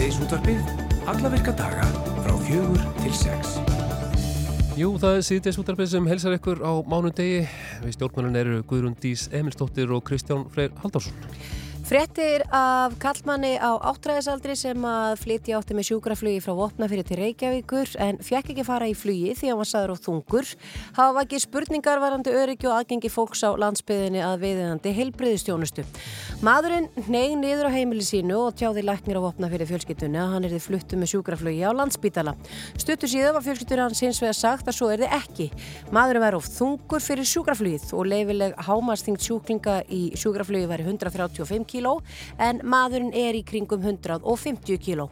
Síðdeisútvarpið, 0.00 0.60
alla 1.12 1.28
virka 1.28 1.52
daga 1.52 1.82
frá 2.24 2.32
fjögur 2.40 2.84
til 3.02 3.10
sex. 3.12 3.58
Jú, 4.72 4.94
það 4.96 5.18
er 5.18 5.26
síðdeisútvarpið 5.28 5.90
sem 5.92 6.08
helsar 6.08 6.38
ykkur 6.38 6.62
á 6.64 6.72
mánundegi. 6.88 7.42
Við 7.82 7.98
stjórnmjölun 7.98 8.38
eru 8.40 8.62
Guðrún 8.70 8.96
Dís 8.96 9.26
Emilstóttir 9.28 9.92
og 9.92 10.00
Kristján 10.08 10.46
Freyr 10.54 10.72
Haldársson. 10.80 11.12
Frettir 11.90 12.44
af 12.54 12.92
kallmanni 13.02 13.56
á 13.58 13.74
áttræðisaldri 13.74 14.54
sem 14.54 14.84
að 14.86 15.16
flytja 15.24 15.56
átti 15.58 15.74
með 15.74 15.88
sjúkraflugi 15.88 16.42
frá 16.44 16.52
Vopnafyrir 16.54 17.02
til 17.08 17.16
Reykjavíkur 17.18 17.96
en 18.04 18.20
fekk 18.22 18.52
ekki 18.52 18.62
fara 18.68 18.86
í 18.86 18.92
flugi 18.94 19.32
því 19.34 19.48
að 19.48 19.50
hann 19.50 19.58
var 19.58 19.68
saður 19.72 19.92
á 19.98 20.02
þungur. 20.04 20.52
Hafa 20.94 21.24
ekki 21.24 21.40
spurningar 21.42 21.98
varandi 21.98 22.30
öryggi 22.30 22.68
og 22.70 22.76
aðgengi 22.76 23.10
fólks 23.10 23.42
á 23.42 23.50
landsbyðinni 23.58 24.22
að 24.22 24.44
viðinandi 24.44 24.92
heilbreyðistjónustu. 25.00 25.82
Maðurinn 26.46 26.86
neyg 27.10 27.34
niður 27.40 27.66
á 27.66 27.74
heimili 27.74 28.06
sínu 28.06 28.38
og 28.38 28.54
tjáði 28.62 28.86
læknir 28.86 29.18
á 29.18 29.26
Vopnafyrir 29.26 29.72
fjölskyttunni 29.72 30.22
að 30.22 30.36
hann 30.36 30.46
er 30.46 30.54
þið 30.54 30.64
fluttu 30.68 31.00
með 31.00 31.12
sjúkraflugi 31.16 31.66
á 31.66 31.74
landsbítala. 31.74 32.36
Stuttu 32.78 33.10
síðan 33.10 33.34
var 33.34 33.46
fjölskyttur 33.48 33.82
hans 33.82 34.04
hins 34.06 34.22
vegar 34.22 34.38
sagt 34.38 34.70
að 34.70 34.78
svo 34.78 34.92
er 34.94 35.02
þið 35.02 35.18
ekki. 35.18 35.50
Maðurinn 35.90 36.22
væri 36.28 36.38
of 36.38 36.48
þungur 36.54 37.02
fyrir 37.02 37.26
sjúkraflugið 37.34 37.90
og 37.98 38.08
leifileg 38.14 38.56
hámastingt 38.70 39.26
sjúklinga 39.26 39.80
í 39.90 40.02
sjúkraflugi 40.14 40.70
væri 40.70 40.86
135 40.86 41.66
kg 41.66 41.79
kíló 41.80 42.00
en 42.38 42.60
maðurinn 42.68 43.12
er 43.16 43.36
í 43.38 43.42
kringum 43.46 43.82
150 43.82 44.78
kíló. 44.84 45.08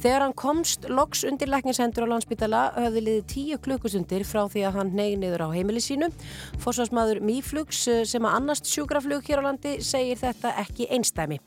Þegar 0.00 0.26
hann 0.26 0.36
komst 0.36 0.86
loks 0.88 1.24
undir 1.24 1.50
lækningshendur 1.50 2.04
á 2.04 2.12
landsbytala 2.12 2.62
höfði 2.76 3.04
liðið 3.06 3.26
10 3.32 3.62
klukkusundir 3.64 4.24
frá 4.28 4.44
því 4.50 4.66
að 4.68 4.78
hann 4.78 4.92
neyði 4.96 5.18
niður 5.24 5.46
á 5.48 5.54
heimili 5.54 5.82
sínu. 5.84 6.10
Fósvarsmaður 6.60 7.22
Míflugs 7.24 7.82
sem 8.10 8.26
að 8.26 8.36
annast 8.36 8.68
sjúkraflug 8.70 9.24
hér 9.26 9.42
á 9.44 9.48
landi 9.48 9.76
segir 9.84 10.20
þetta 10.20 10.54
ekki 10.60 10.88
einstæmi. 10.92 11.40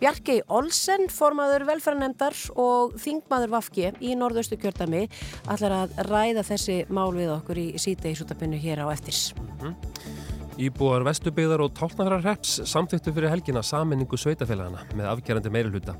Bjarkei 0.00 0.40
Olsen, 0.48 1.06
formaður 1.12 1.66
velferðanemdar 1.70 2.36
og 2.58 2.96
þingmaður 3.02 3.54
Vafki 3.56 3.92
í 4.02 4.16
norðaustu 4.18 4.58
kjördami 4.60 5.06
allar 5.52 5.82
að 5.82 6.00
ræða 6.10 6.46
þessi 6.50 6.80
mál 6.90 7.12
við 7.14 7.36
okkur 7.36 7.60
í 7.62 7.68
sítegisútabunnu 7.80 8.58
hér 8.60 8.82
á 8.82 8.86
eftirs. 8.90 9.30
Mm 9.36 9.54
-hmm. 9.60 10.35
Íbúar 10.56 11.02
Vestubíðar 11.04 11.60
og 11.60 11.74
Tálknararreps 11.76 12.62
samþýttu 12.64 13.12
fyrir 13.12 13.28
helgina 13.28 13.60
saminningu 13.60 14.16
sveitafélagana 14.16 14.86
með 14.96 15.08
afgerandi 15.10 15.50
meirulhuta. 15.52 15.92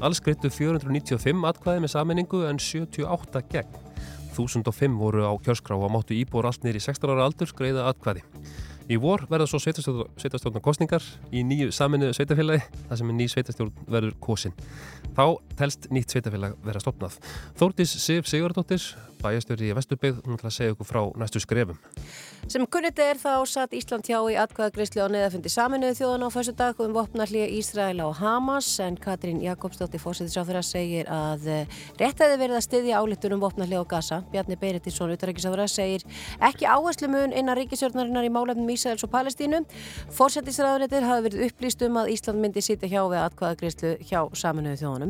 Alls 0.00 0.22
greitu 0.24 0.48
495 0.48 1.44
atkvæði 1.50 1.82
með 1.84 1.92
saminningu 1.92 2.40
en 2.48 2.56
78 2.56 3.42
gegn. 3.52 3.76
1005 4.32 4.96
voru 4.96 5.26
á 5.28 5.32
kjörskrá 5.44 5.76
og 5.76 5.92
máttu 5.92 6.16
íbúar 6.16 6.48
allt 6.48 6.64
nýri 6.64 6.80
16 6.80 7.12
ára 7.12 7.28
aldur 7.28 7.52
greiða 7.52 7.84
atkvæði. 7.90 8.24
Í 8.88 8.96
vor 8.96 9.26
verða 9.28 9.44
svo 9.50 9.60
sveitastjórnar 9.60 10.64
kostningar 10.64 11.04
í 11.28 11.42
nýju 11.44 11.68
saminuðu 11.76 12.16
sveitafélagi 12.16 12.64
þar 12.88 13.02
sem 13.02 13.12
er 13.12 13.18
ný 13.18 13.28
sveitastjórn 13.28 13.74
verður 13.92 14.16
kosin. 14.24 14.56
Þá 15.18 15.24
telst 15.58 15.88
nýtt 15.90 16.12
sveitafélag 16.14 16.52
vera 16.62 16.78
stopnað. 16.78 17.16
Þórtis 17.58 17.90
Sif 17.98 18.28
Sigurdóttir, 18.30 18.84
bæjastjóri 19.18 19.72
í 19.72 19.74
Vesturbyggð, 19.74 20.20
hún 20.22 20.36
ætla 20.36 20.46
að 20.52 20.54
segja 20.54 20.74
ykkur 20.76 20.86
frá 20.86 21.00
næstu 21.18 21.40
skrefum. 21.42 21.80
Sem 22.48 22.62
kunnit 22.70 23.00
er 23.02 23.18
þá 23.18 23.42
satt 23.50 23.74
Ísland 23.74 24.06
hjá 24.06 24.20
í 24.30 24.36
atkvæðagreysli 24.38 25.02
á 25.02 25.10
neðafundi 25.10 25.50
saminuðu 25.50 25.96
þjóðan 25.98 26.22
á 26.24 26.28
fyrstu 26.32 26.54
dag 26.56 26.78
um 26.80 26.94
vopnarlið 26.94 27.50
Ísrael 27.58 27.98
á 27.98 28.08
Hamas 28.14 28.68
en 28.80 28.94
Katrín 28.96 29.42
Jakobsdóttir 29.42 30.00
fósættisáfyrir 30.00 30.64
segir 30.64 31.10
að 31.10 31.48
eh, 31.50 31.76
rétt 31.98 32.22
hefði 32.22 32.38
verið 32.38 32.60
að 32.60 32.64
styðja 32.68 33.02
álittunum 33.02 33.42
vopnarlið 33.42 33.82
á 33.82 33.90
Gaza. 33.90 34.20
Bjarni 34.30 34.56
Beiritinsson, 34.62 35.12
utarækisáfyrir, 35.18 35.72
segir 35.72 36.06
ekki 36.38 36.70
áherslu 36.70 37.10
mun 37.10 37.34
innan 37.34 37.58
ríkisjórnarinnar 37.58 38.30
í 38.30 38.32
málefnum 38.32 38.70
Ísraels 38.72 39.04
og 39.04 39.12
Palestínu. 39.12 39.64
Fósættisræðunettir 40.14 41.04
hafi 41.10 41.26
verið 41.26 41.44
upplýst 41.50 41.84
um 41.84 42.00
að 42.00 42.14
Ísland 42.14 42.40
myndi 42.46 42.64
sitja 42.64 42.88
hjá 42.88 43.02
við 43.02 43.26
atkvæðagreyslu 43.26 43.96
hjá 44.08 44.22
saminuðu 44.38 44.80
þjóðanum. 44.84 45.07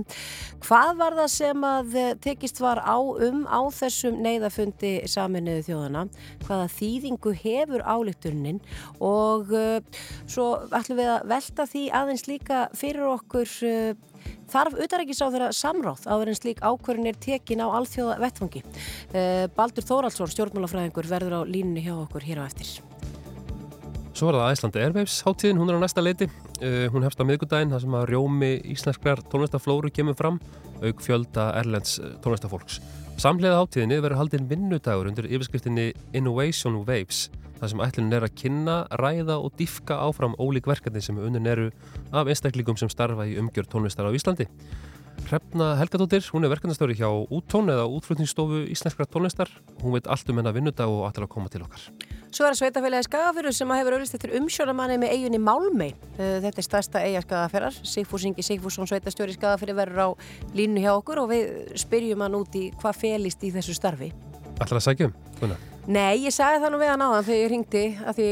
Hvað 0.64 0.92
var 0.98 1.16
það 1.18 1.30
sem 1.34 1.66
að 1.68 1.96
eh, 1.98 2.10
tekist 2.24 2.60
var 2.62 2.80
á 2.82 2.98
um 2.98 3.44
á 3.46 3.60
þessum 3.74 4.18
neyðafundi 4.24 4.92
saminuðu 5.10 5.64
þjóðana? 5.68 6.04
Hvaða 6.46 6.66
þýðingu 6.74 7.34
hefur 7.42 7.84
álíktunin 7.84 8.60
og 9.04 9.54
uh, 9.54 9.78
svo 10.26 10.50
ætlum 10.74 11.00
við 11.00 11.12
að 11.14 11.30
velta 11.32 11.66
því 11.68 11.84
aðeins 12.00 12.26
líka 12.28 12.60
fyrir 12.78 13.08
okkur 13.12 13.54
uh, 13.68 13.92
þarf 14.50 14.76
auðvitaðrækis 14.76 15.22
á 15.22 15.26
þeirra 15.28 15.50
samráð 15.56 16.04
á 16.08 16.14
verðin 16.18 16.40
slík 16.40 16.62
ákverðin 16.64 17.12
er 17.12 17.22
tekin 17.22 17.64
á 17.64 17.68
alþjóða 17.68 18.18
vettfangi. 18.24 18.64
Baldur 19.56 19.86
Þóraldsson, 19.86 20.32
stjórnmálafræðingur, 20.34 21.08
verður 21.08 21.40
á 21.44 21.48
línunni 21.48 21.86
hjá 21.86 21.94
okkur 22.00 22.26
hér 22.26 22.42
á 22.42 22.48
eftir. 22.48 22.78
Svo 24.18 24.32
var 24.32 24.40
það 24.40 24.52
Æslandi 24.56 24.80
Airwaves 24.82 25.16
háttíðin, 25.22 25.58
hún 25.60 25.68
er 25.70 25.76
á 25.78 25.84
næsta 25.84 26.02
leiti. 26.02 26.26
Uh, 26.58 26.88
hún 26.90 27.04
hefst 27.06 27.20
á 27.22 27.28
miðgudaginn, 27.28 27.70
þar 27.70 27.82
sem 27.84 27.92
að 27.94 28.06
rjómi 28.10 28.48
íslensklar 28.72 29.20
tónlistaflóru 29.30 29.92
kemur 29.94 30.16
fram, 30.18 30.40
auk 30.82 31.04
fjölda 31.04 31.44
erlends 31.60 32.00
tónlistafólks. 32.24 32.80
Samlega 33.22 33.60
háttíðinni 33.60 34.00
verður 34.02 34.18
haldinn 34.18 34.48
vinnudagur 34.50 35.06
undir 35.12 35.28
yfirskriftinni 35.30 35.92
Innovation 36.18 36.80
Waves 36.88 37.28
þar 37.60 37.70
sem 37.70 37.84
ætlunum 37.86 38.16
er 38.18 38.26
að 38.26 38.34
kynna, 38.42 38.76
ræða 38.98 39.38
og 39.38 39.54
diffka 39.58 40.00
áfram 40.02 40.34
ólík 40.42 40.66
verkefni 40.66 41.02
sem 41.04 41.22
unnun 41.22 41.46
eru 41.46 41.70
af 42.10 42.26
einstaklingum 42.26 42.78
sem 42.78 42.90
starfa 42.90 43.26
í 43.26 43.38
umgjör 43.38 43.70
tónlistar 43.70 44.10
á 44.10 44.10
Íslandi. 44.10 44.48
Hrefna 45.28 45.74
Helgadóttir, 45.76 46.24
hún 46.32 46.46
er 46.46 46.48
verkefnastöru 46.48 46.94
hjá 46.96 47.08
Úttón 47.28 47.68
eða 47.68 47.84
Útflutningsstofu 47.84 48.62
Íslenskra 48.72 49.04
tónlistar. 49.04 49.50
Hún 49.82 49.92
veit 49.92 50.06
allt 50.08 50.30
um 50.32 50.38
hennar 50.40 50.54
vinnudag 50.56 50.88
og 50.88 51.02
allir 51.04 51.26
að 51.26 51.32
koma 51.34 51.50
til 51.52 51.66
okkar. 51.66 51.82
Svo 52.32 52.46
er 52.46 52.54
það 52.54 52.60
Sveitafélagi 52.62 53.04
Skagafjörður 53.04 53.56
sem 53.58 53.74
hefur 53.76 53.96
auðvist 53.98 54.16
eftir 54.16 54.32
umsjónamanni 54.40 54.96
með 55.02 55.12
eiginni 55.12 55.40
Málmei. 55.42 55.90
Uh, 56.16 56.40
þetta 56.46 56.62
er 56.62 56.66
stærsta 56.66 57.04
eiga 57.04 57.20
Skagafjörðar. 57.26 57.76
Sigfúsingi 57.92 58.46
Sigfússon 58.46 58.88
Sveitastjóri 58.88 59.36
Skagafjörði 59.36 59.76
verður 59.76 60.00
á 60.00 60.08
línu 60.56 60.80
hjá 60.86 60.94
okkur 60.94 61.20
og 61.26 61.30
við 61.34 61.76
spyrjum 61.84 62.24
hann 62.24 62.40
út 62.40 62.56
í 62.56 62.70
hvað 62.80 63.00
felist 63.04 63.44
í 63.44 63.52
þessu 63.52 63.76
starfi. 63.76 64.14
Ætlar 64.56 64.80
að 64.80 64.86
sækjum? 64.88 65.16
Nei, 65.88 66.24
ég 66.24 66.32
sagði 66.32 66.64
það 66.64 66.72
nú 66.72 66.80
við 66.80 66.94
hann 66.94 67.04
á 67.04 67.08
þann 67.12 67.26
þegar 67.28 67.42
ég 67.44 67.50
ringdi 67.52 67.86
að 68.00 68.16
því 68.16 68.30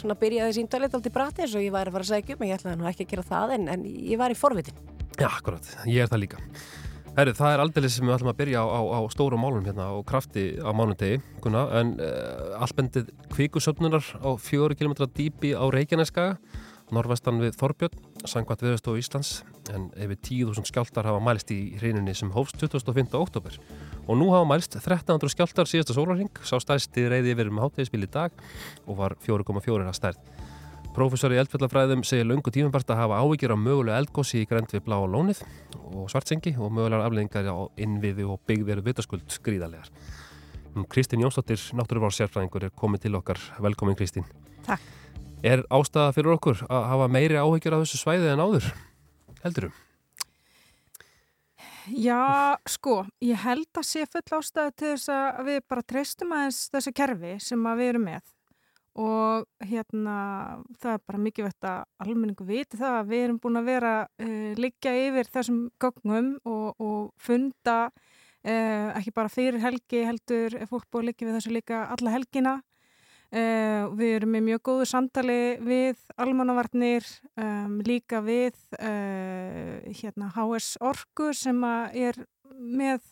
svona 0.00 0.16
byrjaði 0.20 0.56
síndalit 0.56 0.96
aldrei 0.96 1.12
bratis 1.12 1.56
og 1.56 1.64
ég 1.64 1.76
var 1.76 1.88
að 1.88 1.98
fara 1.98 2.08
að 2.08 2.14
sækjum 2.16 2.40
en 2.40 2.50
ég 2.50 2.60
ætlaði 2.60 2.80
nú 2.80 2.88
ekki 2.88 3.04
að 3.04 3.12
gera 3.12 3.32
það 3.34 3.54
en, 3.58 3.68
en 3.72 3.84
ég 3.84 4.20
var 4.20 4.32
í 4.32 4.36
forvitin. 4.36 4.97
Já, 5.18 5.26
akkurat, 5.32 5.66
ég 5.90 6.04
er 6.04 6.10
það 6.12 6.20
líka. 6.22 6.42
Herri, 7.18 7.32
það 7.34 7.50
er 7.50 7.60
aldrei 7.64 7.88
sem 7.90 8.06
við 8.06 8.14
ætlum 8.14 8.30
að 8.30 8.36
byrja 8.38 8.60
á, 8.62 8.66
á, 8.70 8.80
á 8.94 9.00
stóru 9.10 9.38
málum 9.42 9.64
hérna 9.66 9.88
og 9.96 10.04
krafti 10.06 10.52
á 10.62 10.70
mánundegi, 10.70 11.18
en 11.42 11.90
uh, 11.98 12.62
allbendið 12.62 13.10
kvíkusöfnunar 13.34 14.06
á 14.22 14.30
fjóru 14.38 14.78
kilometra 14.78 15.08
dýpi 15.10 15.50
á 15.58 15.66
Reykjaneskaga, 15.74 16.36
norvestan 16.94 17.42
við 17.42 17.58
Þorbjörn, 17.58 17.98
sangvært 18.22 18.62
viðstofu 18.62 19.02
Íslands, 19.02 19.32
en 19.74 19.90
yfir 19.98 20.22
10.000 20.54 20.70
skjáltar 20.70 21.10
hafa 21.10 21.24
mælst 21.26 21.50
í 21.50 21.58
hreininni 21.80 22.14
sem 22.14 22.30
hófst 22.36 22.62
25. 22.62 23.10
oktober. 23.18 23.58
Og 24.06 24.22
nú 24.22 24.30
hafa 24.30 24.46
mælst 24.54 24.78
1300 24.78 25.34
skjáltar 25.34 25.66
síðasta 25.66 25.98
sólarring, 25.98 26.30
sá 26.46 26.54
stærsti 26.62 27.10
reyði 27.10 27.34
yfir 27.34 27.50
um 27.50 27.58
háttegispil 27.64 28.06
í 28.06 28.12
dag 28.14 28.30
og 28.86 29.02
var 29.02 29.18
4,4 29.26 29.90
að 29.90 29.98
stærð. 29.98 30.37
Professor 30.98 31.30
í 31.30 31.36
eldfjallafræðum 31.38 32.00
segir 32.02 32.26
lungu 32.26 32.50
tímabart 32.50 32.88
að 32.90 32.98
hafa 32.98 33.18
ávíkjur 33.22 33.52
á 33.54 33.58
mögulega 33.62 34.00
eldgósi 34.02 34.40
í 34.42 34.46
grend 34.50 34.72
við 34.74 34.80
blá 34.88 34.96
og 34.96 35.12
lónið 35.12 35.44
og 35.94 36.08
svartsengi 36.10 36.56
og 36.58 36.72
mögulegar 36.74 37.04
afleggingar 37.06 37.50
á 37.54 37.70
innviði 37.78 38.24
og 38.26 38.40
byggðir 38.50 38.80
vitaskuld 38.82 39.22
skrýðarlegar. 39.30 39.92
Kristín 40.90 41.22
Jónsdóttir, 41.22 41.60
náttúruvársjárfræðingur, 41.78 42.66
er 42.66 42.74
komið 42.74 43.04
til 43.04 43.14
okkar. 43.14 43.38
Velkomin 43.62 43.94
Kristín. 43.98 44.26
Takk. 44.66 44.82
Er 45.46 45.62
ástæða 45.70 46.16
fyrir 46.16 46.32
okkur 46.32 46.64
að 46.66 46.88
hafa 46.90 47.06
meiri 47.14 47.38
ávíkjur 47.38 47.76
á 47.78 47.82
þessu 47.84 48.00
svæði 48.00 48.32
en 48.32 48.42
áður? 48.42 48.66
Heldurum? 49.44 49.76
Já, 51.94 52.58
sko, 52.66 53.04
ég 53.22 53.38
held 53.44 53.70
að 53.78 53.86
sé 53.86 54.02
full 54.10 54.40
ástæða 54.40 54.74
til 54.74 54.90
þess 54.96 55.14
að 55.14 55.46
við 55.52 55.62
bara 55.70 55.86
treystum 55.94 56.34
aðeins 56.34 56.60
þessu 56.74 56.94
kerfi 57.04 57.36
sem 57.38 57.70
að 57.70 57.84
við 57.84 57.92
erum 57.92 58.06
með 58.10 58.34
og 58.98 59.46
hérna 59.62 60.18
það 60.80 60.94
er 60.96 61.02
bara 61.06 61.20
mikið 61.22 61.46
vett 61.46 61.66
að 61.70 61.82
almenningu 62.02 62.46
viti 62.48 62.78
það 62.78 62.96
að 62.98 63.10
við 63.12 63.24
erum 63.24 63.40
búin 63.42 63.60
að 63.60 63.68
vera 63.70 63.92
uh, 64.06 64.48
liggja 64.58 64.94
yfir 65.06 65.30
þessum 65.34 65.60
gögnum 65.78 66.32
og, 66.42 66.80
og 66.82 67.04
funda 67.22 67.76
uh, 67.88 68.88
ekki 68.98 69.14
bara 69.14 69.30
fyrir 69.32 69.62
helgi 69.62 70.02
heldur 70.08 70.58
fólk 70.70 70.88
búin 70.90 71.06
að 71.06 71.10
liggja 71.12 71.28
við 71.28 71.38
þessu 71.38 71.54
líka 71.54 71.84
alla 71.94 72.16
helgina. 72.16 72.56
Uh, 73.28 73.86
við 73.92 74.14
erum 74.16 74.30
með 74.32 74.46
mjög 74.46 74.62
góðu 74.70 74.84
samtali 74.88 75.40
við 75.60 75.98
almannavarnir 76.16 77.04
um, 77.36 77.74
líka 77.84 78.22
við 78.24 78.56
hérna 78.80 80.30
HS 80.32 80.78
Orku 80.80 81.34
sem 81.36 81.60
er 81.92 82.16
með 82.56 83.04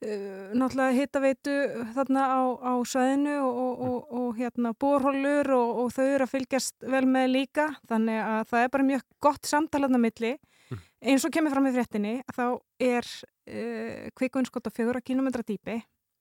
náttúrulega 0.00 0.96
hittaveitu 0.96 1.54
þarna 1.92 2.22
á, 2.24 2.40
á 2.56 2.72
sveðinu 2.88 3.34
og, 3.44 3.58
og, 3.60 3.82
og, 3.84 4.12
og 4.16 4.38
hérna 4.38 4.72
borhólur 4.80 5.50
og 5.52 5.90
þau 5.92 6.06
eru 6.06 6.24
að 6.24 6.32
fylgjast 6.32 6.86
vel 6.88 7.04
með 7.04 7.26
líka 7.34 7.66
þannig 7.90 8.20
að 8.24 8.40
það 8.52 8.64
er 8.64 8.72
bara 8.76 8.88
mjög 8.90 9.04
gott 9.20 9.50
samtalaðna 9.50 10.00
milli. 10.00 10.32
Mm. 10.70 10.80
eins 11.12 11.26
og 11.26 11.34
kemur 11.34 11.52
fram 11.52 11.66
í 11.66 11.74
fréttinni 11.74 12.14
þá 12.32 12.44
er 12.80 13.04
uh, 13.04 14.08
kvikunskott 14.16 14.70
á 14.70 14.76
fjögur 14.76 15.00
að 15.00 15.08
kílometra 15.10 15.44
dýpi 15.44 15.80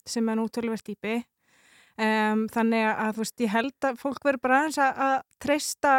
sem 0.09 0.27
er 0.27 0.39
nútölverð 0.39 0.83
dýpi. 0.89 1.21
Um, 1.99 2.45
þannig 2.51 2.85
að 2.87 3.15
þú 3.15 3.23
veist 3.23 3.41
ég 3.43 3.51
held 3.51 3.87
að 3.87 3.97
fólk 3.99 4.23
verður 4.23 4.43
bara 4.43 4.59
aðeins 4.61 4.77
að, 4.79 5.01
að 5.03 5.15
treysta, 5.43 5.95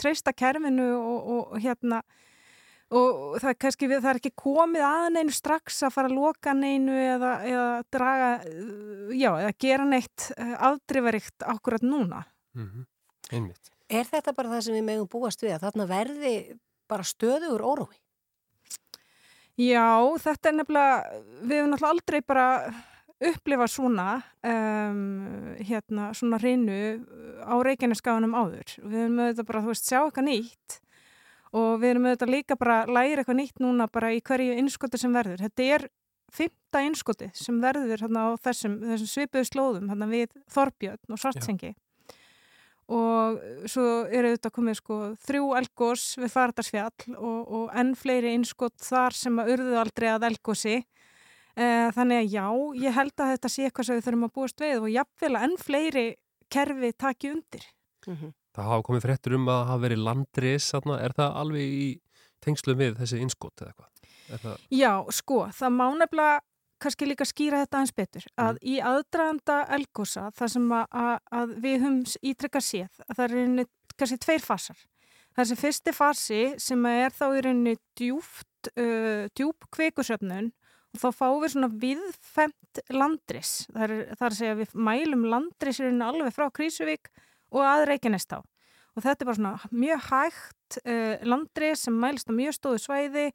treysta 0.00 0.32
kerfinu 0.32 0.86
og 0.96 1.58
hérna 1.60 2.00
og 2.94 3.38
það 3.42 3.48
er 3.50 3.58
kannski 3.64 3.88
það 3.90 4.10
er 4.12 4.20
ekki 4.20 4.34
komið 4.38 4.84
að 4.86 5.06
neinu 5.16 5.34
strax 5.34 5.82
að 5.82 5.94
fara 5.96 6.10
að 6.10 6.18
loka 6.20 6.54
neinu 6.54 6.94
eða, 6.94 7.32
eða 7.42 7.70
draga 7.92 8.28
já, 9.10 9.30
eða 9.30 9.54
gera 9.58 9.88
neitt 9.90 10.28
eh, 10.36 10.52
afdrifaríkt 10.70 11.46
akkurat 11.54 11.82
núna 11.82 12.24
mm 12.54 12.66
-hmm. 12.66 12.84
einmitt 13.32 13.72
Er 13.86 14.02
þetta 14.02 14.34
bara 14.34 14.50
það 14.50 14.64
sem 14.66 14.74
við 14.74 14.86
megum 14.88 15.06
búast 15.10 15.42
við 15.42 15.54
að 15.54 15.68
þarna 15.68 15.86
verði 15.86 16.34
bara 16.90 17.06
stöðugur 17.06 17.62
órói? 17.62 17.96
Já, 19.56 20.02
þetta 20.20 20.50
er 20.50 20.56
nefnilega 20.58 20.96
við 21.42 21.56
hefum 21.56 21.70
náttúrulega 21.70 21.92
aldrei 21.94 22.20
bara 22.26 22.46
upplifa 23.30 23.68
svona 23.70 24.08
um, 24.44 25.54
hérna, 25.64 26.10
svona 26.12 26.40
reynu 26.42 26.80
á 27.40 27.54
Reykjaneskaðunum 27.64 28.34
áður 28.36 28.74
við 28.82 28.98
hefum 29.00 29.22
auðvitað 29.22 29.48
bara, 29.48 29.62
þú 29.62 29.72
veist, 29.72 29.86
sjá 29.88 30.00
eitthvað 30.02 30.28
nýtt 30.28 30.76
og 31.52 31.80
við 31.80 31.90
erum 31.90 32.08
auðvitað 32.08 32.34
líka 32.34 32.58
bara 32.58 32.82
að 32.82 32.92
læra 32.96 33.22
eitthvað 33.22 33.40
nýtt 33.40 33.62
núna 33.62 33.86
bara 33.92 34.12
í 34.12 34.20
hverju 34.20 34.58
innskoti 34.58 34.98
sem 34.98 35.12
verður. 35.12 35.42
Þetta 35.46 35.62
er 35.76 35.88
fymta 36.32 36.82
innskoti 36.82 37.30
sem 37.34 37.60
verður 37.62 38.02
hérna 38.02 38.28
á 38.28 38.30
þessum, 38.42 38.80
þessum 38.82 39.12
svipuðu 39.12 39.50
slóðum 39.50 39.90
hérna 39.92 40.08
við 40.10 40.32
Þorbjörn 40.52 41.14
og 41.14 41.22
Svartsengi 41.22 41.74
og 42.86 43.40
svo 43.66 43.84
eru 44.14 44.30
auðvitað 44.30 44.54
komið 44.54 44.76
sko 44.78 44.98
þrjú 45.26 45.46
elgós 45.58 46.04
við 46.20 46.30
Fardarsfjall 46.30 47.16
og, 47.16 47.40
og 47.58 47.72
enn 47.74 47.94
fleiri 47.98 48.34
innskot 48.36 48.76
þar 48.82 49.16
sem 49.16 49.40
að 49.42 49.56
urðu 49.56 49.80
aldrei 49.80 50.08
að 50.12 50.28
elgósi. 50.30 50.76
Eh, 51.56 51.88
þannig 51.96 52.20
að 52.20 52.34
já, 52.36 52.46
ég 52.84 52.94
held 52.94 53.14
að 53.16 53.32
þetta 53.34 53.50
sé 53.50 53.66
eitthvað 53.66 53.88
sem 53.88 53.98
við 53.98 54.06
þurfum 54.06 54.26
að 54.28 54.34
búast 54.36 54.62
við 54.62 54.76
og 54.84 54.90
jáfnvel 54.92 55.32
að 55.32 55.46
enn 55.48 55.56
fleiri 55.58 56.06
kerfi 56.52 56.92
taki 56.92 57.32
undir. 57.32 57.64
Mm 58.06 58.16
-hmm. 58.16 58.34
Það 58.56 58.68
hafa 58.70 58.84
komið 58.88 59.04
fréttur 59.04 59.36
um 59.36 59.48
að 59.52 59.62
hafa 59.68 59.82
verið 59.84 60.04
landris, 60.06 60.72
er 60.72 61.14
það 61.16 61.38
alveg 61.42 61.76
í 61.76 61.88
tengslu 62.44 62.76
við 62.78 62.98
þessi 63.00 63.20
innskott 63.20 63.62
eða 63.62 63.72
eitthvað? 63.72 64.12
Það... 64.26 64.60
Já, 64.74 64.92
sko, 65.14 65.40
það 65.54 65.74
má 65.76 65.86
nefnilega 66.00 66.38
kannski 66.82 67.08
líka 67.08 67.24
skýra 67.28 67.62
þetta 67.62 67.80
eins 67.82 67.94
betur 67.96 68.26
að 68.36 68.58
mm. 68.58 68.64
í 68.68 68.74
aðdraganda 68.84 69.56
elgósa 69.76 70.26
það 70.36 70.52
sem 70.56 70.66
að, 70.76 70.84
að, 71.02 71.14
að 71.38 71.54
við 71.64 71.76
höfum 71.84 72.28
ítrekka 72.32 72.62
séð 72.64 73.00
að 73.06 73.14
það 73.14 73.24
er 73.26 73.36
einni 73.42 73.66
kannski 73.96 74.20
tveir 74.24 74.44
fasar. 74.44 74.84
Sem 75.36 75.58
fyrsti 75.60 75.92
fasi 75.92 76.42
sem 76.60 76.86
er 76.88 77.12
þá 77.12 77.26
í 77.28 77.40
rauninni 77.44 77.74
djúpt, 77.98 78.70
uh, 78.72 79.26
djúp 79.36 79.68
kveikusöfnun 79.76 80.48
og 80.96 81.02
þá 81.02 81.08
fáum 81.12 81.42
við 81.42 81.52
svona 81.52 81.68
viðfemt 81.84 82.80
landris. 82.92 83.54
Það 83.68 83.84
er, 83.84 83.94
það 84.14 84.26
er 84.26 84.30
að 84.30 84.38
segja 84.40 84.58
við 84.62 84.76
mælum 84.88 85.26
landris 85.32 85.80
í 85.80 85.84
rauninni 85.84 86.08
alveg 86.08 86.36
frá 86.36 86.48
Krísuvík 86.56 87.12
og 87.54 87.62
að 87.64 87.86
Reykjanest 87.92 88.34
á. 88.36 88.40
Og 88.96 89.04
þetta 89.04 89.22
er 89.22 89.28
bara 89.28 89.38
svona 89.38 89.70
mjög 89.76 90.04
hægt 90.08 90.78
uh, 90.80 91.14
landri 91.28 91.74
sem 91.76 91.96
mælst 92.00 92.30
á 92.30 92.32
mjög 92.32 92.56
stóðu 92.56 92.80
svæði 92.80 93.26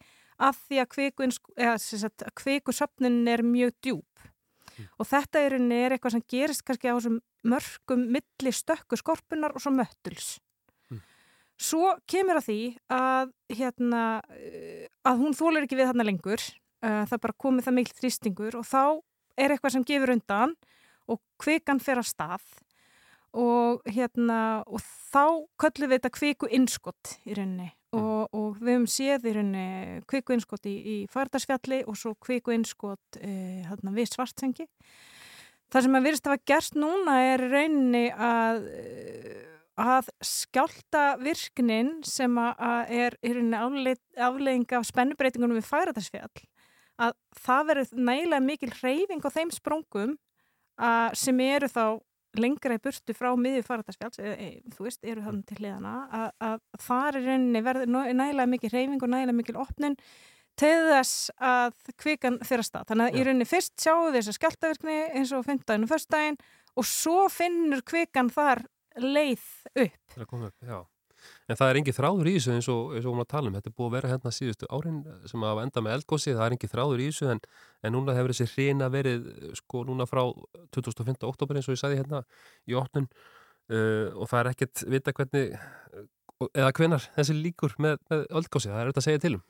af 0.42 0.58
því 0.66 0.80
að 0.81 2.31
kvikusöfnin 2.42 3.19
er 3.30 3.44
mjög 3.46 3.75
djúb. 3.78 4.24
Mm. 4.72 4.88
Og 4.98 5.06
þetta 5.06 5.44
er, 5.46 5.58
er 5.60 5.96
eitthvað 5.96 6.16
sem 6.16 6.24
gerist 6.34 6.63
kannski 6.66 6.90
á 6.90 6.98
þessum 6.98 7.19
mörgum 7.46 8.08
milli 8.16 8.54
stökku 8.56 8.98
skorpunar 8.98 9.54
og 9.54 9.62
svo 9.62 9.74
möttuls. 9.75 10.40
Mm. 10.90 11.04
Svo 11.62 11.94
kemur 12.10 12.42
að 12.42 12.48
því 12.48 12.60
að, 12.98 13.36
hérna, 13.54 14.02
eh, 14.34 14.90
að 15.06 15.22
hún 15.22 15.38
þólar 15.38 15.68
ekki 15.68 15.78
við 15.78 15.92
þarna 15.92 16.08
lengur, 16.10 16.48
uh, 16.81 17.04
það 17.06 17.24
bara 17.28 17.40
komið 17.46 17.68
það 17.68 17.78
meilt 17.78 18.02
þrýstingur 18.02 18.58
og 18.58 18.66
þá 18.66 18.84
er 19.38 19.54
eitthvað 19.54 19.78
sem 19.78 19.88
gefur 19.88 20.16
undan 20.16 20.58
og 21.12 21.22
kvikan 21.42 21.81
fer 21.84 22.02
að 22.02 22.10
stað 22.10 22.50
og 23.38 23.86
hérna 23.88 24.39
og 24.68 24.81
þá 24.83 25.48
köllum 25.62 25.92
við 25.92 26.00
þetta 26.00 26.16
kviku 26.18 26.50
innskott 26.51 27.13
í 27.24 27.36
rauninni 27.38 27.69
mm. 27.69 28.01
og, 28.01 28.33
og 28.36 28.60
við 28.60 28.74
hefum 28.74 28.89
séð 28.92 29.30
í 29.30 29.36
rauninni 29.38 30.01
kviku 30.12 30.36
innskott 30.36 30.68
í, 30.68 30.75
í 30.75 30.98
fardarsfjalli 31.12 31.83
og 31.86 32.00
svo 32.00 32.13
kviku 32.19 32.56
innskott 32.56 33.22
e, 33.22 33.63
hérna 33.69 33.95
við 33.95 34.12
svartsengi 34.12 34.68
það 35.72 35.88
sem 35.88 35.95
að 35.95 36.10
virðist 36.10 36.28
að 36.28 36.36
hafa 36.36 36.51
gerst 36.51 36.78
núna 36.80 37.18
er 37.31 37.45
rauninni 37.54 38.06
að 38.12 38.68
að 39.81 40.12
skjálta 40.27 41.06
virknin 41.22 42.01
sem 42.06 42.36
að 42.38 42.92
er 42.92 43.16
í 43.24 43.31
rauninni 43.34 43.95
aflegging 44.19 44.75
af 44.75 44.89
spennubreitingunum 44.89 45.62
við 45.62 45.69
fardarsfjall 45.69 46.48
að 47.01 47.16
það 47.39 47.68
verður 47.72 48.04
nægilega 48.12 48.45
mikil 48.45 48.72
hreyfing 48.75 49.24
á 49.24 49.30
þeim 49.31 49.56
spróngum 49.56 50.18
sem 51.18 51.39
eru 51.48 51.69
þá 51.72 51.86
lengra 52.39 52.78
í 52.78 52.81
burtu 52.83 53.16
frá 53.18 53.31
miðju 53.36 53.63
faradagsfjalls, 53.68 54.19
e, 54.24 54.33
e, 54.33 54.75
þú 54.75 54.86
veist, 54.88 55.01
eru 55.04 55.24
þannig 55.25 55.48
til 55.50 55.57
hliðana, 55.60 55.95
að, 56.19 56.28
að 56.48 56.83
þar 56.86 57.18
er 57.19 57.25
rauninni 57.28 57.63
verður 57.66 57.92
nægilega 57.92 58.51
mikið 58.54 58.75
reyfing 58.75 59.01
og 59.01 59.12
nægilega 59.12 59.39
mikið 59.39 59.60
opnun 59.66 59.98
til 60.62 60.78
þess 60.92 61.31
að 61.42 61.75
kvikan 62.00 62.39
að 62.44 62.66
stað. 62.68 62.88
Þannig 62.92 63.06
að 63.06 63.12
Já. 63.12 63.18
í 63.18 63.25
rauninni 63.28 63.50
fyrst 63.50 63.75
sjáu 63.81 64.12
þess 64.13 64.31
að 64.31 64.38
skjáltavirkni 64.39 65.00
eins 65.18 65.33
og 65.36 65.48
fymdæginu 65.48 65.92
fyrstdægin 65.92 66.39
og 66.78 66.88
svo 66.88 67.25
finnur 67.31 67.83
kvikan 67.88 68.31
þar 68.31 68.66
leið 69.01 69.45
upp. 69.75 70.18
Upp. 70.19 70.90
En 71.51 71.57
það 71.59 71.71
er 71.71 71.77
engið 71.81 71.98
þráður 71.98 72.30
í 72.30 72.33
þessu 72.38 72.53
eins 72.56 72.68
og, 72.71 72.94
eins 72.95 73.07
og 73.07 73.15
um 73.15 73.21
að 73.24 73.30
tala 73.33 73.50
um. 73.50 73.56
Þetta 73.57 73.69
er 73.71 73.75
búið 73.75 73.89
að 73.89 73.95
vera 73.98 74.12
hérna 74.13 74.31
síðustu 74.36 74.68
árin 74.71 75.00
sem 75.27 75.44
að 75.44 75.62
enda 75.65 75.83
með 75.83 75.95
eldgósi. 75.98 76.36
Það 76.38 76.44
er 76.45 76.56
engið 76.56 76.71
þráður 76.71 77.01
í 77.03 77.07
þessu 77.09 77.30
en, 77.33 77.42
en 77.81 77.95
núna 77.95 78.15
hefur 78.15 78.33
þessi 78.33 78.48
hreina 78.53 78.88
verið 78.94 79.27
sko 79.59 79.83
núna 79.89 80.07
frá 80.07 80.21
2005. 80.77 81.18
oktober 81.27 81.59
eins 81.59 81.68
og 81.68 81.75
ég 81.75 81.81
sagði 81.81 82.00
hérna 82.00 82.21
í 82.69 82.77
óttun 82.80 83.09
uh, 83.09 84.07
og 84.15 84.30
það 84.31 84.38
er 84.39 84.51
ekkert 84.53 84.83
vita 84.94 85.15
hvernig 85.18 85.57
eða 86.51 86.71
hvenar 86.77 87.09
þessi 87.18 87.36
líkur 87.36 87.75
með, 87.83 88.00
með 88.13 88.24
eldgósi. 88.30 88.71
Það 88.71 88.80
er 88.80 88.92
auðvitað 88.92 89.03
að 89.03 89.09
segja 89.09 89.24
til 89.25 89.33
um. 89.36 89.44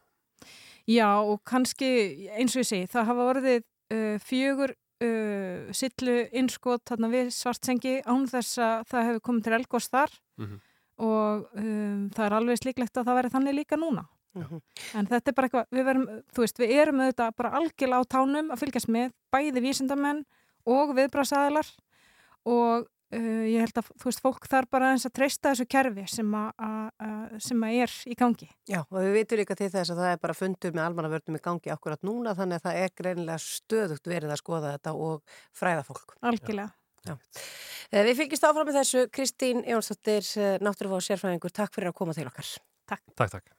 Já 0.89 1.09
og 1.21 1.37
kannski 1.45 1.91
eins 2.33 2.55
og 2.55 2.63
ég 2.63 2.71
segi 2.71 2.89
það 2.89 3.11
hafa 3.11 3.29
vorið 3.29 3.61
uh, 3.61 4.17
fjögur 4.25 4.73
uh, 4.73 5.69
sillu 5.77 6.17
innskot 6.33 6.87
þarna 6.89 7.13
við 7.13 7.31
svartsengi 7.37 7.99
án 8.09 8.25
þess 8.31 8.57
að 8.57 8.89
það 8.89 9.09
hefur 9.11 9.25
komið 9.29 9.47
til 9.47 9.57
eldgós 9.59 9.91
þar. 9.93 10.19
Mm 10.41 10.49
-hmm 10.49 10.67
og 10.97 11.47
um, 11.57 12.09
það 12.15 12.25
er 12.25 12.37
alveg 12.37 12.61
sliklegt 12.61 12.97
að 12.97 13.07
það 13.07 13.19
veri 13.19 13.33
þannig 13.35 13.57
líka 13.61 13.79
núna 13.79 14.05
uh 14.35 14.43
-huh. 14.51 14.61
en 14.93 15.07
þetta 15.07 15.31
er 15.31 15.35
bara 15.35 15.47
eitthvað, 15.47 15.65
við 15.71 15.85
verum 15.85 16.07
þú 16.33 16.45
veist, 16.45 16.59
við 16.59 16.71
erum 16.71 17.01
auðvitað 17.01 17.35
bara 17.37 17.53
algjörl 17.59 17.97
á 17.97 18.01
tánum 18.05 18.51
að 18.51 18.59
fylgjast 18.59 18.89
með 18.89 19.11
bæði 19.31 19.61
vísindamenn 19.61 20.25
og 20.65 20.95
viðbráðsæðilar 20.95 21.67
og 22.45 22.87
uh, 23.15 23.45
ég 23.47 23.59
held 23.63 23.77
að 23.77 23.89
þú 23.99 24.09
veist, 24.09 24.23
fólk 24.23 24.47
þarf 24.49 24.69
bara 24.69 24.91
eins 24.91 25.05
að 25.05 25.15
treysta 25.19 25.51
þessu 25.51 25.67
kerfi 25.69 26.05
sem 26.07 26.35
að, 26.37 26.51
að, 26.57 27.39
sem 27.39 27.63
að 27.63 27.77
er 27.85 27.95
í 28.05 28.17
gangi. 28.17 28.49
Já, 28.69 28.81
og 28.81 28.99
við 28.99 29.13
vitum 29.19 29.41
líka 29.41 29.55
til 29.55 29.69
þess 29.69 29.93
að 29.93 30.03
það 30.03 30.11
er 30.11 30.21
bara 30.25 30.37
fundur 30.37 30.75
með 30.75 30.85
almannavörnum 30.85 31.39
í 31.39 31.43
gangi 31.47 31.73
akkurat 31.73 32.03
núna, 32.07 32.35
þannig 32.37 32.61
að 32.61 32.67
það 32.67 32.83
er 32.83 32.95
greinilega 33.01 33.39
stöðugt 33.45 34.07
verið 34.07 34.35
að 34.35 34.43
skoða 34.43 34.75
þetta 34.77 34.93
og 34.93 35.39
fræða 35.51 35.83
fólk. 35.83 36.15
Algjörlega. 36.21 36.69
Já. 37.07 37.15
Eh, 37.91 38.03
við 38.05 38.21
fylgjast 38.21 38.45
áfram 38.45 38.67
með 38.69 38.77
þessu. 38.81 39.07
Kristín 39.11 39.63
Jónsdóttir, 39.67 40.27
eh, 40.37 40.57
náttúrulega 40.61 41.07
sérfræðingur. 41.07 41.51
Takk 41.51 41.73
fyrir 41.73 41.89
að 41.89 41.97
koma 41.97 42.13
til 42.13 42.27
okkar. 42.29 42.57
Takk, 42.87 43.03
takk, 43.15 43.31
takk. 43.31 43.49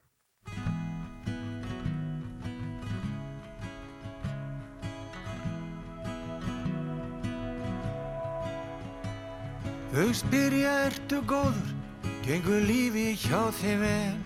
Þau 9.92 10.12
spyrja 10.14 10.72
ertu 10.86 11.20
góður? 11.28 11.74
Gengur 12.24 12.62
lífi 12.64 13.12
hjá 13.18 13.50
þeim 13.52 13.80
vel? 13.82 14.16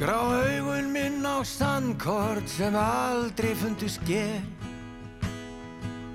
Grá 0.00 0.16
augun 0.16 0.90
minn 0.90 1.22
á 1.22 1.44
sandkort 1.44 2.48
sem 2.48 2.74
aldrei 2.74 3.54
fundu 3.54 3.86
skell 3.86 4.59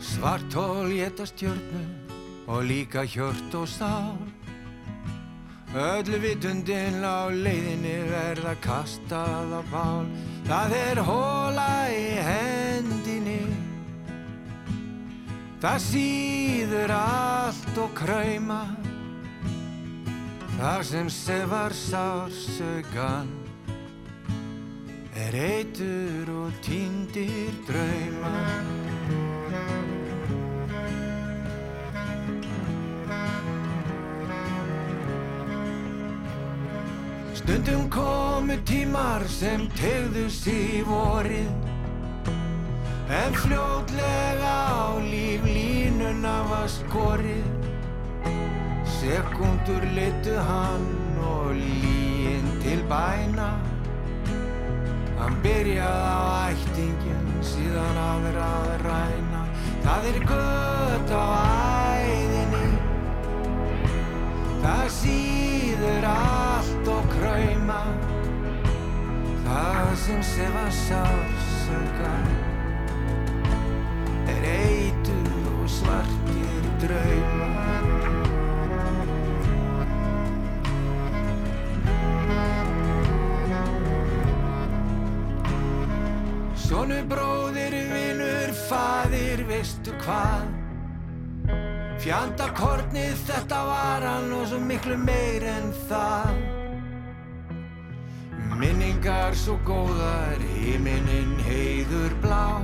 Svartól 0.06 0.94
geta 0.94 1.26
stjórnu 1.26 1.84
og 2.48 2.64
líka 2.64 3.02
hjört 3.02 3.54
og 3.58 3.68
stál 3.68 4.18
Öllu 5.76 6.20
vitundin 6.22 7.02
á 7.04 7.28
leiðinni 7.34 7.98
verða 8.08 8.54
kastað 8.62 9.58
á 9.60 9.62
bál 9.74 10.06
Það 10.46 10.76
er 10.78 11.00
hóla 11.02 11.72
í 11.90 12.06
hendinni. 12.22 13.42
Það 15.60 15.80
síður 15.82 16.94
allt 16.94 17.80
og 17.82 17.96
kræma 17.98 18.62
Það 20.56 20.84
sem 20.92 21.10
sefar 21.10 21.74
sársögan 21.74 23.34
Er 25.16 25.34
eitur 25.34 26.30
og 26.46 26.54
týndir 26.64 27.52
drauma 27.68 28.95
Stundum 37.46 37.90
komu 37.94 38.56
tímar 38.66 39.22
sem 39.30 39.68
tegðu 39.78 40.24
sí 40.34 40.82
vorið. 40.82 41.52
En 43.06 43.38
fljótlega 43.38 44.54
á 44.66 44.98
líf 44.98 45.46
línuna 45.46 46.34
var 46.50 46.66
skorið. 46.66 47.46
Sekundur 48.98 49.86
litu 49.94 50.34
hann 50.50 50.90
og 51.22 51.54
líinn 51.54 52.50
til 52.66 52.82
bæna. 52.90 53.52
Hann 55.22 55.38
byrjaði 55.46 56.18
á 56.18 56.50
ættingin 56.50 57.30
síðan 57.46 58.02
á 58.02 58.12
þeirra 58.26 58.50
að 58.58 58.74
ræna. 58.90 59.48
Það 59.86 60.14
er 60.16 60.24
gött 60.34 61.14
á 61.14 61.24
æðinni 61.30 61.45
kræma 67.16 67.82
Það 69.46 69.96
sem 70.06 70.22
sefa 70.24 70.66
sársökan 70.84 72.28
Er 74.34 74.50
eitur 74.54 75.52
og 75.60 75.70
svartir 75.70 76.70
draumar 76.84 77.86
Sónu 86.66 86.98
bróðir, 87.06 87.76
vinnur, 87.92 88.54
fadir, 88.66 89.44
veistu 89.46 89.94
hvað? 90.02 90.48
Fjandakornið 92.02 93.22
þetta 93.28 93.62
var 93.70 94.06
hann 94.10 94.34
og 94.34 94.48
svo 94.50 94.60
miklu 94.62 94.98
meir 94.98 95.46
en 95.50 95.72
það. 95.86 96.55
Minningar 99.06 99.36
svo 99.38 99.54
góðar, 99.62 100.40
himinin 100.58 101.36
heiður 101.46 102.14
blá. 102.24 102.58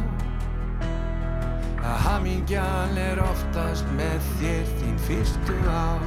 Að 1.86 2.00
hamingjan 2.02 2.98
er 2.98 3.22
oftast 3.22 3.86
með 3.94 4.26
þér 4.40 4.72
þín 4.80 4.98
fyrstu 5.06 5.60
á. 5.70 6.02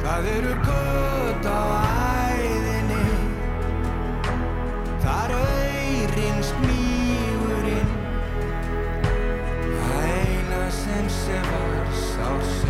Það 0.00 0.30
eru 0.32 0.56
gött 0.64 1.50
á 1.52 1.60
æðinni, 2.32 3.04
þar 5.04 5.36
auðrin 5.36 6.44
smígurinn. 6.54 7.96
Það 9.76 10.12
eina 10.16 10.66
sem 10.80 11.16
sem 11.20 11.50
var 11.52 11.98
sásaukan 12.08 12.63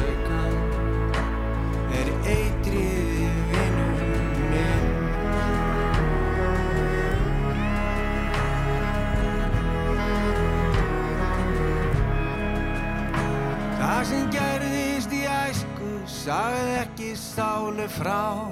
sagði 16.25 16.77
ekki 16.81 17.11
sálu 17.21 17.85
frá. 17.99 18.49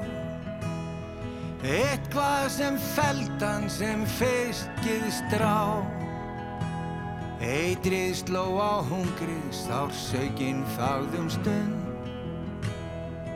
Eitthvað 1.62 2.49
sem 2.52 2.75
feldan 2.93 3.69
sem 3.73 4.02
feskið 4.19 5.07
strá. 5.23 5.81
Eitrið 7.43 8.19
sló 8.21 8.45
á 8.61 8.85
hungrið, 8.91 9.47
sársökin 9.57 10.61
þáðum 10.76 11.31
stund. 11.33 11.79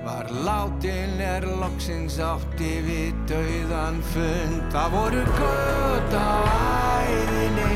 Var 0.06 0.28
látin 0.46 1.16
er 1.22 1.46
loksins 1.62 2.20
átti 2.22 2.74
við 2.86 3.16
dauðan 3.30 4.02
fund. 4.12 4.68
Það 4.74 4.92
voru 4.98 5.24
gött 5.40 6.14
á 6.20 6.34
æðinni. 7.08 7.72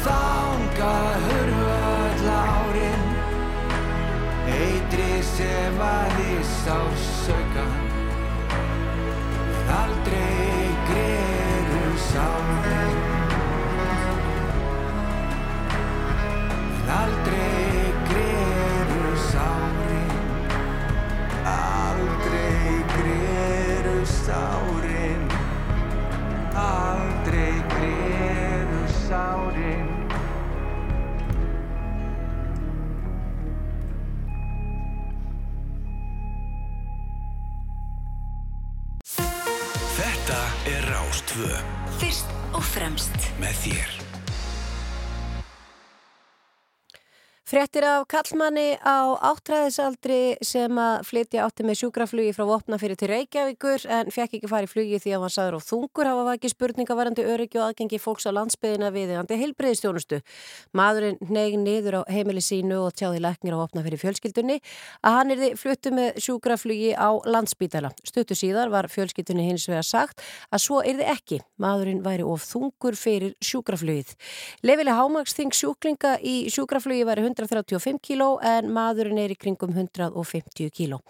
Þanga 0.00 0.96
hurfa 1.28 1.79
Eitri 5.40 5.48
sefaði 5.48 6.32
sársökan 6.44 7.72
En 9.56 9.68
aldrei 9.72 10.68
greru 10.88 11.96
sárin 11.96 12.98
En 16.76 16.90
aldrei 17.00 17.92
greru 18.10 19.16
sárin 19.30 20.12
Aldrei 21.56 22.84
greru 22.96 23.98
sárin 24.04 25.28
Aldrei 26.54 26.99
Rástvö 41.30 41.58
Fyrst 42.00 42.26
og 42.58 42.64
fremst 42.66 43.30
með 43.38 43.54
þér. 43.62 43.99
Frettir 47.48 47.82
af 47.82 48.04
kallmanni 48.06 48.76
á 48.78 49.16
áttræðisaldri 49.16 50.36
sem 50.44 50.76
að 50.78 51.06
flytja 51.08 51.46
átti 51.46 51.64
með 51.66 51.78
sjúkraflugi 51.80 52.34
frá 52.36 52.44
Vopnafyrir 52.46 52.98
til 53.00 53.08
Reykjavíkur 53.10 53.86
en 53.90 54.10
fekk 54.12 54.36
ekki 54.38 54.50
farið 54.50 54.70
flugi 54.70 55.00
því 55.00 55.14
að 55.16 55.24
hann 55.24 55.32
saður 55.34 55.56
á 55.58 55.60
þungur 55.64 56.10
hafa 56.10 56.26
vakið 56.28 56.52
spurningavarandi 56.52 57.24
öryggi 57.26 57.58
og 57.58 57.64
aðgengi 57.70 57.98
fólks 57.98 58.28
á 58.28 58.36
landsbyðina 58.36 58.92
viðegandi 58.94 59.38
heilbreyðistjónustu. 59.40 60.20
Maðurinn 60.76 61.18
neyg 61.26 61.56
niður 61.58 62.04
á 62.04 62.12
heimili 62.12 62.44
sínu 62.44 62.84
og 62.84 62.94
tjáði 63.00 63.24
læknir 63.24 63.56
á 63.56 63.60
Vopnafyrir 63.64 63.98
fjölskyldunni 64.04 64.60
að 65.02 65.16
hann 65.18 65.34
erði 65.34 65.50
fluttu 65.58 65.90
með 65.96 66.20
sjúkraflugi 66.22 66.92
á 66.94 67.10
landsbytala. 67.24 67.90
Stuttu 68.04 68.38
síðar 68.38 68.70
var 68.70 68.86
fjölskyldunni 68.92 69.48
hins 69.48 69.66
vega 69.66 69.82
sagt 69.82 70.22
að 70.52 70.64
svo 70.68 70.84
erði 70.84 71.08
ekki. 71.16 71.40
Maðurinn 71.58 72.04
væri 72.04 72.22
of 72.22 72.46
þungur 72.46 72.94
fyrir 73.00 73.34
sjúkraflugið. 73.42 74.14
Lefileg 77.30 77.70
hámagsþing 77.70 78.00
sjúklinga 78.00 78.00
í 78.00 78.00
sjúkraflugi 78.00 78.00
væri 78.00 78.00
135 78.00 78.00
kíló 78.02 78.38
en 78.42 78.70
maðurinn 78.72 79.18
er 79.18 79.30
í 79.30 79.38
kringum 79.38 79.72
150 79.74 80.70
kíló 80.70 81.00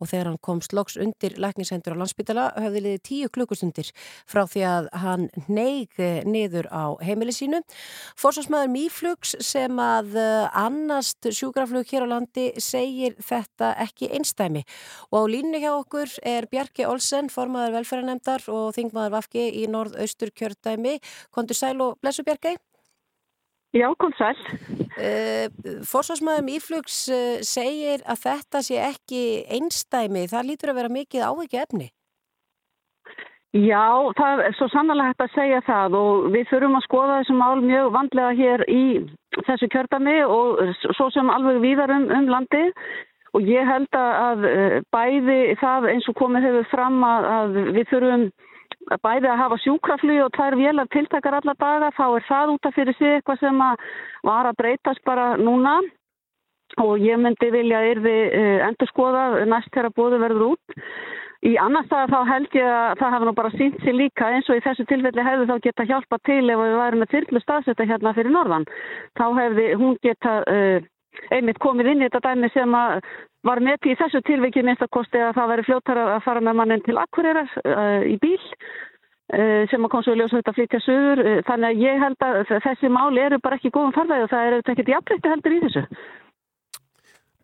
og 0.00 0.08
þegar 0.08 0.30
hann 0.30 0.38
komst 0.40 0.72
loks 0.72 0.96
undir 0.96 1.36
lækningshendur 1.38 1.96
á 1.96 2.00
landsbytala 2.00 2.52
höfði 2.56 2.82
liðið 2.84 3.02
10 3.02 3.32
klukkustundir 3.34 3.90
frá 4.26 4.46
því 4.46 4.62
að 4.64 4.88
hann 4.92 5.28
neig 5.48 5.90
niður 6.26 6.68
á 6.72 6.96
heimili 7.00 7.32
sínu. 7.32 7.62
Forsvarsmaður 8.16 8.72
Míflugs 8.72 9.36
sem 9.40 9.78
að 9.78 10.16
annast 10.52 11.26
sjúkraflug 11.30 11.86
hér 11.90 12.06
á 12.08 12.12
landi 12.16 12.52
segir 12.58 13.16
þetta 13.20 13.74
ekki 13.82 14.10
einstæmi 14.16 14.64
og 15.10 15.26
á 15.26 15.30
línu 15.30 15.60
hjá 15.60 15.72
okkur 15.74 16.10
er 16.22 16.48
Bjarki 16.50 16.86
Olsen, 16.86 17.28
formaður 17.28 17.80
velferðarnemdar 17.80 18.48
og 18.52 18.72
þingmaður 18.76 19.16
Vafki 19.16 19.48
í 19.62 19.66
norð-austur 19.70 20.32
kjördæmi. 20.36 20.98
Kondur 21.34 21.56
sæl 21.56 21.80
og 21.80 21.98
blessu 22.00 22.24
Bjarki? 22.26 22.56
Já, 23.76 23.90
kom 24.00 24.12
sæl. 24.16 24.38
Uh, 24.96 25.48
Forsvarsmaður 25.84 26.48
Íflugs 26.56 26.96
uh, 27.12 27.42
segir 27.44 28.00
að 28.08 28.22
þetta 28.22 28.62
sé 28.64 28.78
ekki 28.80 29.22
einstæmi. 29.52 30.24
Það 30.30 30.48
lítur 30.50 30.72
að 30.72 30.78
vera 30.80 30.92
mikið 30.96 31.26
áhugja 31.26 31.66
efni. 31.66 31.90
Já, 33.56 34.12
það 34.16 34.42
er 34.46 34.56
svo 34.56 34.68
sannlega 34.72 35.10
hægt 35.10 35.24
að 35.24 35.34
segja 35.34 35.60
það 35.64 35.96
og 35.96 36.24
við 36.32 36.48
þurfum 36.50 36.76
að 36.76 36.86
skoða 36.86 37.20
þessu 37.20 37.36
mál 37.36 37.60
mjög 37.64 37.92
vandlega 37.94 38.32
hér 38.36 38.64
í 38.68 38.82
þessu 39.46 39.68
kjördami 39.72 40.16
og 40.24 40.60
svo 40.96 41.06
sem 41.14 41.30
alveg 41.32 41.62
víðar 41.64 41.92
um, 41.94 42.04
um 42.18 42.28
landi 42.32 42.64
og 43.36 43.48
ég 43.48 43.68
held 43.68 43.96
að 43.96 44.44
bæði 44.92 45.38
það 45.62 45.88
eins 45.94 46.08
og 46.10 46.18
komið 46.20 46.48
hefur 46.50 46.68
fram 46.72 47.00
að, 47.06 47.30
að 47.38 47.56
við 47.78 47.88
þurfum 47.94 48.26
að 48.94 49.02
bæði 49.02 49.30
að 49.30 49.40
hafa 49.42 49.58
sjúkraflug 49.64 50.24
og 50.24 50.32
tvær 50.36 50.56
vélar 50.58 50.88
tiltakar 50.94 51.38
alla 51.38 51.54
daga 51.58 51.92
þá 51.96 52.06
er 52.06 52.26
það 52.28 52.54
út 52.54 52.68
af 52.68 52.76
fyrir 52.76 52.98
sig 52.98 53.16
eitthvað 53.16 53.42
sem 53.42 53.62
að 53.66 53.84
var 54.28 54.48
að 54.50 54.58
breytast 54.62 55.04
bara 55.06 55.28
núna 55.40 55.78
og 56.82 56.98
ég 57.02 57.20
myndi 57.22 57.50
vilja 57.54 57.82
yrði 57.92 58.16
endur 58.66 58.90
skoða 58.90 59.44
næst 59.46 59.70
þegar 59.74 59.94
bóðu 59.96 60.18
verður 60.22 60.48
út. 60.54 60.80
Í 61.46 61.52
annars 61.60 61.86
það 61.90 62.12
þá 62.14 62.20
held 62.30 62.54
ég 62.56 62.66
að 62.72 62.98
það 62.98 63.12
hafa 63.14 63.26
nú 63.28 63.32
bara 63.36 63.54
sínt 63.54 63.76
sér 63.84 63.94
líka 63.94 64.30
eins 64.32 64.48
og 64.50 64.58
í 64.58 64.64
þessu 64.64 64.86
tilfelli 64.88 65.22
hefði 65.22 65.46
þá 65.50 65.56
geta 65.66 65.86
hjálpa 65.86 66.18
til 66.26 66.42
ef 66.50 66.62
við 66.62 66.76
værum 66.80 67.02
með 67.04 67.12
þyrlu 67.12 67.42
staðsetta 67.42 67.86
hérna 67.86 68.14
fyrir 68.16 68.34
norðan. 68.34 68.66
Þá 69.20 69.26
hefði 69.36 69.66
hún 69.78 69.98
geta 70.02 70.38
uh, 70.42 70.86
einmitt 71.34 71.60
komið 71.62 71.92
inn 71.92 72.02
í 72.04 72.08
þetta 72.08 72.32
dæmi 72.32 72.50
sem 72.54 72.74
að 72.76 73.06
var 73.46 73.62
með 73.62 73.90
í 73.92 73.94
þessu 73.98 74.22
tilviki 74.26 74.64
minnst 74.66 74.82
að 74.84 74.92
kosti 74.96 75.22
að 75.22 75.36
það 75.38 75.52
veri 75.52 75.64
fljóttar 75.68 76.02
að 76.02 76.18
fara 76.24 76.42
með 76.42 76.58
mannin 76.60 76.84
til 76.86 76.98
Akureyrar 76.98 77.48
uh, 77.62 78.02
í 78.06 78.16
bíl 78.22 78.36
uh, 78.40 79.62
sem 79.70 79.86
að 79.86 80.12
ljósa 80.18 80.38
þetta 80.38 80.52
að 80.52 80.58
flytja 80.60 80.82
sögur. 80.84 81.24
Þannig 81.48 81.68
að 81.70 81.82
ég 81.86 82.04
held 82.04 82.28
að 82.28 82.38
þessi 82.66 82.92
máli 82.92 83.24
eru 83.24 83.40
bara 83.42 83.60
ekki 83.60 83.74
góðum 83.74 83.94
farðæði 83.96 84.26
og 84.26 84.32
það 84.34 84.46
er 84.46 84.56
auðvitað 84.56 84.76
ekkert 84.76 84.94
jafnlegt 84.94 85.30
heldur 85.32 85.56
í 85.56 85.64
þessu. 85.66 85.84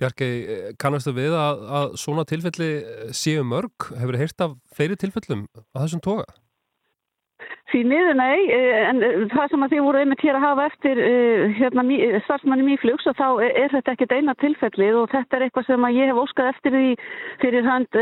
Bjarki, 0.02 0.28
kannastu 0.82 1.12
við 1.14 1.34
að, 1.38 1.60
að 1.78 1.92
svona 2.02 2.24
tilfelli 2.26 2.70
séu 3.14 3.44
mörg? 3.46 3.92
Hefur 3.94 4.16
þið 4.16 4.24
heyrt 4.24 4.46
af 4.48 4.56
fleiri 4.74 4.98
tilfellum 4.98 5.44
að 5.62 5.84
þessum 5.84 6.02
toga? 6.02 6.26
Því 7.72 7.80
miður 7.88 8.16
nei, 8.18 8.38
eh, 8.52 8.82
en 8.90 9.00
eh, 9.00 9.22
það 9.32 9.46
sem 9.48 9.64
að 9.64 9.72
þið 9.72 9.84
voru 9.86 10.00
einmitt 10.02 10.22
hér 10.26 10.36
að 10.36 10.44
hafa 10.44 10.64
eftir 10.68 10.98
uh, 11.00 11.44
hérna, 11.56 11.84
starfsmanni 12.26 12.66
mýflugs 12.66 13.08
og 13.08 13.16
þá 13.16 13.28
er, 13.46 13.52
er 13.62 13.72
þetta 13.72 13.94
ekkit 13.94 14.12
eina 14.12 14.34
tilfellið 14.42 14.98
og 15.00 15.06
þetta 15.14 15.38
er 15.38 15.44
eitthvað 15.46 15.68
sem 15.70 15.86
að 15.88 15.96
ég 15.96 16.10
hef 16.10 16.20
óskað 16.20 16.50
eftir 16.50 16.76
því 16.76 16.90
fyrir 17.40 17.68
hand 17.68 18.00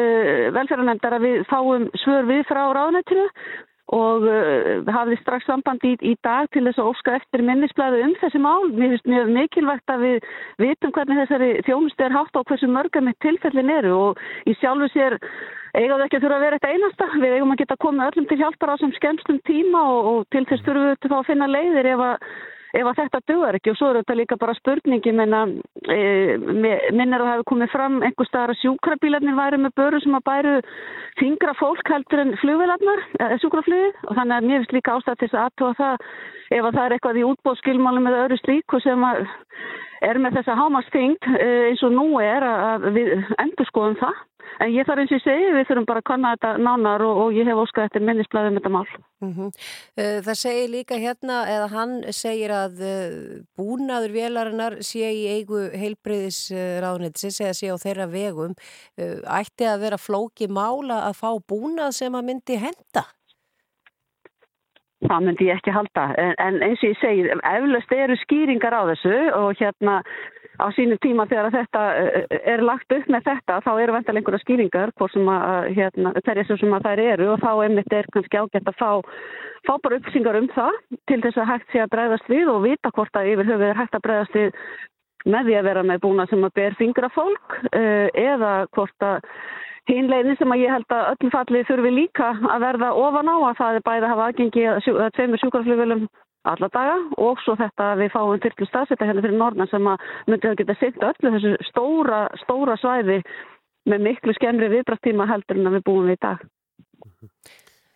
velferðarnemndar 0.56 1.16
að 1.16 1.26
við 1.28 1.44
fáum 1.52 1.86
svör 2.02 2.26
við 2.30 2.42
frá 2.48 2.62
ráðnættinu 2.74 3.28
og 3.94 4.26
hafði 4.94 5.16
strax 5.20 5.46
samband 5.50 5.86
í, 5.86 5.96
í 6.06 6.16
dag 6.22 6.50
til 6.54 6.62
þess 6.66 6.78
að 6.78 6.90
óska 6.92 7.14
eftir 7.18 7.42
minnisblæðu 7.46 8.02
um 8.06 8.12
þessi 8.20 8.42
mál. 8.42 8.68
Mér 8.70 8.94
finnst 8.94 9.08
mjög 9.10 9.32
mikilvægt 9.34 9.94
að 9.94 10.04
við 10.06 10.28
vitum 10.62 10.94
hvernig 10.94 11.22
þessari 11.24 11.50
þjónustu 11.66 12.06
er 12.06 12.14
hátt 12.14 12.38
á 12.38 12.42
hversu 12.42 12.70
mörgum 12.70 13.10
tilfellin 13.22 13.74
eru 13.80 13.96
og 14.10 14.22
í 14.46 14.54
sjálfu 14.60 14.90
sér 14.94 15.18
eiga 15.74 15.96
það 15.96 16.06
ekki 16.06 16.18
að 16.18 16.24
þurfa 16.24 16.38
að 16.38 16.44
vera 16.44 16.60
eitt 16.60 16.70
einasta. 16.70 17.08
Við 17.22 17.34
eigum 17.36 17.54
að 17.54 17.60
geta 17.62 17.80
komið 17.84 18.06
öllum 18.10 18.30
til 18.30 18.38
hjálpar 18.40 18.72
á 18.72 18.76
sem 18.80 18.94
skemmstum 18.96 19.42
tíma 19.48 19.82
og, 19.90 20.08
og 20.12 20.24
til 20.34 20.46
þess 20.48 20.64
þurfum 20.66 20.88
við 20.88 20.96
til 21.04 21.12
að 21.16 21.28
finna 21.28 21.50
leiðir 21.50 21.90
ef 21.92 22.02
að, 22.06 22.24
ef 22.80 22.88
að 22.90 22.98
þetta 23.02 23.20
dögur 23.30 23.58
ekki. 23.58 23.72
Og 23.72 23.78
svo 23.78 23.90
er 23.90 24.00
þetta 24.00 24.16
líka 24.18 24.40
bara 24.40 24.56
spurningi 24.58 25.14
menna, 25.20 25.42
e, 25.86 26.00
minnir 26.40 27.20
að 27.20 27.26
það 27.26 27.32
hefur 27.34 27.48
komið 27.52 27.72
fram 27.74 28.00
einhver 28.06 28.30
staðar 28.30 28.54
að 28.54 28.60
sjúkrabílarnir 28.64 29.38
væri 29.38 29.60
með 29.60 29.76
böru 29.82 30.02
sem 30.02 30.18
að 30.18 30.26
bæru 30.30 30.56
fingra 31.20 31.54
fólk 31.58 31.92
heldur 31.92 32.24
en 32.24 32.34
flugvelarnar, 32.40 33.06
sjúkraflugið. 33.44 34.02
Og 34.08 34.18
þannig 34.18 34.36
að 34.36 34.50
mér 34.50 34.62
finnst 34.62 34.76
líka 34.78 34.96
ástæð 34.96 35.20
til 35.20 35.30
þess 35.30 35.38
að 35.38 35.46
aðtóa 35.50 35.78
það 35.82 36.08
ef 36.50 36.64
að 36.64 36.74
það 36.74 36.84
er 36.84 36.96
eitthvað 36.96 37.20
í 37.20 37.28
útbóðskilmálum 37.28 38.10
eða 38.10 38.24
öðru 38.24 38.40
slíku 38.40 38.80
sem 38.82 39.04
að 39.06 39.20
er 40.00 40.18
með 40.18 40.40
þessa 40.40 40.56
hámastingt 40.56 41.28
e, 41.36 41.48
eins 41.70 41.82
og 41.86 41.92
nú 41.94 42.06
er 42.24 42.46
að 42.46 42.88
við 42.96 43.12
endur 43.38 43.68
skoðum 43.68 43.98
það 44.00 44.18
En 44.60 44.72
ég 44.74 44.86
þarf 44.88 45.04
eins 45.04 45.12
og 45.12 45.18
ég 45.18 45.24
segi, 45.24 45.52
við 45.54 45.68
þurfum 45.68 45.86
bara 45.88 46.02
að 46.02 46.08
kanna 46.10 46.32
þetta 46.34 46.50
nánar 46.66 47.04
og, 47.06 47.20
og 47.24 47.36
ég 47.38 47.48
hef 47.48 47.60
óskað 47.62 47.86
eftir 47.88 48.04
minnisblæðum 48.08 48.58
þetta 48.58 48.72
mál. 48.74 48.88
Mm 49.20 49.32
-hmm. 49.36 49.50
Það 50.26 50.40
segir 50.42 50.68
líka 50.72 50.96
hérna, 50.96 51.38
eða 51.54 51.68
hann 51.74 51.94
segir 52.12 52.50
að 52.50 52.80
eh, 52.80 53.14
búnaður 53.56 54.16
vélarinnar 54.16 54.78
sé 54.82 55.12
í 55.12 55.24
eigu 55.36 55.70
heilbreyðisráðnitsins 55.76 57.40
eða 57.40 57.54
sé 57.54 57.72
á 57.72 57.76
þeirra 57.84 58.06
vegum. 58.10 58.54
Eh, 58.96 59.20
ætti 59.24 59.64
að 59.68 59.80
vera 59.86 59.98
flóki 59.98 60.48
mála 60.48 61.04
að 61.08 61.14
fá 61.22 61.30
búnað 61.52 61.92
sem 61.92 62.14
að 62.14 62.24
myndi 62.24 62.56
henda? 62.56 63.04
Það 65.00 65.22
myndi 65.24 65.46
ég 65.48 65.56
ekki 65.56 65.72
halda, 65.72 66.10
en, 66.20 66.34
en 66.44 66.60
eins 66.66 66.82
og 66.82 66.90
ég 66.90 66.98
segir, 67.00 67.30
eflaust 67.32 67.92
eru 67.96 68.16
skýringar 68.20 68.74
á 68.76 68.82
þessu 68.90 69.16
og 69.38 69.56
hérna 69.56 70.02
á 70.60 70.68
sínum 70.76 70.98
tíma 71.00 71.26
þegar 71.30 71.52
þetta 71.54 71.82
eh, 71.96 72.40
er 72.52 72.62
lagt 72.64 72.92
upp 72.92 73.08
með 73.12 73.26
þetta 73.28 73.60
þá 73.64 73.70
eru 73.80 73.94
vental 73.96 74.16
einhverja 74.18 74.42
skýringar 74.42 74.92
sem 75.12 75.30
að 75.32 75.70
hérna, 75.78 76.12
hverja 76.20 76.44
sem 76.50 76.76
að 76.76 76.86
þær 76.88 77.02
eru 77.06 77.30
og 77.34 77.40
þá 77.44 77.50
einmitt 77.64 77.96
er 77.96 78.08
kannski 78.12 78.40
ágætt 78.40 78.68
að 78.68 78.78
fá, 78.80 78.90
fá 79.66 79.72
bara 79.82 80.00
uppsingar 80.00 80.38
um 80.40 80.50
það 80.52 80.76
til 81.08 81.20
þess 81.24 81.40
að 81.40 81.50
hægt 81.54 81.72
sé 81.72 81.82
að 81.84 81.92
bregðast 81.94 82.30
við 82.32 82.52
og 82.52 82.62
vita 82.66 82.92
hvort 82.92 83.16
að 83.16 83.32
yfir 83.32 83.50
höfuð 83.52 83.68
er 83.70 83.80
hægt 83.80 83.96
að 83.96 84.06
bregðast 84.08 84.38
við 84.38 84.52
með 85.30 85.48
því 85.48 85.56
að 85.58 85.66
vera 85.68 85.82
með 85.84 86.04
búna 86.04 86.28
sem 86.28 86.44
að 86.44 86.54
ber 86.60 86.78
fingra 86.78 87.10
fólk 87.16 87.58
eh, 87.72 88.08
eða 88.16 88.52
hvort 88.76 89.08
að 89.08 89.24
Hínlegin 89.90 90.38
sem 90.38 90.52
að 90.54 90.62
ég 90.62 90.74
held 90.74 90.94
að 90.94 91.06
öllum 91.12 91.32
fallið 91.34 91.68
þurfi 91.68 91.90
líka 91.94 92.30
að 92.54 92.64
verða 92.64 92.90
ofan 92.94 93.30
á 93.30 93.36
að 93.36 93.56
það 93.60 93.78
er 93.78 93.86
bæði 93.88 94.04
að 94.04 94.12
hafa 94.12 94.26
aðgengi 94.30 94.66
að 94.70 95.14
tveimur 95.16 95.42
sjúkarflugvelum 95.42 96.04
alla 96.50 96.68
daga 96.72 96.96
og 97.20 97.40
svo 97.44 97.56
þetta 97.58 97.88
við 98.00 98.12
fáum 98.14 98.40
þyrklu 98.44 98.68
staðsetta 98.68 99.08
hérna 99.08 99.24
fyrir 99.24 99.40
norðan 99.40 99.70
sem 99.72 99.88
að 99.92 100.06
myndið 100.30 100.50
að 100.52 100.58
geta 100.62 100.76
sitt 100.80 101.02
öllu 101.10 101.32
þessu 101.34 101.52
stóra, 101.68 102.20
stóra 102.44 102.76
svæði 102.80 103.18
með 103.90 104.06
miklu 104.06 104.34
skemmri 104.36 104.70
viðbrastíma 104.72 105.28
heldur 105.28 105.60
en 105.60 105.70
að 105.70 105.78
við 105.78 105.86
búum 105.88 106.08
við 106.08 106.16
í 106.16 106.22
dag. 106.24 106.44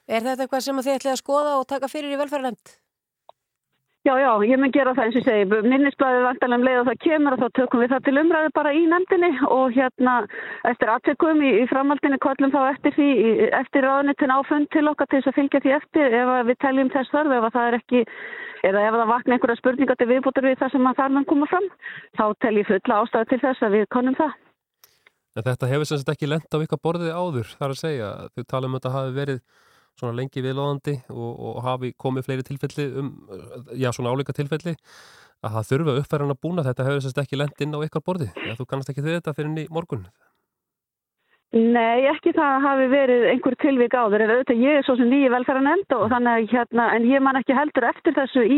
Er 0.05 0.25
þetta 0.25 0.45
eitthvað 0.45 0.65
sem 0.67 0.83
þið 0.85 0.97
ætlið 0.99 1.15
að 1.15 1.23
skoða 1.23 1.53
og 1.61 1.69
taka 1.71 1.89
fyrir 1.89 2.13
í 2.13 2.21
velferðarlemt? 2.21 2.75
Já, 4.05 4.19
já, 4.21 4.33
ég 4.45 4.59
mun 4.61 4.69
gera 4.69 4.93
það 4.93 5.07
eins 5.07 5.15
og 5.17 5.23
segi. 5.25 5.45
Minnisblæðið 5.65 6.27
vantanlega 6.27 6.61
um 6.61 6.65
leið 6.67 6.79
og 6.83 6.89
það 6.91 6.99
kemur 7.05 7.35
og 7.35 7.41
þá 7.41 7.55
tökum 7.57 7.81
við 7.81 7.93
það 7.95 8.03
til 8.05 8.21
umræðu 8.21 8.51
bara 8.59 8.73
í 8.77 8.83
nefndinni 8.91 9.31
og 9.49 9.73
hérna 9.73 10.17
eftir 10.69 10.93
aðtökum 10.93 11.41
í, 11.41 11.53
í 11.63 11.65
framhaldinni 11.71 12.19
kvöllum 12.21 12.53
þá 12.53 12.59
eftir 12.75 12.93
því, 12.99 13.09
eftir 13.63 13.89
ráðnitin 13.89 14.35
áfund 14.37 14.69
til 14.77 14.85
okkar 14.93 15.09
til 15.09 15.23
þess 15.23 15.33
að 15.33 15.39
fylgja 15.39 15.63
því 15.65 15.75
eftir 15.79 16.19
ef 16.21 16.35
við 16.51 16.61
teljum 16.67 16.93
þess 16.93 17.15
þörf, 17.17 17.33
ef 17.39 17.49
það 17.57 17.71
er 17.71 17.79
ekki, 17.81 18.05
eða 18.69 18.85
ef 18.85 19.01
það 19.01 19.13
vakna 19.15 19.39
einhverja 19.39 19.63
spurningar 19.63 20.01
til 20.03 20.13
viðbútur 20.13 20.49
við 20.51 20.61
það 20.61 20.77
sem 20.77 20.93
að 20.93 21.01
þar 21.01 21.17
mann 21.17 21.31
koma 21.33 21.53
fram, 21.55 21.73
þá 22.21 22.25
tel 22.45 22.57
ég 22.61 22.69
fulla 22.69 23.03
ástæðu 23.07 23.33
til 23.33 23.43
þess 23.49 23.65
að 23.65 23.79
við 23.79 23.91
konum 23.97 24.21
það. 24.21 24.41
En 25.35 25.49
þetta 25.49 25.73
hefur 25.73 25.89
sem 25.89 26.05
sagt 26.05 26.13
ekki 26.13 26.29
lent 26.29 26.53
á 26.53 26.61
ykkar 26.61 26.85
borðið 26.85 27.17
áður, 27.17 27.57
þar 27.57 27.73
að 27.73 27.81
segja. 27.81 28.17
Þau 28.37 28.45
tala 28.53 28.69
um 28.69 28.77
að 28.77 28.85
þetta 28.85 28.99
hafi 29.01 29.17
verið 29.17 29.41
svona 30.01 30.17
lengi 30.19 30.43
viðlóðandi 30.45 30.97
og, 31.13 31.33
og 31.49 31.61
hafi 31.65 31.93
komið 32.01 32.29
fleiri 32.29 32.47
tilfelli 32.47 32.87
um, 33.01 33.13
já 33.79 33.91
svona 33.95 34.15
áleika 34.15 34.35
tilfelli 34.37 34.75
að 35.45 35.57
það 35.57 35.69
þurfa 35.71 35.97
uppfæran 36.01 36.35
að 36.35 36.41
búna 36.47 36.65
þetta 36.67 36.87
hefur 36.89 37.03
að 37.05 37.23
ekki 37.25 37.39
lend 37.39 37.65
inn 37.65 37.77
á 37.77 37.85
ykkar 37.85 38.05
borði. 38.05 38.31
Eða 38.47 38.59
þú 38.61 38.69
kannast 38.71 38.93
ekki 38.93 39.05
þau 39.05 39.13
þetta 39.13 39.35
fyrir 39.37 39.61
í 39.61 39.67
morgun 39.75 40.07
Nei, 41.55 42.09
ekki 42.11 42.33
það 42.35 42.65
hafi 42.65 42.87
verið 42.91 43.25
einhver 43.31 43.55
tilvík 43.63 43.93
áður 43.95 44.25
en 44.25 44.31
auðvitað 44.33 44.63
ég 44.65 44.79
er 44.81 44.87
svo 44.87 44.97
sem 44.99 45.07
nýji 45.07 45.29
velferðan 45.31 45.69
enda 45.71 45.99
og 46.03 46.09
þannig 46.11 46.33
að 46.33 46.49
hérna, 46.51 46.87
en 46.97 47.05
ég 47.07 47.23
man 47.23 47.39
ekki 47.39 47.55
heldur 47.55 47.87
eftir 47.87 48.17
þessu 48.17 48.43
í 48.43 48.57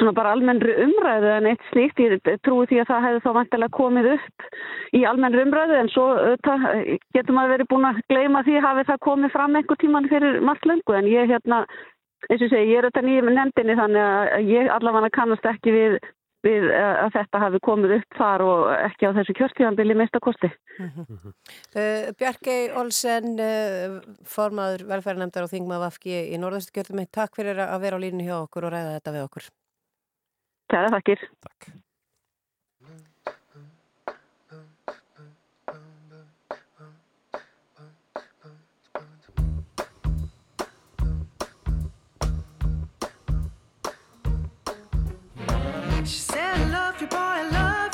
svona 0.00 0.14
bara 0.16 0.32
almennri 0.34 0.74
umræðu 0.82 1.30
en 1.30 1.46
eitt 1.52 1.68
sníkt, 1.68 2.02
ég 2.02 2.40
trúi 2.42 2.66
því 2.66 2.80
að 2.82 2.90
það 2.90 3.06
hefði 3.06 3.22
þá 3.22 3.30
vantilega 3.36 3.76
komið 3.78 4.08
upp 4.16 4.48
í 4.98 5.04
almennri 5.12 5.44
umræðu 5.46 5.78
en 5.78 5.92
svo 5.94 6.08
auðvitað 6.16 6.66
getur 7.14 7.38
maður 7.38 7.54
verið 7.54 7.70
búin 7.70 7.88
að 7.92 8.02
gleima 8.10 8.42
því 8.48 8.58
hafi 8.66 8.86
það 8.90 9.00
komið 9.06 9.34
fram 9.36 9.60
einhver 9.60 9.82
tíman 9.84 10.10
fyrir 10.10 10.42
margt 10.42 10.66
löngu. 10.66 10.98
En 10.98 11.06
ég 11.14 11.30
hérna, 11.30 11.62
eins 12.26 12.42
og 12.42 12.50
segi, 12.50 12.74
ég 12.74 12.82
er 12.82 12.90
auðvitað 12.90 13.10
nýjum 13.12 13.32
nefndinni 13.38 13.78
þannig 13.78 14.10
að 14.10 14.52
ég 14.56 14.74
allavega 14.74 15.14
kannast 15.20 15.50
ekki 15.54 15.78
við 15.78 15.98
við 16.44 16.66
eh, 16.70 16.96
að 17.04 17.14
þetta 17.16 17.42
hafi 17.42 17.60
komið 17.64 17.96
upp 17.98 18.18
þar 18.18 18.44
og 18.44 18.64
ekki 18.76 19.08
á 19.08 19.16
þessu 19.18 19.36
kjörtíðanbili 19.38 19.96
meista 19.98 20.20
kosti. 20.24 20.50
Mm 20.78 20.90
-hmm. 20.94 21.34
uh, 21.80 22.08
Bjarkei 22.20 22.70
Olsen, 22.80 23.38
uh, 23.40 24.00
formaður 24.28 24.86
velferðarnemndar 24.90 25.46
og 25.46 25.52
þingmað 25.52 25.86
Vafki 25.86 26.18
í 26.34 26.40
Norðastu 26.40 26.76
kjörtum, 26.76 27.04
takk 27.10 27.36
fyrir 27.36 27.62
að 27.64 27.80
vera 27.86 27.96
á 28.00 28.04
línu 28.04 28.26
hjá 28.26 28.36
okkur 28.42 28.68
og 28.68 28.76
ræða 28.76 28.98
þetta 28.98 29.16
við 29.16 29.26
okkur. 29.28 29.48
Kæra, 30.68 30.90
takkir. 30.90 31.28
Takk. 31.44 31.83
I 46.56 46.64
love 46.66 47.00
you, 47.00 47.08
boy, 47.08 47.16
I 47.18 47.42
love 47.50 47.93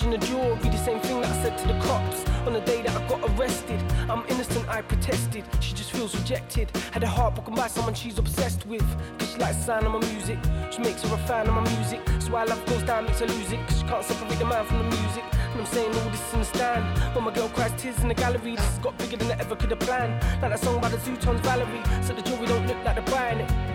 Telling 0.00 0.18
the 0.18 0.26
jury 0.26 0.56
the 0.56 0.78
same 0.78 0.98
thing 1.00 1.20
that 1.20 1.30
I 1.30 1.42
said 1.42 1.58
to 1.58 1.68
the 1.68 1.78
cops 1.80 2.26
on 2.46 2.54
the 2.54 2.60
day 2.60 2.80
that 2.80 2.96
I 2.96 3.06
got 3.06 3.20
arrested. 3.30 3.78
I'm 4.08 4.24
innocent, 4.30 4.66
I 4.66 4.80
protested. 4.80 5.44
She 5.60 5.74
just 5.74 5.92
feels 5.92 6.16
rejected. 6.16 6.70
Had 6.92 7.02
her 7.02 7.08
heart 7.08 7.34
broken 7.34 7.54
by 7.54 7.66
someone 7.66 7.92
she's 7.92 8.18
obsessed 8.18 8.64
with. 8.66 8.86
Cause 9.18 9.32
she 9.32 9.38
likes 9.38 9.56
the 9.56 9.62
sound 9.64 9.84
of 9.84 9.92
my 9.92 10.00
music. 10.10 10.38
She 10.70 10.80
makes 10.80 11.02
her 11.02 11.14
a 11.14 11.18
fan 11.28 11.48
of 11.48 11.54
my 11.54 11.68
music. 11.76 12.00
So 12.18 12.32
why 12.32 12.44
love 12.44 12.64
goes 12.64 12.82
down, 12.84 13.04
makes 13.04 13.20
her 13.20 13.26
lose 13.26 13.52
it. 13.52 13.60
Cause 13.66 13.78
she 13.78 13.84
can't 13.84 14.02
separate 14.02 14.38
the 14.38 14.46
man 14.46 14.64
from 14.64 14.78
the 14.78 14.96
music. 14.96 15.24
And 15.52 15.60
I'm 15.60 15.66
saying 15.66 15.94
all 15.94 16.08
this 16.08 16.32
in 16.32 16.38
the 16.38 16.46
stand. 16.46 17.14
When 17.14 17.24
my 17.24 17.34
girl 17.34 17.50
cries 17.50 17.72
tears 17.76 17.98
in 18.00 18.08
the 18.08 18.14
gallery, 18.14 18.56
this 18.56 18.64
has 18.64 18.78
got 18.78 18.96
bigger 18.96 19.18
than 19.18 19.30
I 19.32 19.38
ever 19.38 19.54
could 19.54 19.70
have 19.70 19.80
planned. 19.80 20.14
Like 20.40 20.52
that 20.52 20.60
song 20.60 20.80
by 20.80 20.88
the 20.88 20.96
Zootons 20.96 21.40
Valerie. 21.40 21.82
So 22.02 22.14
the 22.14 22.22
jury 22.22 22.46
don't 22.46 22.66
look 22.66 22.82
like 22.84 22.94
they're 22.96 23.14
buying 23.14 23.40
it. 23.40 23.69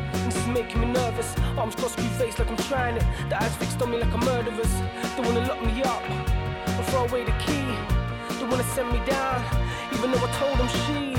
Is 0.45 0.51
making 0.51 0.81
me 0.81 0.87
nervous. 0.87 1.35
Arms 1.57 1.75
crossed, 1.75 1.93
screw 1.93 2.07
face 2.19 2.37
like 2.37 2.49
I'm 2.49 2.57
trying 2.57 2.97
it. 2.97 3.03
The 3.29 3.41
eyes 3.41 3.55
fixed 3.55 3.81
on 3.81 3.89
me 3.89 3.97
like 3.97 4.13
a 4.13 4.17
murderer's. 4.17 4.73
They 5.15 5.21
wanna 5.23 5.47
lock 5.47 5.63
me 5.65 5.81
up 5.81 6.03
or 6.77 6.83
throw 6.91 7.05
away 7.05 7.23
the 7.23 7.31
key. 7.45 7.65
They 8.37 8.45
wanna 8.45 8.63
send 8.75 8.91
me 8.91 9.01
down, 9.05 9.43
even 9.93 10.11
though 10.11 10.19
I 10.21 10.31
told 10.37 10.57
them. 10.59 10.67
She 10.67 11.15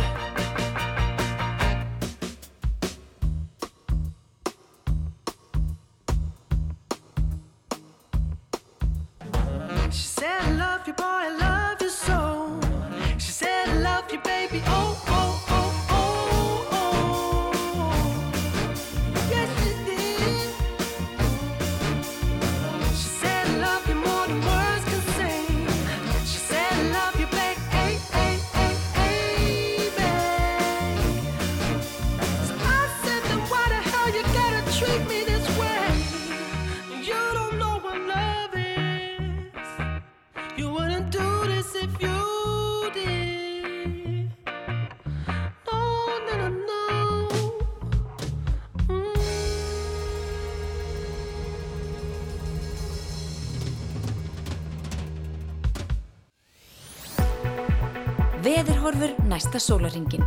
næsta 59.56 59.72
sólaringin. 59.72 60.24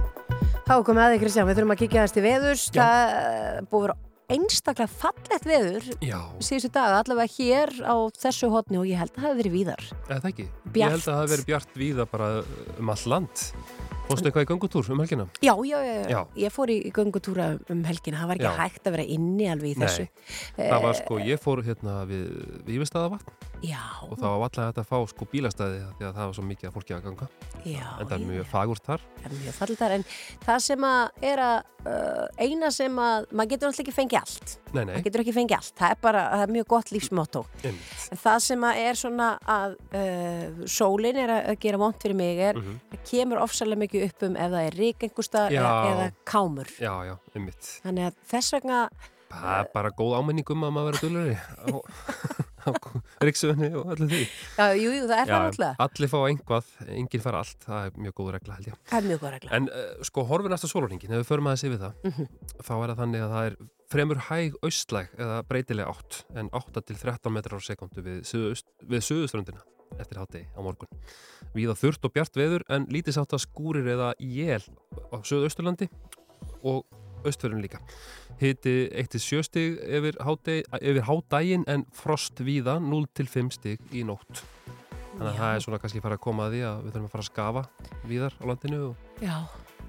Þá 0.65 0.75
komum 0.85 0.99
við 0.99 1.05
að 1.05 1.11
þig 1.13 1.21
Kristján, 1.23 1.47
við 1.49 1.57
þurfum 1.59 1.73
að 1.73 1.79
kíkja 1.79 2.03
þess 2.03 2.15
til 2.15 2.23
veðurs 2.23 2.63
það 2.73 3.01
er 3.09 3.67
búið 3.69 3.79
að 3.79 3.83
vera 3.83 3.95
einstaklega 4.29 4.93
fallegt 5.01 5.45
veður 5.49 5.85
Já, 6.05 6.19
síðustu 6.45 6.69
daga, 6.73 6.99
allavega 7.01 7.33
hér 7.35 7.71
á 7.81 7.95
þessu 8.21 8.49
hotni 8.53 8.77
og 8.77 8.87
ég 8.89 9.01
held 9.01 9.13
að 9.13 9.19
það 9.19 9.27
hefði 9.27 9.41
verið 9.41 9.55
víðar 9.57 9.85
eða 9.89 10.19
það 10.19 10.29
ekki. 10.31 10.47
Bjart. 10.47 10.79
Ég 10.79 10.95
held 10.95 11.01
að 11.01 11.09
það 11.09 11.19
hafi 11.19 11.33
verið 11.33 11.49
bjart 11.49 11.77
víða 11.81 12.07
bara 12.09 12.29
um 12.77 12.93
all 12.93 13.05
land. 13.13 13.45
Fórstu 14.09 14.29
eitthvað 14.29 14.45
í 14.45 14.49
gangutúr 14.49 14.89
um 14.89 15.03
helgina? 15.03 15.27
Já, 15.45 15.53
já, 15.53 15.77
já, 15.85 15.93
já. 15.93 16.07
Já. 16.09 16.21
ég 16.41 16.53
fór 16.55 16.73
í 16.73 16.79
göngutúra 16.93 17.51
um 17.69 17.83
helgina, 17.85 18.23
það 18.23 18.31
var 18.31 18.39
ekki 18.39 18.49
Já. 18.49 18.61
hægt 18.63 18.89
að 18.89 18.95
vera 18.97 19.05
inni 19.17 19.49
alveg 19.53 19.75
í 19.75 19.77
þessu 19.83 20.07
Nei, 20.57 20.63
það 20.63 20.85
var 20.87 20.97
sko, 20.97 21.19
ég 21.21 21.43
fór 21.43 21.61
hérna 21.67 21.99
við 22.09 22.25
Vífestaðavatn 22.65 23.48
Já, 23.59 23.81
og 24.07 24.13
það 24.15 24.29
var 24.31 24.45
alltaf 24.45 24.67
hægt 24.69 24.77
að 24.79 24.85
fá 24.87 24.97
sko 25.11 25.25
bílastæði 25.33 25.79
því 25.97 26.05
að 26.07 26.13
það 26.15 26.27
var 26.29 26.35
svo 26.37 26.43
mikið 26.47 26.67
að 26.69 26.75
fólki 26.77 26.93
að 26.95 27.01
ganga. 27.07 27.25
Já, 27.67 27.87
en 27.99 28.07
það 28.07 28.13
er 28.15 28.21
mjög 28.29 28.45
fagurt 28.47 28.85
þar. 28.87 29.03
Er 29.27 29.33
mjög 29.35 29.57
falldar 29.57 29.95
en 29.97 30.05
það 30.45 30.59
sem 30.63 30.85
að 30.87 31.25
er 31.31 31.41
að 31.43 31.57
uh, 31.91 32.23
eina 32.39 32.69
sem 32.71 33.01
að, 33.03 33.27
maður 33.35 33.51
getur 33.53 33.69
alltaf 33.69 33.83
ekki 33.83 33.95
fengið 33.97 34.19
allt. 34.21 34.55
Nei, 34.69 34.79
nei, 34.79 34.93
maður 34.93 35.05
getur 35.09 35.23
ekki 35.25 35.35
fengið 35.35 35.57
allt, 35.59 35.73
það 35.81 35.95
er 35.95 36.01
bara 36.07 36.23
það 36.31 36.45
er 36.45 36.53
mjög 36.55 36.69
gott 36.71 36.93
lífsmotto. 36.95 37.43
En 37.67 38.23
það 38.23 38.39
sem 38.47 38.65
að 38.69 38.81
er 38.85 38.99
svona 39.03 39.29
að 39.57 39.77
uh, 39.99 40.65
sólin 40.79 41.21
er 41.25 41.35
að 41.41 41.59
gera 41.67 41.83
vont 41.83 41.99
fyrir 42.07 42.19
mig 42.23 42.43
er, 42.49 42.59
Mhm. 42.59 42.79
það 42.95 43.05
kemur 43.11 43.43
ofsalega 43.43 43.83
mikið 43.83 44.07
upp 44.07 44.27
um 44.29 44.35
ef 44.39 44.51
það 44.55 44.67
er 44.71 44.79
rík 44.79 45.03
einhversta 45.03 45.45
Já. 45.51 45.59
eða, 45.59 45.75
eða 45.91 46.11
kámur. 46.23 46.71
Já, 46.79 46.95
þannig 47.35 48.07
að 48.07 48.21
þess 48.31 48.55
vegna 48.55 48.81
Það 49.29 49.59
er 49.59 49.67
bara 49.75 49.91
góð 49.93 50.15
ámenning 50.17 50.47
um 50.49 50.63
að 50.65 50.71
maður 50.73 50.95
á 50.97 51.73
ríksuðinni 53.27 53.69
og 53.79 53.93
öllu 53.95 54.07
því 54.11 54.21
já, 54.25 54.65
jú, 54.79 54.91
jú, 54.95 55.07
það 55.09 55.15
er 55.23 55.31
það 55.31 55.43
náttúrulega 55.45 55.87
allir 55.87 56.11
fá 56.13 56.19
einhvað, 56.29 56.69
enginn 56.99 57.23
fara 57.25 57.41
allt 57.43 57.65
það 57.67 57.87
er 57.89 57.99
mjög 58.05 58.15
góð 58.19 58.31
regla 58.35 58.57
held 58.59 58.69
ég 58.71 58.77
það 58.91 58.99
er 59.01 59.09
mjög 59.09 59.23
góð 59.25 59.33
regla 59.37 59.51
En 59.59 59.69
uh, 59.71 59.89
sko 60.09 60.25
horfið 60.29 60.53
næsta 60.55 60.69
sólurringin, 60.71 61.13
ef 61.15 61.21
við 61.23 61.29
förum 61.31 61.49
aðeins 61.51 61.65
yfir 61.69 61.81
það 61.83 61.93
Mhm. 62.09 62.29
þá 62.63 62.71
er 62.75 62.87
það 62.93 62.99
þannig 63.03 63.25
að 63.25 63.33
það 63.35 63.49
er 63.49 63.57
fremur 63.89 64.19
hæg 64.29 64.55
austlæg 64.67 65.13
eða 65.17 65.37
breytileg 65.49 65.87
átt 65.89 66.19
en 66.37 66.49
8 66.53 66.83
til 66.85 66.95
13 67.01 67.33
metrar 67.33 67.57
á 67.57 67.61
sekundu 67.65 68.03
við, 68.05 68.19
suðaust, 68.29 68.67
við 68.85 69.01
suðuströndina 69.07 69.63
eftir 69.97 70.19
hátti 70.21 70.43
á 70.53 70.59
morgun. 70.61 70.85
Víða 71.55 71.73
þurrt 71.73 72.05
og 72.05 72.13
bjart 72.13 72.37
veður 72.37 72.61
en 72.69 72.85
lítið 72.93 73.15
sátt 73.17 73.33
að 73.33 73.41
skúrir 73.47 73.87
eða 73.89 74.11
jél 74.21 74.61
á 75.09 75.17
suðausturlandi 75.25 75.87
og 76.69 76.83
austfjörðun 77.23 77.63
líka. 77.63 77.79
Hiti 78.39 78.75
1-7 79.03 79.43
stig 79.47 79.79
yfir, 79.83 80.17
háti, 80.23 80.59
yfir 80.79 81.03
hádægin 81.09 81.65
en 81.67 81.85
frost 81.95 82.39
víða 82.45 82.77
0-5 82.83 83.51
stig 83.57 83.79
í 83.91 84.03
nótt. 84.07 84.43
Þannig 85.19 85.33
að 85.33 85.35
Já. 85.35 85.39
það 85.41 85.55
er 85.57 85.63
svona 85.65 85.79
kannski 85.83 86.01
fara 86.03 86.15
að 86.15 86.23
koma 86.23 86.45
að 86.47 86.53
því 86.55 86.61
að 86.69 86.83
við 86.85 86.93
þurfum 86.93 87.07
að 87.09 87.15
fara 87.15 87.23
að 87.25 87.29
skafa 87.31 87.63
víðar 88.07 88.35
á 88.39 88.43
landinu 88.47 88.77
og 88.85 89.23
já, 89.25 89.33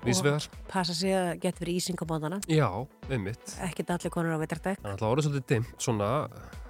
vísvegar. 0.03 0.47
passa 0.73 0.95
sig 0.97 1.13
að 1.15 1.29
geta 1.45 1.63
verið 1.63 1.77
ísing 1.79 2.01
á 2.03 2.05
mótana 2.11 2.39
Já, 2.51 2.67
einmitt. 3.13 3.53
ekkert 3.63 3.93
allir 3.95 4.11
konur 4.11 4.35
á 4.35 4.43
veitardæk 4.43 4.81
Þannig 4.81 4.97
að 4.97 5.05
það 5.05 5.13
voru 5.13 5.27
svolítið 5.29 5.47
dimmt 5.53 5.85
svona 5.87 6.09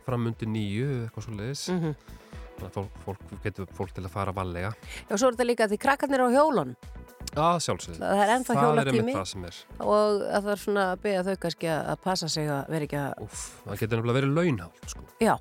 framundi 0.05 0.49
nýju, 0.51 0.88
eitthvað 1.07 1.25
svo 1.29 1.38
leiðis. 1.38 1.64
mm 1.73 1.94
Þannig 2.61 2.66
að 2.68 2.75
fólk, 2.77 2.96
fólk 3.07 3.44
getur 3.46 3.68
fólk 3.73 3.92
til 3.96 4.03
að 4.05 4.12
fara 4.12 4.33
varlega. 4.37 4.75
Já, 5.09 5.14
svo 5.16 5.31
er 5.31 5.37
þetta 5.38 5.46
líka 5.49 5.68
því 5.70 5.79
krakkarnir 5.81 6.20
á 6.20 6.29
hjólun 6.29 6.75
Að 7.31 7.59
sjálfsögðu. 7.65 7.99
það 8.01 8.21
er 8.25 8.33
ennþá 8.35 8.55
hjólatími 8.59 9.15
og 9.79 9.95
að 9.95 10.43
það 10.43 10.51
er 10.55 10.61
svona 10.65 10.85
að 10.91 11.03
beða 11.05 11.23
þau 11.29 11.37
kannski 11.45 11.69
að 11.77 12.01
passa 12.05 12.29
sig 12.33 12.49
að 12.51 12.73
vera 12.75 12.89
ekki 12.89 12.99
að 13.01 13.25
Úf, 13.27 13.45
það 13.67 13.83
getur 13.85 14.01
nefnilega 14.01 14.19
verið 14.19 14.33
launhál, 14.41 14.71
sko. 14.91 15.05
já, 15.23 15.35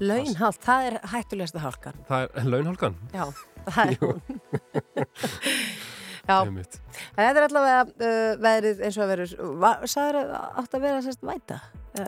launhald, 0.00 0.58
það 0.66 0.88
er 0.90 0.98
hættulegsta 1.14 1.62
hálkan. 1.64 2.02
Það 2.10 2.26
er 2.42 2.50
launhálkan. 2.52 2.98
já, 3.14 3.24
það 3.70 3.84
er 3.86 3.98
hún. 4.02 4.20
Já, 6.26 6.40
þetta 7.14 7.30
er 7.30 7.44
allavega 7.46 7.82
uh, 7.86 8.30
veðrið 8.42 8.80
eins 8.82 8.96
og 8.98 9.04
að 9.04 9.10
verður 9.12 9.34
sagður 9.92 10.16
að 10.24 10.30
átt 10.62 10.72
að 10.74 10.86
vera 10.88 11.02
sérst 11.04 11.22
væta? 11.26 11.58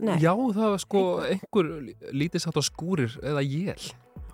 Nei, 0.05 0.17
Já, 0.21 0.33
það 0.35 0.65
var 0.75 0.81
sko 0.83 1.03
einhver. 1.25 1.69
lítið 2.13 2.43
sátt 2.45 2.59
á 2.59 2.63
skúrir 2.67 3.15
eða 3.23 3.41
jél 3.47 3.87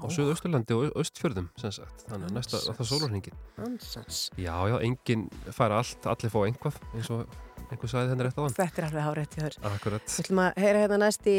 á 0.04 0.06
Suðausturlandi 0.12 0.76
og 0.76 1.00
Östfjörðum. 1.00 1.48
Þannig 1.56 2.28
að 2.28 2.36
næsta, 2.36 2.60
það 2.66 2.84
er 2.84 2.90
sólurhingin. 2.90 3.40
ansans 3.64 4.20
Já, 4.36 4.54
já, 4.68 4.76
enginn 4.84 5.26
fara 5.54 5.80
allt, 5.80 6.06
allir 6.10 6.32
fá 6.32 6.40
einhvað, 6.44 6.78
eins 6.92 7.10
og 7.14 7.24
einhver 7.70 7.90
sagði 7.90 8.12
henni 8.12 8.26
rétt 8.26 8.38
á 8.38 8.42
hann. 8.44 8.56
þetta 8.56 8.82
er 8.82 8.86
alveg 8.88 9.06
hárétt 9.08 9.36
í 9.38 9.44
Akkurat. 9.70 10.10
Við 10.10 10.24
ætlum 10.24 10.42
að 10.44 10.60
heyra 10.64 10.82
hérna 10.84 10.98
næst 11.04 11.30
í 11.30 11.38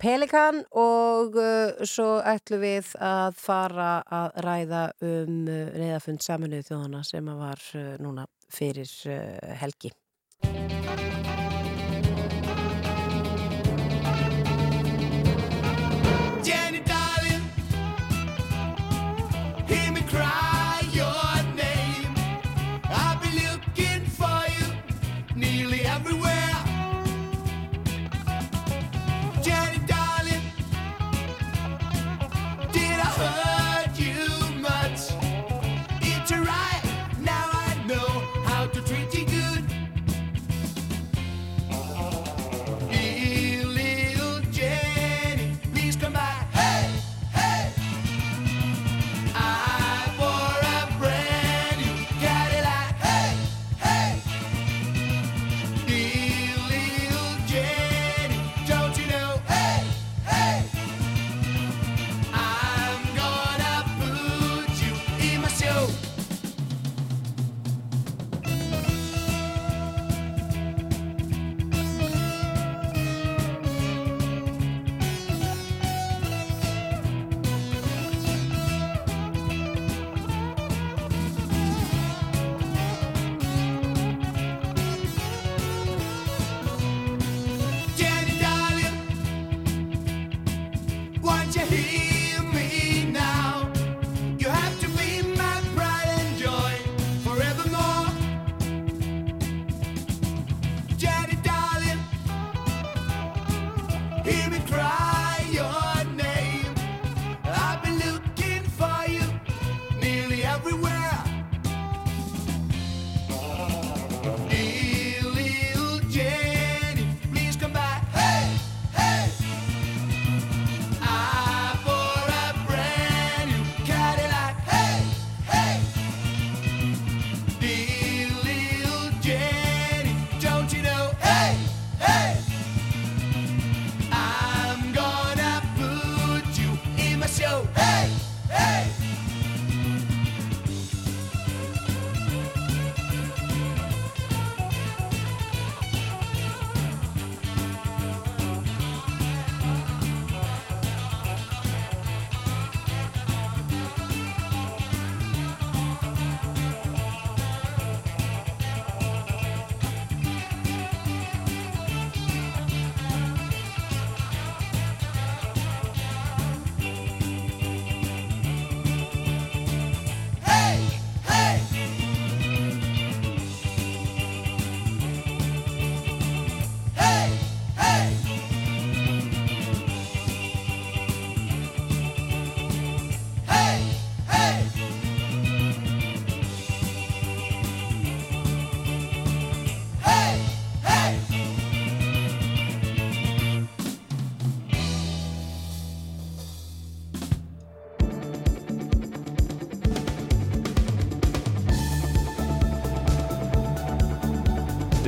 Pelikan 0.00 0.62
og 0.72 1.36
uh, 1.40 1.84
svo 1.88 2.08
ætlum 2.24 2.64
við 2.64 2.94
að 3.02 3.36
fara 3.40 3.90
að 4.20 4.40
ræða 4.46 4.86
um 5.04 5.44
uh, 5.44 5.60
reyðafund 5.76 6.24
saminuð 6.24 6.66
þjóðana 6.70 7.04
sem 7.06 7.30
að 7.32 7.44
var 7.44 7.68
uh, 7.76 7.92
núna 8.02 8.26
fyrir 8.56 8.96
uh, 9.10 9.54
helgi. 9.60 9.92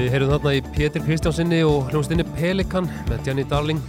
Við 0.08 0.14
heyrðum 0.14 0.30
þarna 0.32 0.52
í 0.56 0.60
Pétur 0.72 1.02
Kristjánsinni 1.04 1.56
og 1.68 1.90
hljómsdynni 1.90 2.24
Pelikan 2.32 2.86
með 3.10 3.26
Jenny 3.28 3.42
Darling. 3.44 3.80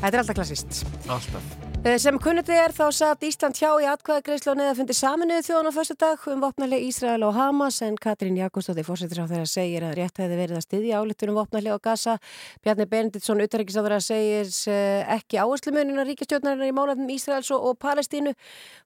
Þetta 0.00 0.08
er 0.08 0.16
alltaf 0.22 0.36
klassist. 0.38 0.78
Alltaf. 1.12 1.50
Eh, 1.82 1.98
Sem 2.00 2.16
kunnandi 2.16 2.56
er 2.56 2.72
þá 2.72 2.86
satt 2.96 3.26
Ísland 3.28 3.60
hjá 3.60 3.68
í 3.76 3.88
atkvæðagreislu 3.90 4.48
og 4.48 4.56
neðafundi 4.56 4.96
saminuðu 4.96 5.44
þjóðan 5.44 5.68
á 5.68 5.72
fyrstu 5.76 5.96
dag 6.00 6.24
um 6.32 6.40
vopnarlega 6.46 6.86
Ísrael 6.88 7.26
og 7.26 7.34
Hamas 7.36 7.82
en 7.84 7.98
Katrín 8.00 8.38
Jakobsdóttir 8.40 8.86
fórsetur 8.88 9.20
á 9.20 9.28
þeirra 9.28 9.50
segir 9.52 9.84
að 9.84 9.98
rétt 10.00 10.22
hefði 10.22 10.40
verið 10.40 10.62
að 10.62 10.64
styðja 10.64 11.02
álítunum 11.04 11.36
vopnarlega 11.42 11.76
á 11.76 11.84
Gaza. 11.84 12.16
Bjarni 12.64 12.88
Benediktsson, 12.88 13.44
utaríkisáður 13.44 13.98
að 13.98 14.06
segir 14.08 14.56
eh, 14.72 15.04
ekki 15.18 15.42
áherslumunina 15.42 16.08
ríkistjórnarinnar 16.08 16.72
í 16.72 16.78
málefnum 16.80 17.12
Ísraels 17.12 17.52
og, 17.52 17.76
Palestínu. 17.76 18.32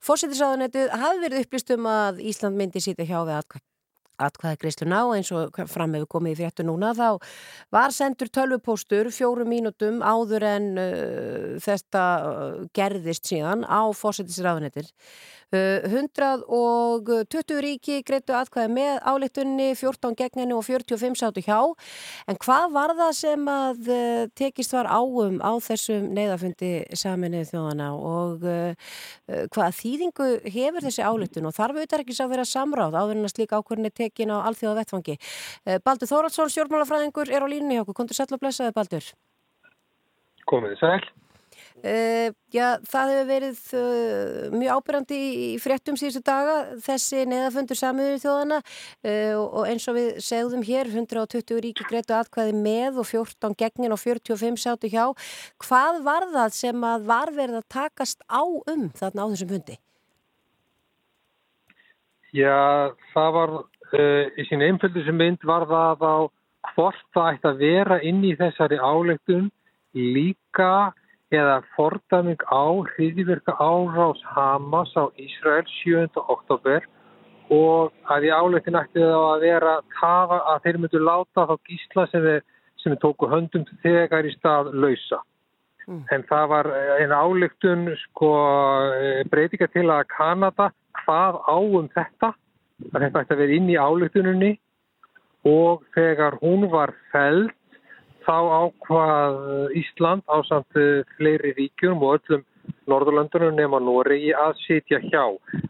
Fórsetisráðunetið 0.02 0.90
hafi 0.98 1.24
verið 1.28 1.46
upplýst 1.46 1.74
um 1.78 1.90
að 1.94 2.24
Ísland 2.26 2.58
myndi 2.58 2.82
sýta 2.82 3.06
hjá 3.06 3.20
við 3.22 3.38
atkvæð 3.38 3.66
atkvæða 4.22 4.60
greiðsluna 4.62 5.02
og 5.08 5.14
eins 5.18 5.30
og 5.34 5.60
fram 5.70 5.94
hefur 5.96 6.10
komið 6.16 6.34
í 6.34 6.38
fréttu 6.40 6.66
núna 6.66 6.92
þá 6.96 7.08
var 7.74 7.94
sendur 7.94 8.30
tölvupóstur 8.32 9.10
fjórum 9.14 9.50
mínútum 9.52 10.02
áður 10.04 10.46
en 10.48 10.68
uh, 10.80 11.56
þetta 11.62 12.04
uh, 12.20 12.60
gerðist 12.76 13.28
síðan 13.28 13.66
á 13.68 13.84
fósettisraðunettir. 13.96 14.90
Uh, 15.54 15.84
120 15.86 17.60
ríki 17.62 18.00
greittu 18.02 18.34
atkvæði 18.34 18.70
með 18.74 18.96
álittunni, 19.06 19.68
14 19.78 20.16
gegn 20.18 20.40
henni 20.42 20.54
og 20.56 20.64
45 20.66 21.14
sátu 21.20 21.44
hjá. 21.46 21.60
En 22.26 22.38
hvað 22.42 22.72
var 22.74 22.94
það 22.98 23.12
sem 23.14 23.44
að 23.52 23.90
uh, 23.94 24.24
tekist 24.34 24.74
var 24.74 24.88
áum 24.90 25.38
á 25.38 25.54
þessum 25.62 26.08
neyðafundi 26.16 26.70
saminnið 26.98 27.52
þjóðana 27.52 27.90
og 27.94 28.42
hvaða 29.54 29.70
þýðingu 29.76 30.26
hefur 30.50 30.86
þessi 30.86 31.04
álittun 31.06 31.46
og 31.46 31.54
þarf 31.54 31.78
auðvitað 31.78 32.02
ekki 32.02 32.16
sá 32.18 32.24
vera 32.30 32.46
samráð 32.46 32.96
áður 32.98 33.20
en 33.20 33.28
að 33.28 33.34
slíka 33.36 33.60
ákvörðin 33.60 33.90
er 33.90 33.94
tekin 33.94 34.34
á 34.34 34.42
alþjóða 34.50 34.80
vettfangi. 34.80 35.16
Baldur 35.86 36.10
Þóraldsson, 36.10 36.50
stjórnmálafræðingur, 36.54 37.30
er 37.30 37.46
á 37.46 37.48
línunni 37.50 37.78
hjá 37.78 37.84
okkur. 37.84 38.00
Kondur 38.02 38.18
sætla 38.18 38.38
og 38.38 38.42
blessaði, 38.42 38.74
Baldur. 38.74 39.12
Komið 40.50 40.74
þið 40.74 40.82
sæl. 40.82 41.25
Uh, 41.84 42.32
já, 42.50 42.78
það 42.88 43.10
hefur 43.12 43.26
verið 43.28 43.58
uh, 43.76 44.54
mjög 44.56 44.78
ábyrjandi 44.80 45.16
í, 45.20 45.26
í 45.44 45.58
fréttum 45.60 45.98
síðustu 46.00 46.22
daga, 46.24 46.54
þessi 46.82 47.26
neðafundur 47.28 47.76
samiður 47.76 48.22
þjóðana 48.22 48.60
uh, 48.62 49.34
og, 49.36 49.44
og 49.44 49.68
eins 49.68 49.84
og 49.92 49.98
við 49.98 50.08
segðum 50.24 50.64
hér, 50.64 50.88
120 50.88 51.60
ríki 51.66 51.86
greitu 51.86 52.16
atkvæði 52.16 52.56
með 52.64 53.02
og 53.02 53.08
14 53.10 53.58
gegnin 53.60 53.92
og 53.92 54.00
45 54.00 54.58
sátu 54.64 54.90
hjá. 54.90 55.04
Hvað 55.66 56.00
var 56.08 56.26
það 56.32 56.56
sem 56.56 56.88
að 56.90 57.06
var 57.12 57.34
verið 57.36 57.60
að 57.60 57.68
takast 57.76 58.24
á 58.24 58.42
um 58.42 58.88
þarna 58.96 59.28
á 59.28 59.30
þessum 59.36 59.52
fundi? 59.52 59.78
Já, 62.32 62.92
það 63.12 63.32
var 63.36 63.56
í 64.40 64.48
sín 64.48 64.64
einföldu 64.64 65.04
sem 65.06 65.16
mynd 65.16 65.44
var 65.46 65.68
það 65.68 66.02
á 66.08 66.16
hvort 66.74 67.04
það 67.14 67.34
ætti 67.34 67.50
að 67.52 67.60
vera 67.62 68.00
inn 68.02 68.24
í 68.26 68.34
þessari 68.38 68.80
álegtun 68.80 69.50
líka 69.96 70.92
eða 71.34 71.62
fordaming 71.74 72.38
á 72.46 72.86
hriðiverka 72.94 73.56
árás 73.58 74.20
Hamas 74.30 74.92
á 74.94 75.10
Ísrael 75.18 75.66
7. 75.82 76.14
oktober 76.14 76.86
og 77.50 77.92
að 78.10 78.28
í 78.28 78.30
álegtin 78.30 78.78
ætti 78.78 79.02
það 79.02 79.24
að 79.30 79.46
vera 79.46 79.74
tafa 80.00 80.38
að 80.52 80.62
þeir 80.64 80.78
myndu 80.82 81.00
láta 81.02 81.46
þá 81.46 81.54
gísla 81.66 82.06
sem 82.10 82.22
við, 82.22 82.38
sem 82.82 82.94
við 82.94 83.00
tóku 83.02 83.30
höndum 83.30 83.66
þegar 83.82 84.26
í 84.26 84.34
stað 84.38 84.70
lausa. 84.74 85.22
En 85.86 86.24
það 86.26 86.46
var 86.50 86.68
einn 86.98 87.14
álegtun 87.14 87.92
sko, 88.08 88.30
breytinga 89.30 89.68
til 89.70 89.86
að 89.90 90.08
Kanada 90.10 90.72
hvað 91.04 91.38
á 91.46 91.58
um 91.58 91.90
þetta 91.94 92.32
að 92.92 93.02
þetta 93.02 93.22
ætti 93.22 93.34
að 93.34 93.42
vera 93.42 93.58
inn 93.58 93.70
í 93.70 93.78
álegtuninni 93.78 94.52
og 95.46 95.86
þegar 95.94 96.38
hún 96.42 96.66
var 96.70 96.92
feld 97.12 97.54
þá 98.26 98.36
ákvað 98.60 99.40
Ísland 99.78 100.26
á 100.26 100.36
samt 100.48 100.78
fleiri 101.16 101.54
ríkjum 101.56 102.02
og 102.02 102.18
öllum 102.18 102.44
Norðurlöndunum 102.90 103.54
nema 103.58 103.78
Noregi 103.82 104.32
að 104.34 104.58
sitja 104.62 105.00
hjá. 105.02 105.24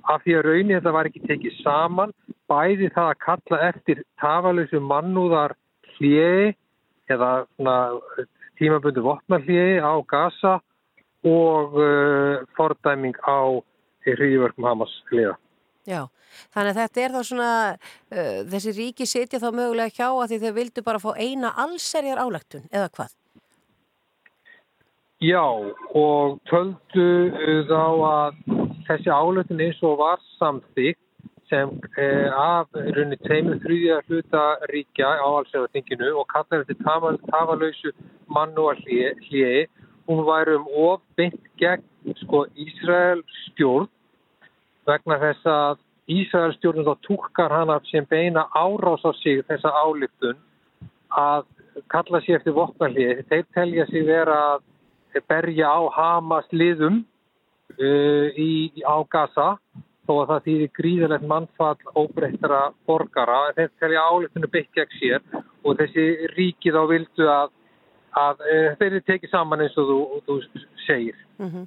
Af 0.08 0.24
því 0.24 0.36
að 0.38 0.46
raunin 0.46 0.74
þetta 0.76 0.94
var 0.96 1.08
ekki 1.08 1.22
tekið 1.28 1.58
saman, 1.62 2.12
bæði 2.48 2.90
það 2.94 3.10
að 3.12 3.22
kalla 3.24 3.60
eftir 3.70 4.02
tafalösu 4.20 4.80
mannúðar 4.84 5.56
hljegi 5.96 6.54
eða 7.12 7.30
svona, 7.56 7.76
tímabundu 8.58 9.04
vopnarhljegi 9.04 9.80
á 9.80 9.94
Gaza 10.08 10.54
og 11.26 11.76
uh, 11.80 12.44
fordæming 12.56 13.16
á 13.24 13.60
hriðjverkum 14.06 14.68
Hamas 14.68 14.92
hliða. 15.10 15.36
Já, 15.86 16.06
þannig 16.54 16.72
að 16.72 16.80
þetta 16.80 17.04
er 17.04 17.14
þá 17.14 17.20
svona, 17.30 17.52
uh, 18.12 18.40
þessi 18.54 18.74
ríki 18.76 19.06
sitja 19.08 19.42
þá 19.42 19.48
mögulega 19.52 19.94
hjá 19.96 20.08
að 20.10 20.34
því 20.34 20.40
þau 20.44 20.58
vildu 20.60 20.86
bara 20.86 21.02
fá 21.02 21.10
eina 21.16 21.54
allserjar 21.66 22.22
álægtun, 22.22 22.68
eða 22.72 22.90
hvað? 22.96 23.16
Já, 25.24 25.46
og 25.96 26.38
töldu 26.50 27.08
þá 27.70 27.84
að 28.04 28.40
þessi 28.84 29.08
álöfin 29.08 29.62
eins 29.64 29.78
og 29.80 29.96
var 30.02 30.20
samþygt 30.36 31.00
sem 31.48 31.70
eh, 31.98 32.28
af 32.32 32.68
runni 32.74 33.16
teimur 33.24 33.58
þrjúðja 33.62 34.00
hluta 34.08 34.42
ríkja 34.72 35.08
á 35.22 35.26
allsæðartinginu 35.26 36.10
og 36.20 36.26
kallar 36.32 36.66
þetta 36.66 37.16
tafalausu 37.30 37.92
mannúar 38.28 38.80
hliði, 38.82 39.66
hún 40.06 40.24
væri 40.26 40.56
um 40.58 40.66
of 40.84 41.00
beint 41.16 41.40
gegn 41.60 42.16
sko 42.22 42.44
Ísrael 42.58 43.22
stjórn 43.46 43.88
vegna 44.86 45.18
þess 45.22 45.50
að 45.50 45.82
Ísrael 46.06 46.54
stjórnum 46.54 46.86
þá 46.86 47.06
túkkar 47.06 47.50
hana 47.50 47.80
sem 47.90 48.06
beina 48.06 48.46
árás 48.54 49.02
á 49.02 49.10
sig 49.18 49.42
þessa 49.48 49.72
álöftun 49.74 50.38
að 51.10 51.46
kalla 51.90 52.20
sér 52.22 52.38
eftir 52.38 52.54
vopnarliði. 52.56 53.24
Þeir 53.30 53.44
telja 53.54 53.86
sig 53.90 54.06
vera 54.06 54.38
að 54.54 54.64
berja 55.26 55.72
á 55.72 55.80
Hamas 55.96 56.46
liðum 56.52 57.02
uh, 57.02 58.28
í, 58.38 58.70
á 58.86 58.96
Gaza 59.10 59.48
þó 60.06 60.14
að 60.20 60.28
það 60.30 60.46
þýðir 60.46 60.72
gríðilegt 60.78 61.26
mannfall 61.26 61.98
óbreyttara 61.98 62.62
borgara 62.86 63.40
þeir 63.56 63.72
telja 63.82 64.06
álefninu 64.06 64.50
byggt 64.52 64.78
gegn 64.78 64.98
sér 65.00 65.42
og 65.66 65.80
þessi 65.80 66.04
ríki 66.36 66.70
þá 66.70 66.82
vildu 66.92 67.30
að, 67.32 67.50
að 68.14 68.44
uh, 68.46 68.68
þeir 68.78 68.90
eru 68.92 69.06
tekið 69.10 69.34
saman 69.34 69.66
eins 69.66 69.78
og 69.82 69.90
þú, 69.90 70.02
þú 70.28 70.38
segir. 70.86 71.18
Mm 71.42 71.66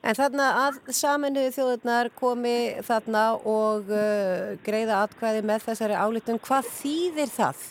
En 0.00 0.16
þarna 0.16 0.46
að 0.62 0.78
saminuðu 0.96 1.50
þjóðurnar 1.52 2.08
komi 2.16 2.54
þarna 2.86 3.24
og 3.36 3.90
uh, 3.92 4.54
greiða 4.64 5.02
atkvæði 5.04 5.42
með 5.50 5.66
þessari 5.66 5.98
álítun, 6.00 6.40
hvað 6.40 6.70
þýðir 6.78 7.34
það? 7.34 7.66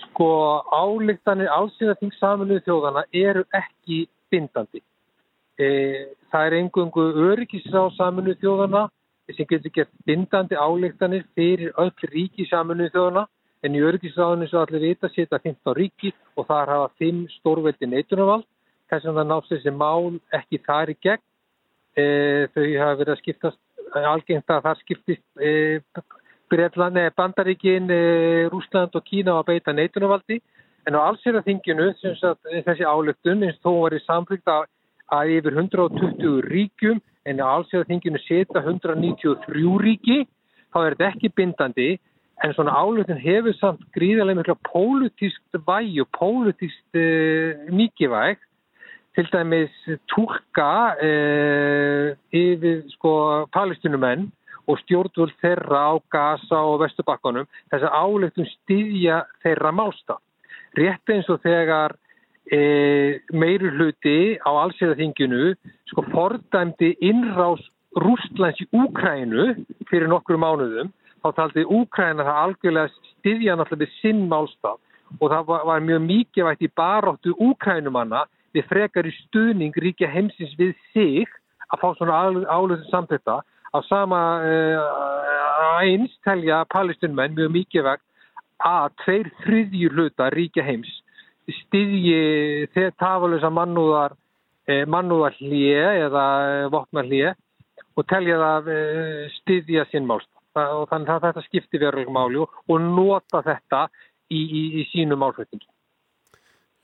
Sko 0.00 0.28
álíktanir 0.74 1.52
álsýnating 1.54 2.10
saminuðu 2.18 2.64
þjóðana 2.66 3.06
eru 3.14 3.44
ekki 3.54 4.00
bindandi. 4.32 4.82
E, 5.58 5.68
það 6.32 6.46
er 6.48 6.56
engungu 6.58 7.06
öryggisráð 7.28 7.94
saminuðu 7.94 8.40
þjóðana 8.42 8.84
sem 9.36 9.46
getur 9.46 9.74
gert 9.74 9.94
bindandi 10.08 10.58
álíktanir 10.58 11.24
fyrir 11.38 11.70
öll 11.78 12.10
ríki 12.10 12.46
saminuðu 12.50 12.90
þjóðana 12.96 13.26
en 13.62 13.74
í 13.78 13.86
öryggisráðinu 13.86 14.50
svo 14.50 14.66
allir 14.66 14.82
vita 14.82 15.10
setja 15.14 15.38
15 15.38 15.78
ríki 15.78 16.12
og 16.34 16.46
þar 16.50 16.74
hafa 16.74 16.92
5 17.06 17.24
stórveldi 17.38 17.90
neitunarvald 17.90 18.46
þess 18.90 19.08
að 19.08 19.18
það 19.20 19.30
nást 19.30 19.52
þessi 19.52 19.74
mál 19.74 20.18
ekki 20.38 20.60
þar 20.66 20.92
í 20.92 20.96
gegn. 21.06 21.24
E, 21.98 22.04
þau 22.54 22.64
hafa 22.78 22.98
verið 23.00 23.14
að 23.14 23.20
skiptast 23.22 23.60
algengt 23.96 24.52
að 24.52 24.64
það 24.66 24.80
skiptist 24.82 25.42
e, 25.42 25.52
Breitland, 26.48 27.00
Bandaríkin, 27.16 27.90
e, 27.90 28.48
Rúsland 28.52 28.96
og 28.96 29.04
Kína 29.04 29.36
á 29.36 29.40
að 29.40 29.50
beita 29.52 29.74
neitunarvaldi. 29.74 30.40
En 30.88 30.96
á 30.96 31.04
allsýraþinginu 31.04 31.90
þessi 32.00 32.86
álöktun 32.86 33.44
eins 33.44 33.58
þó 33.60 33.72
var 33.82 33.96
í 33.96 34.00
samflíkt 34.06 34.48
að, 34.48 34.68
að 35.12 35.32
yfir 35.36 35.58
120 35.60 36.38
ríkjum 36.48 37.00
en 37.28 37.42
á 37.44 37.46
allsýraþinginu 37.58 38.20
setja 38.24 38.62
193 38.62 39.74
ríki 39.84 40.22
þá 40.72 40.78
er 40.84 40.96
þetta 40.96 41.10
ekki 41.12 41.34
bindandi. 41.36 41.90
En 42.44 42.54
svona 42.54 42.72
álöktun 42.72 43.18
hefur 43.18 43.56
samt 43.58 43.82
gríðarlega 43.96 44.38
mikla 44.38 44.56
pólitískt 44.70 45.58
væg 45.66 45.96
og 46.04 46.08
pólitískt 46.14 46.96
e, 46.96 47.06
mikið 47.74 48.14
til 49.18 49.26
dæmis 49.34 49.74
túlka 50.06 50.94
eh, 51.02 52.14
yfir 52.30 52.84
sko 52.94 53.12
palestinumenn 53.50 54.28
og 54.70 54.78
stjórnvöld 54.84 55.32
þeirra 55.42 55.80
á 55.90 55.92
Gaza 56.12 56.60
og 56.60 56.84
Vesturbakkanum 56.84 57.48
þess 57.72 57.88
að 57.88 57.96
áleitum 57.98 58.46
styðja 58.52 59.22
þeirra 59.42 59.72
málsta. 59.74 60.18
Rétt 60.78 61.10
eins 61.10 61.26
og 61.32 61.40
þegar 61.42 61.96
e, 62.52 62.60
meiri 63.32 63.72
hluti 63.74 64.36
á 64.44 64.50
allsýðaþinginu 64.52 65.54
sko 65.90 66.04
fordæmdi 66.12 66.94
innrás 67.00 67.64
Rústlands 67.98 68.60
í 68.62 68.68
Úkrænu 68.76 69.48
fyrir 69.88 70.10
nokkru 70.12 70.36
mánuðum 70.38 70.92
þá 71.24 71.28
taldi 71.40 71.64
Úkræna 71.64 72.26
það 72.28 72.42
algjörlega 72.44 73.12
styðja 73.16 73.56
náttúrulega 73.56 74.00
sinn 74.02 74.26
málstaf 74.30 74.76
og 75.18 75.30
það 75.32 75.48
var, 75.48 75.64
var 75.72 75.86
mjög 75.88 76.04
mikið 76.04 76.50
vægt 76.50 76.66
í 76.68 76.74
baróttu 76.76 77.32
Úkrænumanna 77.48 78.26
við 78.56 78.68
frekar 78.70 79.06
í 79.08 79.14
stuðning 79.24 79.76
ríkja 79.76 80.10
heimsins 80.12 80.54
við 80.58 80.74
sig 80.92 81.28
að 81.68 81.82
fá 81.82 81.88
svona 81.98 82.20
álutum 82.48 82.86
samtetta 82.90 83.40
á 83.44 83.78
sama 83.88 84.20
uh, 84.40 85.82
eins 85.84 86.14
telja 86.24 86.62
palestinmenn 86.72 87.36
mjög 87.36 87.52
mikið 87.58 87.90
vegt 87.90 88.06
að 88.64 88.94
tveir 89.04 89.28
þriðjur 89.44 89.98
hluta 89.98 90.30
ríkja 90.34 90.64
heims 90.66 90.90
styðji 91.64 92.68
þegar 92.74 92.96
tafalösa 93.00 93.50
mannúðar 93.52 94.16
eh, 94.68 94.84
mannúðar 94.88 95.36
hlýje 95.38 95.84
eða 96.06 96.24
vopnar 96.72 97.08
hlýje 97.08 97.34
og 97.96 98.06
telja 98.10 98.38
það 98.42 98.70
eh, 98.74 99.22
styðja 99.40 99.86
sinn 99.92 100.08
málstað 100.08 100.74
og 100.76 100.88
þannig 100.90 101.14
að 101.14 101.26
þetta 101.28 101.46
skipti 101.46 101.80
verulega 101.80 102.14
máli 102.14 102.42
og, 102.42 102.60
og 102.68 102.84
nota 102.84 103.42
þetta 103.46 103.86
í, 104.28 104.40
í, 104.42 104.62
í 104.82 104.86
sínu 104.92 105.16
málflutningi. 105.20 105.68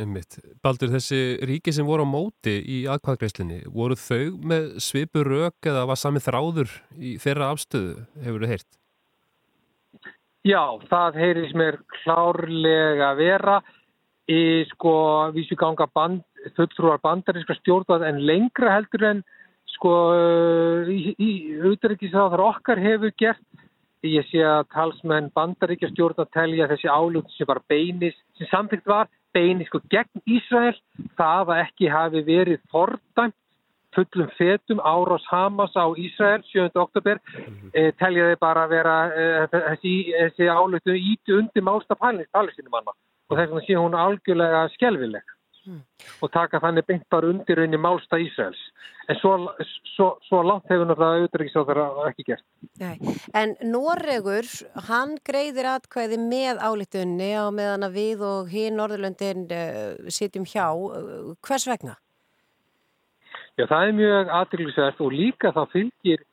Einmitt. 0.03 0.41
Baldur, 0.65 0.91
þessi 0.91 1.39
ríki 1.47 1.71
sem 1.75 1.87
voru 1.87 2.03
á 2.03 2.09
móti 2.09 2.57
í 2.59 2.81
aðkvæðgreislinni, 2.91 3.61
voru 3.71 3.95
þau 3.95 4.41
með 4.43 4.73
svipur 4.83 5.29
rauk 5.31 5.69
eða 5.71 5.85
var 5.87 6.01
sami 6.01 6.23
þráður 6.23 6.73
í 6.99 7.15
þeirra 7.23 7.53
afstöðu, 7.55 8.03
hefur 8.25 8.43
þau 8.43 8.51
heyrt? 8.51 8.71
Já, 10.45 10.63
það 10.91 11.21
heyris 11.23 11.55
mér 11.57 11.79
klárlega 12.03 13.13
vera 13.21 13.61
í 14.27 14.65
sko 14.73 14.97
vísu 15.37 15.55
ganga 15.61 15.87
band, 15.95 16.25
fulltrúar 16.59 16.99
bandaríska 17.05 17.55
stjórnað 17.61 18.09
en 18.11 18.23
lengra 18.27 18.75
heldur 18.75 19.07
en 19.13 19.23
sko 19.77 19.95
í, 20.91 21.15
auðvitaðrikiðsáðar 21.63 22.43
okkar 22.51 22.83
hefur 22.83 23.15
gert 23.21 23.65
ég 24.05 24.27
sé 24.29 24.43
að 24.45 24.67
talsmenn 24.75 25.31
bandaríkja 25.37 25.89
stjórnað 25.95 26.33
telja 26.35 26.69
þessi 26.69 26.91
álút 26.91 27.31
sem 27.39 27.49
var 27.49 27.63
beinis, 27.71 28.17
sem 28.37 28.51
samþygt 28.51 28.91
var 28.91 29.09
beinis 29.35 29.71
sko 29.71 29.81
gegn 29.93 30.23
Ísrael. 30.27 30.77
Það 31.19 31.55
að 31.55 31.63
ekki 31.65 31.91
hafi 31.93 32.23
verið 32.27 32.63
fordæmt 32.73 33.37
fullum 33.95 34.31
fetum 34.39 34.81
árás 34.83 35.25
Hamas 35.31 35.75
á 35.79 35.87
Ísrael 35.95 36.43
7. 36.51 36.71
oktober 36.75 37.21
e, 37.73 37.93
telja 38.01 38.31
þeir 38.31 38.41
bara 38.41 38.67
vera 38.71 38.97
e, 39.15 39.27
þessi, 39.53 39.95
þessi 40.11 40.49
álötu 40.51 40.97
íti 40.99 41.37
undir 41.37 41.63
másta 41.63 41.95
palestinumanna 41.99 42.95
og 43.31 43.39
þess 43.39 43.53
vegna 43.53 43.65
sé 43.67 43.79
hún 43.79 43.97
algjörlega 43.99 44.67
skelvileg 45.65 46.23
og 46.23 46.33
taka 46.33 46.61
þannig 46.63 46.87
beint 46.87 47.07
bara 47.11 47.31
undir 47.33 47.61
unni 47.65 47.81
málsta 47.81 48.19
Ísraels 48.21 48.61
en 49.09 49.19
svo, 49.21 49.33
svo, 49.95 50.09
svo 50.25 50.43
langt 50.45 50.69
hefur 50.71 50.89
náttúrulega 50.89 51.19
auðvitaðriksráður 51.21 52.09
ekki 52.09 52.25
gert. 52.31 52.45
Nei. 52.81 52.97
En 53.37 53.53
Noregur, 53.69 54.49
hann 54.89 55.19
greiðir 55.27 55.69
atkvæði 55.75 56.21
með 56.23 56.63
álítunni 56.65 57.35
á 57.37 57.49
meðan 57.53 57.85
að 57.89 57.99
við 57.99 58.25
og 58.25 58.49
hinn 58.53 58.79
Norðurlöndin 58.81 59.45
uh, 59.53 60.09
sitjum 60.09 60.49
hjá. 60.49 60.73
Hvers 61.45 61.69
vegna? 61.69 61.99
Já, 63.59 63.67
það 63.69 63.83
er 63.83 63.99
mjög 64.01 64.33
aðryglisvert 64.41 65.05
og 65.05 65.13
líka 65.15 65.53
það 65.55 65.75
fylgir 65.77 66.25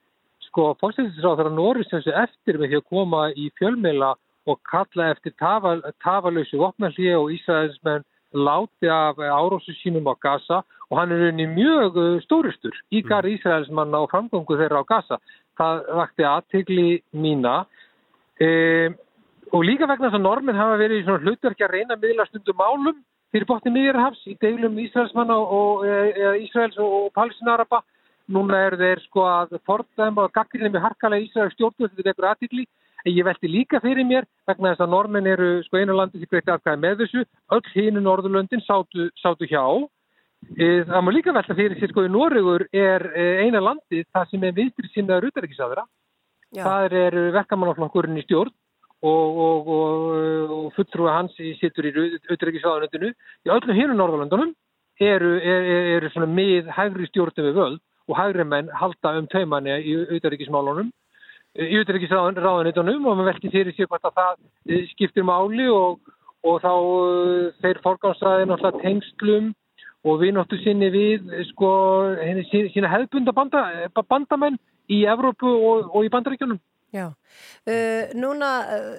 sko 0.48 0.72
fórstæðisráður 0.82 1.52
Norris 1.54 1.92
þessu 1.92 2.16
eftir 2.24 2.58
með 2.60 2.72
því 2.72 2.80
að 2.80 2.90
koma 2.90 3.28
í 3.36 3.52
fjölmeila 3.60 4.16
og 4.50 4.58
kalla 4.66 5.12
eftir 5.12 5.36
tafal, 5.38 5.78
tafalösu 6.02 6.58
vopnallíu 6.58 7.20
og 7.20 7.36
Ísraelsmenn 7.36 8.08
láti 8.34 8.88
af 8.88 9.20
árósu 9.20 9.74
sínum 9.82 10.08
á 10.08 10.16
Gaza 10.16 10.64
og 10.90 10.98
hann 11.00 11.12
er 11.12 11.30
unni 11.32 11.48
mjög 11.48 11.96
stóristur 12.24 12.76
í 12.92 13.02
garð 13.04 13.36
Ísraelsmanna 13.36 14.04
og 14.04 14.12
framgöngu 14.12 14.58
þeirra 14.60 14.84
á 14.84 14.86
Gaza. 14.88 15.18
Það 15.60 15.86
vakti 16.00 16.24
aðtegli 16.24 16.88
mína 17.12 17.66
e, 18.40 18.90
og 19.52 19.64
líka 19.68 19.88
vegna 19.88 20.10
þess 20.10 20.20
að 20.20 20.28
normin 20.28 20.60
hafa 20.60 20.80
verið 20.80 21.02
í 21.02 21.06
svona 21.06 21.24
hlutverki 21.26 21.64
að 21.64 21.74
reyna 21.76 22.00
miðla 22.00 22.28
stundum 22.30 22.60
málum 22.60 23.00
fyrir 23.32 23.48
botni 23.48 23.72
miðjarhafs 23.72 24.26
í 24.28 24.38
deilum 24.42 24.80
Ísraelsmanna 24.80 25.36
og 25.36 25.86
e, 25.86 26.36
Ísraels 26.46 26.78
og 26.80 27.12
Palestinaraba. 27.16 27.84
Núna 28.32 28.60
er 28.68 28.78
þeir 28.80 29.02
sko 29.08 29.26
að 29.28 29.58
fordæma 29.68 30.28
og 30.28 30.36
gaggrinni 30.36 30.72
með 30.72 30.86
harkalega 30.88 31.28
Ísraels 31.28 31.56
stjórnvöld 31.58 31.98
þetta 31.98 32.12
vekur 32.12 32.30
aðtegli 32.32 32.68
En 33.06 33.16
ég 33.16 33.26
velti 33.26 33.50
líka 33.50 33.82
fyrir 33.82 34.06
mér 34.06 34.28
vegna 34.50 34.74
þess 34.74 34.86
að 34.86 34.94
normin 34.94 35.30
eru 35.30 35.50
sko 35.66 35.80
einu 35.80 35.96
landi 35.98 36.22
sem 36.22 36.30
greitti 36.30 36.54
aðkvæði 36.54 36.82
með 36.84 37.02
þessu. 37.02 37.26
Öll 37.56 37.72
hínu 37.74 38.04
Norðurlöndin 38.06 38.64
sátu, 38.66 39.10
sátu 39.22 39.50
hjá. 39.50 39.64
E, 40.58 40.84
það 40.90 41.06
má 41.06 41.12
líka 41.14 41.34
velta 41.34 41.58
fyrir 41.58 41.80
sér 41.80 41.94
sko 41.94 42.06
í 42.06 42.12
Noregur 42.14 42.68
er 42.74 43.08
e, 43.16 43.28
eina 43.46 43.62
landi 43.62 44.04
það 44.14 44.30
sem 44.30 44.46
er 44.46 44.58
viðstri 44.58 44.92
sinnaður 44.94 45.32
utarrikiðsadra. 45.32 45.86
Það 46.58 46.98
er 47.00 47.20
verkamannaflokkurinn 47.38 48.20
í 48.20 48.26
stjórn 48.26 48.52
og, 49.02 49.38
og, 49.46 49.70
og, 49.76 50.56
og 50.58 50.66
fulltrúi 50.76 51.10
hans 51.10 51.38
sittur 51.62 51.88
í 51.90 51.94
utarrikiðsadunöndinu. 52.36 53.14
Í 53.48 53.54
öllu 53.56 53.78
hínu 53.78 53.98
Norðurlöndunum 53.98 54.54
eru, 55.02 55.38
eru, 55.42 55.78
eru 55.98 56.28
með 56.30 56.70
hægri 56.76 57.10
stjórnum 57.10 57.50
við 57.50 57.58
völd 57.58 57.82
og 58.12 58.18
hægri 58.20 58.46
menn 58.46 58.70
halda 58.78 59.16
um 59.18 59.30
taumanni 59.32 59.78
í 59.88 59.96
utarrikiðsmálunum 60.18 60.92
í 61.60 61.82
utryggisráðanitunum 61.82 63.06
og 63.06 63.18
maður 63.18 63.32
velti 63.34 63.52
fyrir 63.52 63.76
sér 63.76 63.90
hvort 63.92 64.08
að 64.08 64.18
það 64.20 64.36
eh, 64.72 64.86
skiptir 64.94 65.28
máli 65.28 65.68
og, 65.72 66.00
og 66.48 66.62
þá 66.64 66.74
þeir 67.64 67.82
forgámsræði 67.84 68.48
náttúrulega 68.50 68.84
tengslum 68.86 69.52
og 70.08 70.20
við 70.24 70.36
náttu 70.38 70.58
sinni 70.64 70.90
við 70.94 71.32
sko 71.52 71.72
henni 72.22 72.46
sína 72.50 72.90
hefðbunda 72.90 73.36
banda, 73.36 73.66
bandamenn 74.02 74.58
í 74.92 75.04
Evrópu 75.10 75.52
og, 75.52 75.92
og 75.92 76.08
í 76.08 76.12
bandaríkjunum. 76.14 76.60
Já, 76.92 77.06
uh, 77.08 78.10
núna 78.20 78.48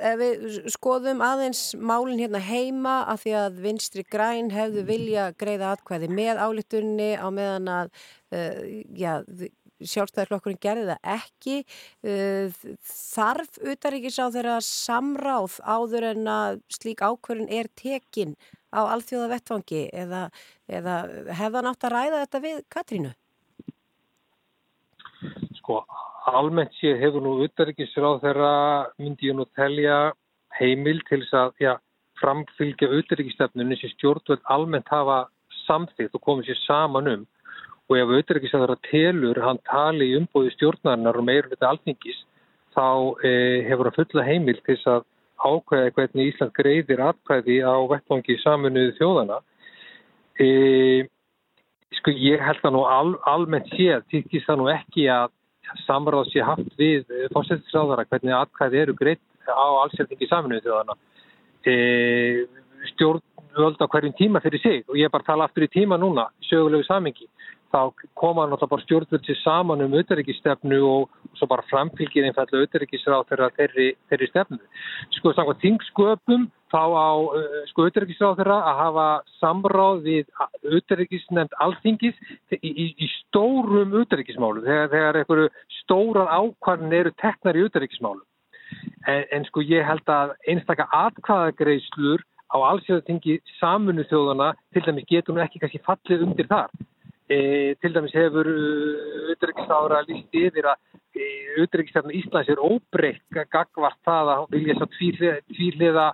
ef 0.01 0.15
við 0.17 0.55
skoðum 0.73 1.21
aðeins 1.21 1.75
málinn 1.77 2.23
hérna 2.23 2.41
heima 2.41 3.03
að 3.13 3.27
því 3.27 3.35
að 3.43 3.59
vinstri 3.67 4.05
græn 4.09 4.49
hefðu 4.55 4.87
vilja 4.89 5.27
greiða 5.37 5.75
atkvæði 5.75 6.09
með 6.09 6.41
álítunni 6.41 7.11
á 7.21 7.29
meðan 7.29 7.69
að 7.69 7.91
uh, 8.33 8.63
já, 8.97 9.19
sjálfstæðarflokkurinn 9.89 10.61
gerði 10.63 10.89
það 10.91 11.13
ekki. 11.17 11.57
Þarf 12.93 13.61
utaríkis 13.75 14.19
á 14.23 14.27
þeirra 14.35 14.59
samráð 14.67 15.59
áður 15.63 16.09
en 16.13 16.31
að 16.33 16.61
slík 16.73 17.05
ákvörðin 17.05 17.53
er 17.53 17.71
tekin 17.79 18.37
á 18.73 18.81
alþjóða 18.89 19.33
vettfangi 19.35 19.83
eða, 19.93 20.23
eða 20.71 20.97
hefða 21.39 21.65
nátt 21.67 21.85
að 21.87 21.95
ræða 21.97 22.23
þetta 22.25 22.43
við 22.47 22.63
Katrínu? 22.73 23.13
Sko, 25.61 25.83
almennt 26.33 26.75
séð 26.81 26.99
hefur 27.03 27.25
nú 27.25 27.37
utaríkis 27.45 27.95
á 28.01 28.13
þeirra 28.25 28.55
myndi 28.99 29.31
ég 29.31 29.39
nú 29.39 29.47
telja 29.59 30.13
heimil 30.59 31.01
til 31.09 31.21
þess 31.23 31.39
að 31.39 31.63
já, 31.63 31.73
framfylgja 32.21 32.91
utaríkistefnunni 32.99 33.79
sem 33.81 33.93
stjórnvöld 33.95 34.43
almennt 34.53 34.91
hafa 34.93 35.25
samþýtt 35.67 36.17
og 36.17 36.25
komið 36.25 36.51
sér 36.51 36.61
saman 36.65 37.13
um 37.13 37.23
og 37.93 37.99
ef 38.01 38.09
auðvitaðriksæðara 38.09 38.79
telur 38.89 39.41
hann 39.45 39.61
tali 39.69 40.13
í 40.13 40.19
umbóði 40.19 40.53
stjórnarinnar 40.55 41.19
og 41.21 41.27
meirur 41.29 41.51
þetta 41.53 41.73
alþingis 41.75 42.21
þá 42.73 42.87
eh, 43.29 43.59
hefur 43.69 43.91
hann 43.91 43.99
fulla 43.99 44.25
heimil 44.25 44.61
til 44.65 44.79
að 44.89 45.03
ákveða 45.43 45.93
hvernig 45.97 46.31
Ísland 46.31 46.55
greiðir 46.57 47.03
atkvæði 47.05 47.59
á 47.67 47.75
vettvangi 47.91 48.39
saminuðu 48.43 48.95
þjóðana. 48.99 49.39
E, 50.39 50.49
sko 51.99 52.15
ég 52.15 52.43
held 52.47 52.63
að 52.63 52.77
nú 52.77 52.85
al, 52.87 53.15
almennt 53.29 53.71
séð 53.75 54.07
týrkist 54.13 54.47
það 54.49 54.61
nú 54.63 54.69
ekki 54.73 55.09
að 55.13 55.35
samráð 55.87 56.31
sé 56.31 56.45
haft 56.47 56.71
við 56.79 57.11
fórsettisráðara 57.35 58.07
hvernig 58.07 58.37
atkvæði 58.39 58.83
eru 58.85 58.97
greitt 58.99 59.51
á 59.51 59.67
allsendingi 59.83 60.31
saminuðu 60.31 60.65
þjóðana. 60.69 60.99
E, 61.67 61.75
stjórnvöld 62.93 63.83
á 63.83 63.87
hverjum 63.91 64.15
tíma 64.19 64.43
fyrir 64.47 64.63
sig 64.63 64.87
og 64.87 64.95
ég 64.99 65.11
er 65.11 65.13
bara 65.13 65.27
að 65.27 65.33
tala 65.35 65.51
aftur 65.51 65.67
í 65.67 65.73
tíma 65.75 65.99
núna, 65.99 66.31
sögulegu 66.47 66.87
samingi 66.87 67.29
þá 67.73 67.81
koma 68.19 68.47
náttúrulega 68.47 68.71
bara 68.71 68.85
stjórnvöldi 68.85 69.37
saman 69.41 69.85
um 69.85 69.95
auðverikistefnu 69.97 70.79
og 70.87 71.37
svo 71.39 71.49
bara 71.51 71.65
framfylgir 71.71 72.27
einfallega 72.29 72.67
auðverikisráð 72.67 73.29
þeirra 73.31 73.49
þeirri, 73.57 73.87
þeirri 74.11 74.29
stefnu. 74.31 74.59
Sko 75.17 75.33
samkvæmt 75.33 75.63
tingsköpum 75.65 76.49
þá 76.73 76.83
á 76.93 77.13
uh, 77.17 77.57
sko 77.71 77.87
auðverikisráð 77.87 78.41
þeirra 78.41 78.59
að 78.71 78.81
hafa 78.83 79.07
samráð 79.41 80.03
við 80.09 80.27
auðverikisnefnd 80.69 81.57
alþingis 81.65 82.21
í, 82.53 82.59
í, 82.69 82.91
í 82.93 83.09
stórum 83.19 83.97
auðverikismálu 83.97 84.67
þegar, 84.67 84.93
þegar 84.93 85.23
einhverju 85.23 85.49
stóran 85.81 86.31
ákvarðin 86.31 86.99
eru 87.01 87.15
teknar 87.23 87.57
í 87.57 87.65
auðverikismálu. 87.65 88.23
En, 89.09 89.25
en 89.33 89.49
sko 89.49 89.65
ég 89.65 89.85
held 89.85 90.13
að 90.13 90.37
einstakka 90.49 90.89
atkvæðagreislur 90.97 92.25
á 92.53 92.57
allsjöðatingi 92.69 93.41
samunu 93.59 94.05
þjóðana 94.11 94.53
til 94.73 94.85
dæmis 94.85 95.09
getur 95.09 95.37
nú 95.37 95.43
ekki 95.45 95.61
kannski 95.63 95.81
fallið 95.87 96.27
undir 96.27 96.49
þar. 96.51 96.73
E, 97.33 97.37
til 97.81 97.95
dæmis 97.95 98.15
hefur 98.17 98.49
uh, 98.49 100.03
líst 100.09 100.35
yfir 100.37 100.67
að 100.73 100.77
e, 101.17 101.29
auðvitaðriksnára 101.55 102.17
Íslands 102.19 102.51
er 102.53 102.61
óbreykt 102.61 103.39
gagvart 103.55 104.01
það 104.09 104.33
að 104.35 104.45
vilja 104.57 104.77
svo 104.79 104.89
tvíliða 104.97 106.11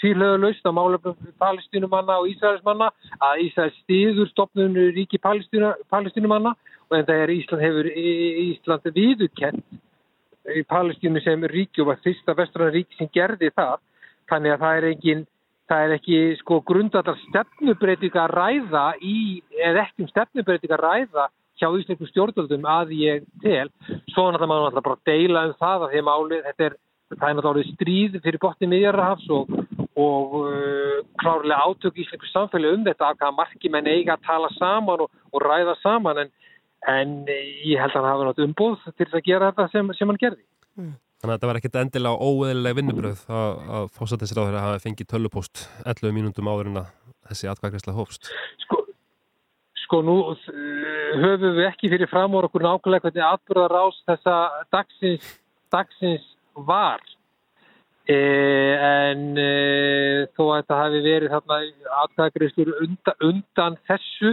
tvíliða 0.00 0.36
laust 0.38 0.66
á 0.66 0.70
málefnum 0.70 1.16
palestinumanna 1.42 2.18
og 2.20 2.28
Ísraelsmanna 2.30 2.90
að 3.18 3.42
Ísraels 3.46 3.78
stiður 3.82 4.30
stopnum 4.30 4.78
ríki 4.94 5.18
palestinumanna 5.22 6.54
og 6.86 6.98
en 6.98 7.06
það 7.08 7.22
er 7.22 7.34
Ísland 7.34 7.66
hefur 7.66 7.90
Ísland 7.90 8.92
viðukent 8.94 9.64
í 10.54 10.62
Palestínu 10.70 11.22
sem 11.24 11.44
ríki 11.50 11.82
og 11.82 11.90
var 11.90 12.02
fyrsta 12.04 12.34
vestrana 12.38 12.70
ríki 12.74 12.94
sem 12.98 13.10
gerði 13.14 13.50
það. 13.56 13.80
Þannig 14.30 14.54
að 14.54 14.62
það 14.62 14.76
er 14.76 14.86
enginn 14.90 15.24
það 15.70 15.84
er 15.86 15.96
ekki 15.96 16.20
sko 16.40 16.60
grundallar 16.66 17.18
stefnubreitinga 17.26 18.28
ræða 18.32 18.86
í, 19.02 19.42
eða 19.58 19.86
ekki 19.86 20.06
um 20.06 20.12
stefnubreitinga 20.12 20.78
ræða 20.80 21.28
hjá 21.56 21.70
Ísleikum 21.72 22.08
stjórnvöldum 22.10 22.66
að 22.68 22.92
ég 22.98 23.24
tel, 23.42 23.70
svo 24.12 24.28
náttúrulega 24.28 24.50
maður 24.50 24.66
náttúrulega 24.66 24.88
bara 24.88 25.08
deila 25.08 25.46
um 25.48 25.54
það 25.60 25.86
að 25.86 25.94
því 25.94 26.02
máli, 26.04 26.40
þetta 26.44 26.68
er 26.68 26.76
það 27.14 27.28
er 27.28 27.36
náttúrulega 27.38 27.74
stríð 27.74 28.18
fyrir 28.24 28.42
botni 28.42 28.68
miðjarrahafs 28.70 29.28
og, 29.34 29.52
og 30.02 30.34
uh, 30.40 30.98
klárlega 31.22 31.62
átök 31.62 32.00
í 32.00 32.04
íslensku 32.04 32.30
samfélagi 32.32 32.80
um 32.80 32.86
þetta 32.88 33.10
að 33.10 33.20
hvaða 33.20 33.38
marki 33.38 33.70
menn 33.72 33.90
eiga 33.90 34.16
að 34.16 34.26
tala 34.26 34.50
saman 34.56 35.06
og, 35.06 35.22
og 35.32 35.44
ræða 35.44 35.76
saman. 35.84 36.24
En, 36.24 36.32
en 36.90 37.16
ég 37.30 37.80
held 37.80 37.94
að 37.94 38.02
hann 38.02 38.10
hafi 38.10 38.28
náttúrulega 38.28 38.50
umbúð 38.50 38.88
til 38.98 39.08
að 39.12 39.26
gera 39.28 39.52
þetta 39.52 39.68
sem, 39.74 39.92
sem 39.98 40.12
hann 40.12 40.22
gerði. 40.22 40.42
Þannig 41.16 41.32
að 41.32 41.36
þetta 41.36 41.48
var 41.48 41.58
ekkit 41.60 41.76
endilega 41.80 42.28
óeðlileg 42.28 42.76
vinnubröð 42.76 43.20
að, 43.32 43.60
að 43.78 43.86
fósættisir 43.96 44.40
á 44.40 44.44
þeirra 44.44 44.64
hafi 44.66 44.82
fengið 44.84 45.10
tölupóst 45.14 45.62
11 45.88 46.12
mínúndum 46.12 46.50
áður 46.52 46.70
en 46.70 46.80
að 46.82 46.90
þessi 47.30 47.48
atkvæðgræsla 47.52 47.96
hófst. 47.96 48.28
Sko 49.86 50.02
nú 50.04 50.16
uh, 50.34 50.46
höfum 51.22 51.56
við 51.56 51.68
ekki 51.70 51.90
fyrir 51.92 52.10
framór 52.10 52.50
okkur 52.50 52.66
nákvæmlega 52.66 53.06
hvernig 53.06 53.26
atbyrðarás 53.30 54.00
þessa 54.10 54.38
dagsins, 54.74 55.28
dagsins 55.72 56.26
var. 56.68 57.00
E, 58.06 58.16
en 58.86 59.22
e, 59.34 60.26
þó 60.36 60.42
að 60.44 60.58
þetta 60.60 60.76
hafi 60.78 60.98
verið 61.02 61.32
þarna 61.32 61.56
atkvæðgræslur 62.04 62.68
undan, 62.84 63.16
undan 63.26 63.78
þessu 63.88 64.30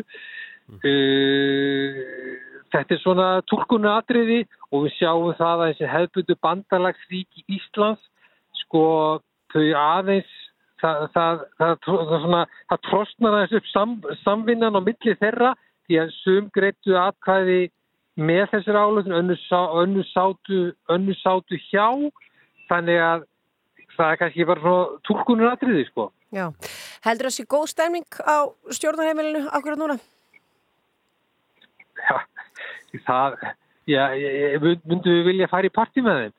e, 0.86 0.92
þetta 2.74 2.96
er 2.96 3.02
svona 3.04 3.28
tólkunu 3.50 3.92
atriði 3.94 4.40
og 4.72 4.88
við 4.88 4.96
sjáum 4.98 5.36
það 5.38 5.54
að 5.54 5.68
þessi 5.72 5.92
hefðbundu 5.92 6.38
bandalagsríki 6.48 7.46
Íslands 7.58 8.08
sko 8.64 8.86
þau 9.54 9.68
aðeins 9.78 10.34
það, 10.82 11.06
það, 11.14 11.44
það, 11.60 11.76
það, 11.86 12.82
trostnar 12.90 13.38
aðeins 13.38 13.58
upp 13.60 13.70
sam, 13.72 13.96
samvinnan 14.24 14.80
á 14.80 14.82
milli 14.82 15.16
þeirra 15.22 15.54
því 15.88 16.00
að 16.02 16.16
sum 16.22 16.50
greittu 16.56 16.98
atkvæði 17.00 17.62
með 18.20 18.44
þessir 18.54 18.78
álöfn 18.78 19.16
önnu, 19.20 19.38
önnu, 19.84 20.64
önnu 20.96 21.16
sátu 21.22 21.60
hjá 21.70 21.88
þannig 22.70 23.00
að 23.02 23.30
það 23.94 24.12
er 24.12 24.20
kannski 24.22 24.46
bara 24.50 24.64
svona 24.64 25.00
tólkunur 25.08 25.52
atriði 25.52 25.86
sko. 25.90 26.10
Já, 26.34 26.48
heldur 27.06 27.30
það 27.30 27.36
sé 27.36 27.46
góð 27.50 27.66
stemning 27.70 28.22
á 28.26 28.50
stjórnarheimilinu 28.74 29.44
akkurat 29.54 29.82
núna? 29.82 29.98
Já, 32.02 32.16
það, 33.08 33.38
já, 33.90 34.04
ég, 34.20 34.66
myndu 34.88 35.14
við 35.20 35.26
vilja 35.32 35.50
fara 35.52 35.70
í 35.70 35.74
partí 35.74 36.04
með 36.06 36.20
þeim? 36.24 36.34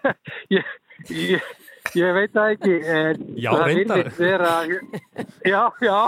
ég, 0.56 0.74
ég, 1.10 1.48
ég 1.96 2.14
veit 2.16 2.32
það 2.36 2.52
ekki. 2.56 2.76
En 2.96 3.26
Já, 3.36 3.50
það 3.52 3.66
reyndar. 3.70 4.10
já, 5.46 5.62
já. 5.86 5.98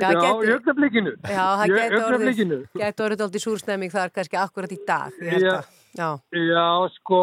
Já, 0.00 0.10
í 0.12 0.50
augnablikinu. 0.54 1.14
Já, 1.24 1.44
það 1.60 1.74
gæti 1.76 3.06
orðið, 3.06 3.22
aldrei 3.26 3.42
súrstemming 3.44 3.92
þar 3.94 4.12
kannski 4.14 4.40
akkurat 4.40 4.72
í 4.74 4.80
dag. 4.88 5.14
ég 5.22 5.36
held 5.36 5.48
Já. 5.48 5.54
að- 5.60 5.82
Já. 5.96 6.08
Já, 6.36 6.66
sko, 6.98 7.20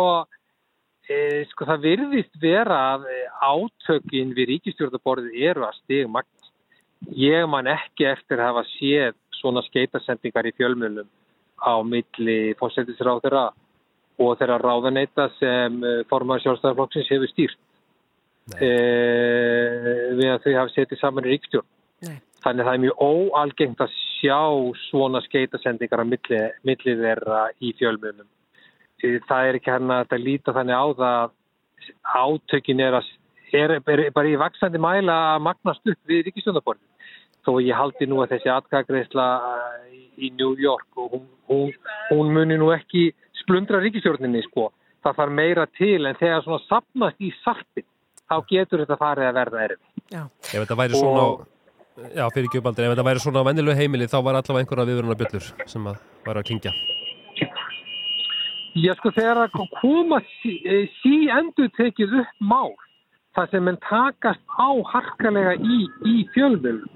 e, 1.06 1.18
sko 1.52 1.66
það 1.70 1.84
virðist 1.84 2.40
vera 2.42 2.80
að 2.96 3.04
átökin 3.46 4.32
við 4.34 4.48
ríkistjórnaborðið 4.56 5.36
eru 5.52 5.68
að 5.68 5.76
stigmagnast. 5.84 6.50
Ég 7.14 7.46
man 7.52 7.68
ekki 7.68 8.08
eftir 8.10 8.40
að 8.40 8.48
hafa 8.50 8.64
séð 8.80 9.14
svona 9.44 9.64
skeitasendingar 9.68 10.48
í 10.48 10.56
fjölmjölum 10.56 11.12
á 11.60 11.74
milli 11.84 12.56
fórsættisráðura 12.60 13.50
og 14.24 14.34
þeirra 14.40 14.58
ráðaneita 14.62 15.30
sem 15.38 15.80
formar 16.10 16.42
sjálfstæðarflokksins 16.44 17.12
hefur 17.12 17.32
stýrt 17.32 17.60
e, 18.60 18.70
við 20.18 20.30
að 20.30 20.44
þau 20.46 20.54
hafa 20.60 20.74
setið 20.74 21.02
saman 21.02 21.28
í 21.28 21.34
ríkstjórn. 21.34 21.70
Nei. 22.04 22.18
Þannig 22.44 22.64
að 22.64 22.68
það 22.68 22.76
er 22.76 22.84
mjög 22.84 23.04
óalgengt 23.08 23.84
að 23.84 23.98
sjá 24.20 24.40
svona 24.90 25.22
skeitasendingar 25.24 26.04
á 26.04 26.06
milli, 26.08 26.40
milli 26.68 26.96
þeirra 27.00 27.44
í 27.64 27.72
fjölmjölum. 27.80 28.28
Eh, 29.04 29.20
það 29.28 29.50
er 29.50 29.60
ekki 29.60 29.72
hérna 29.72 30.00
að 30.00 30.06
þetta 30.06 30.22
líta 30.24 30.56
þannig 30.58 30.80
á 30.80 30.88
það 31.00 31.20
að 31.20 31.32
átökin 32.24 32.84
er, 32.84 32.98
að, 33.00 33.12
er, 33.60 33.76
er 33.80 34.04
bara 34.16 34.32
í 34.32 34.40
vaksandi 34.40 34.82
mæla 34.82 35.18
að 35.34 35.46
magnast 35.48 35.94
upp 35.94 36.12
við 36.12 36.28
ríkistjóndaborðin. 36.28 36.88
Þó 37.44 37.58
ég 37.60 37.76
haldi 37.76 38.08
nú 38.08 38.22
að 38.24 38.36
þessi 38.36 38.52
atkagreisla 38.54 39.26
í 40.16 40.30
New 40.38 40.54
York 40.62 41.00
og 41.00 41.16
hún, 41.18 41.26
hún, 41.52 41.74
hún 42.12 42.32
muni 42.36 42.56
nú 42.60 42.70
ekki 42.76 43.10
splundra 43.42 43.82
ríkistjórninni 43.84 44.44
sko. 44.48 44.70
Það 45.04 45.18
þarf 45.20 45.36
meira 45.36 45.66
til 45.76 46.06
en 46.08 46.16
þegar 46.20 46.46
svona 46.46 46.64
sapnast 46.70 47.20
í 47.20 47.34
sarpin 47.44 47.88
þá 48.30 48.38
getur 48.50 48.84
þetta 48.84 49.00
farið 49.02 49.30
að 49.30 49.40
verða 49.40 49.66
erfi. 49.68 49.82
Ef 50.14 50.54
þetta 50.54 50.78
væri 50.80 51.00
svona 51.00 51.24
á, 51.24 51.30
já, 52.16 52.24
fyrir 52.36 52.50
gjöbaldir, 52.54 52.88
ef 52.88 52.96
þetta 52.96 53.08
væri 53.10 53.24
svona 53.24 53.44
á 53.44 53.48
venjulegu 53.50 53.80
heimili 53.80 54.10
þá 54.12 54.18
var 54.22 54.40
allavega 54.40 54.64
einhverja 54.64 54.90
viðveruna 54.90 55.20
bjöllur 55.20 55.50
sem 55.74 55.92
að 55.92 56.00
var 56.26 56.40
að 56.40 56.48
kingja. 56.50 56.74
Já, 58.74 58.96
sko, 58.98 59.12
þegar 59.14 59.44
það 59.44 59.68
koma 59.78 60.18
sí, 60.40 60.56
eh, 60.66 60.88
sí 61.04 61.28
endur 61.30 61.70
tekið 61.78 62.16
upp 62.24 62.40
mál, 62.42 62.72
það 63.38 63.52
sem 63.52 63.68
menn 63.68 63.78
takast 63.86 64.42
á 64.58 64.70
harkalega 64.90 65.54
í, 65.62 65.84
í 66.10 66.24
fjölmjölum, 66.34 66.90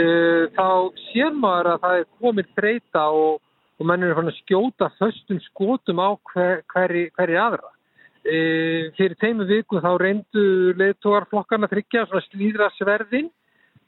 uh, 0.00 0.44
þá 0.56 0.68
sér 1.10 1.36
maður 1.36 1.74
að 1.74 1.82
það 1.84 1.98
er 1.98 2.06
komið 2.22 2.54
breyta 2.56 3.04
og, 3.14 3.40
og 3.80 3.88
menn 3.88 4.06
er 4.06 4.16
fann 4.18 4.32
að 4.32 4.40
skjóta 4.40 4.90
föstum 4.98 5.40
skotum 5.48 6.02
á 6.02 6.10
hver, 6.32 6.64
hverri, 6.72 7.04
hverri 7.16 7.38
aðra. 7.40 7.72
Uh, 8.20 8.90
fyrir 8.98 9.16
teimu 9.20 9.46
viku 9.48 9.80
þá 9.80 9.92
reyndu 10.00 10.46
leðtógar 10.80 11.28
flokkarna 11.30 11.70
tryggja 11.70 12.06
svona 12.08 12.26
slíðra 12.28 12.68
sverðin, 12.76 13.30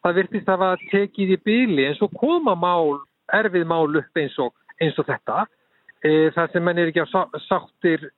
það 0.02 0.18
virtist 0.20 0.48
að 0.48 0.64
það 0.66 0.86
tekið 0.92 1.34
í 1.36 1.42
byli 1.46 1.88
en 1.88 1.98
svo 1.98 2.08
koma 2.16 2.56
mál, 2.58 3.02
erfið 3.32 3.68
mál 3.68 4.00
upp 4.00 4.18
eins 4.18 4.38
og, 4.42 4.54
eins 4.80 4.98
og 4.98 5.06
þetta. 5.08 5.44
E, 6.02 6.32
þar 6.34 6.48
sem 6.50 6.64
menn 6.66 6.80
er 6.82 6.90
ekki 6.90 7.04
á 7.04 7.12
sá- 7.12 7.38
sáttir 7.44 8.08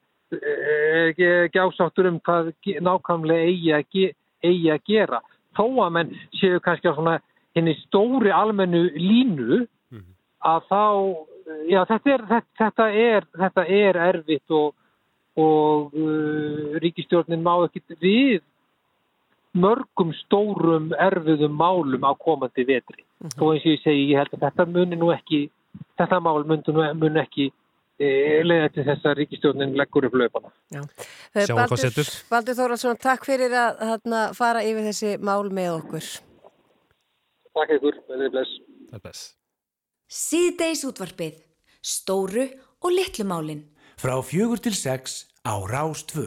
ekki, 0.41 1.27
ekki 1.47 1.61
ásáttur 1.61 2.09
um 2.09 2.19
hvað 2.25 2.53
nákvæmlega 2.83 3.49
eigi 3.49 3.73
að, 3.77 3.85
ge, 3.93 4.11
eigi 4.45 4.71
að 4.73 4.85
gera. 4.89 5.21
Þó 5.55 5.67
að 5.85 5.93
menn 5.97 6.13
séu 6.41 6.61
kannski 6.63 6.91
á 6.91 6.97
svona 6.97 7.19
henni 7.55 7.75
stóri 7.85 8.33
almennu 8.35 8.89
línu 8.99 9.61
að 10.45 10.67
þá 10.71 10.83
já, 11.71 11.85
þetta, 11.89 12.11
er, 12.15 12.25
þetta, 12.33 12.49
þetta, 12.63 12.89
er, 13.05 13.29
þetta 13.43 13.65
er 13.81 14.01
erfitt 14.09 14.55
og, 14.55 14.75
og 15.41 15.95
uh, 15.97 16.75
ríkistjórnin 16.83 17.45
má 17.45 17.55
ekki 17.67 17.83
við 18.03 18.43
mörgum 19.55 20.11
stórum 20.25 20.91
erfiðum 20.99 21.55
málum 21.55 22.03
á 22.03 22.13
komandi 22.19 22.65
vetri. 22.67 23.05
Þó 23.39 23.53
eins 23.53 23.63
og 23.65 23.71
ég 23.71 23.83
segi, 23.85 24.09
ég 24.11 24.19
held 24.19 24.35
að 24.35 24.49
þetta 24.49 24.67
muni 24.67 24.99
nú 24.99 25.13
ekki, 25.15 25.45
þetta 26.01 26.19
mál 26.25 26.43
muni 26.45 27.23
ekki 27.23 27.47
e, 28.03 28.09
leiða 28.43 28.73
til 28.75 28.87
þess 28.89 29.07
að 29.07 29.17
ríkistjórnin 29.21 29.77
leggur 29.79 30.09
upp 30.09 30.19
löpana. 30.19 30.51
Eh, 30.75 30.83
Sjáum 31.47 31.61
hvað 31.61 31.71
Baldur- 31.71 31.83
setur. 31.85 32.11
Baldur 32.35 32.59
Þóraldsson, 32.59 33.01
takk 33.07 33.27
fyrir 33.31 33.55
að 33.55 33.79
þarna, 33.85 34.23
fara 34.35 34.67
yfir 34.67 34.89
þessi 34.91 35.15
mál 35.23 35.47
með 35.55 35.77
okkur. 35.79 36.11
Takk 37.55 37.77
ykkur, 37.77 37.99
verðið 38.11 38.33
bless. 38.35 38.55
Það 38.91 38.99
er 38.99 39.03
bless. 39.05 39.23
Síðdeis 40.11 40.83
útvarpið. 40.89 41.37
Stóru 41.85 42.49
og 42.83 42.91
litlu 42.95 43.27
málin. 43.29 43.63
Frá 44.01 44.17
fjögur 44.27 44.61
til 44.63 44.75
sex 44.75 45.25
á 45.47 45.55
Rástvö. 45.63 46.27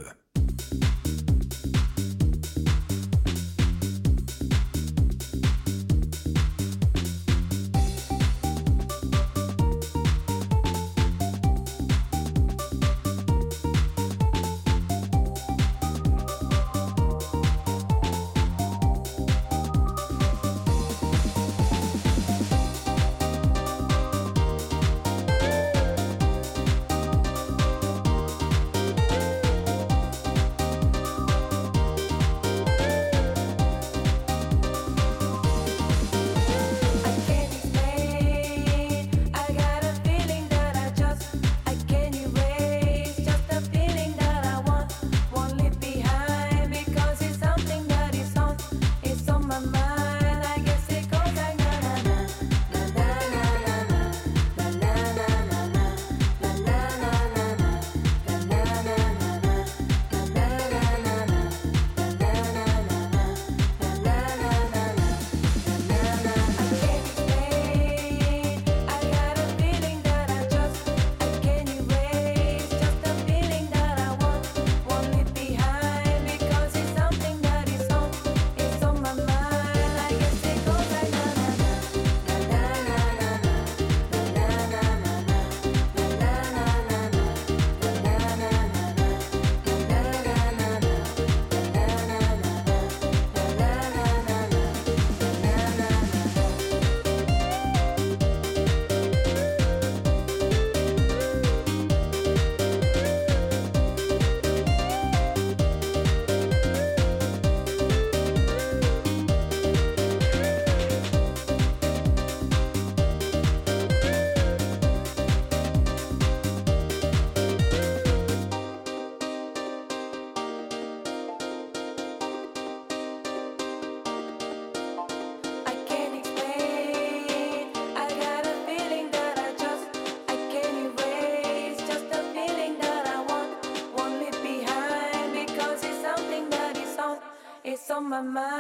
on 137.98 138.10
my 138.10 138.22
mind. 138.22 138.57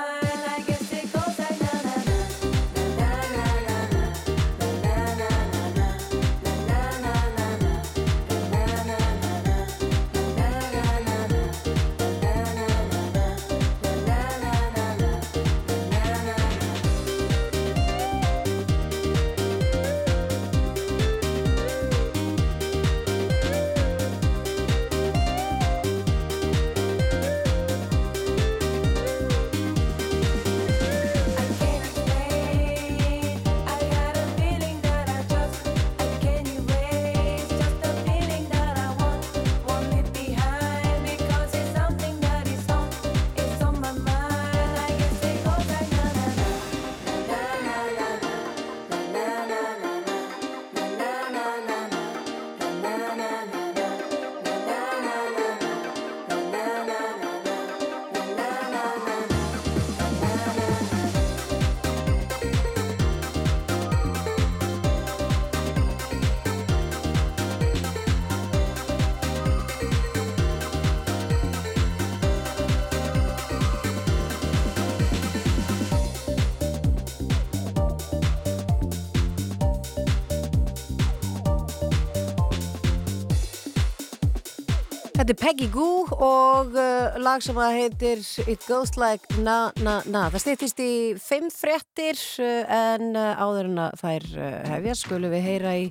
Þetta 85.17 85.33
er 85.33 85.37
Peggy 85.41 85.65
Goo 85.73 86.03
og 86.13 86.75
uh, 86.77 87.15
lag 87.17 87.41
sem 87.41 87.57
að 87.57 87.73
heitir 87.73 88.19
It 88.45 88.61
Goes 88.69 88.91
Like 89.01 89.39
Na 89.41 89.71
Na 89.81 89.95
Na. 90.05 90.27
Það 90.29 90.43
stýttist 90.43 90.77
í 90.83 91.17
fimm 91.17 91.47
fréttir 91.49 92.19
uh, 92.43 92.69
en 92.69 93.17
uh, 93.17 93.33
áður 93.41 93.71
en 93.71 93.79
að 93.87 93.95
þær 94.03 94.27
uh, 94.35 94.51
hefja 94.75 94.93
skulum 94.99 95.33
við 95.33 95.41
heyra 95.47 95.71
í 95.73 95.87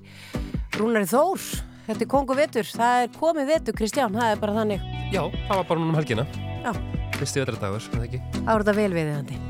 Rúnari 0.79 1.11
Þór. 1.11 1.43
Þetta 1.89 2.07
er 2.07 2.11
kongu 2.15 2.39
vetur. 2.39 2.71
Það 2.71 3.01
er 3.03 3.11
komið 3.19 3.51
vetur, 3.51 3.79
Kristján. 3.83 4.15
Það 4.15 4.31
er 4.31 4.41
bara 4.45 4.57
þannig. 4.61 4.87
Já, 5.11 5.23
það 5.27 5.55
var 5.57 5.67
bara 5.73 5.83
núna 5.83 5.91
um 5.91 5.99
helgina. 5.99 6.29
Já. 6.63 6.71
Fyrsti 7.19 7.43
vetradagur, 7.43 7.83
er 7.83 7.99
það 7.99 8.07
ekki? 8.07 8.23
Það 8.39 8.53
voru 8.53 8.69
þetta 8.71 8.79
vel 8.79 8.95
við 8.95 9.13
þandi. 9.17 9.43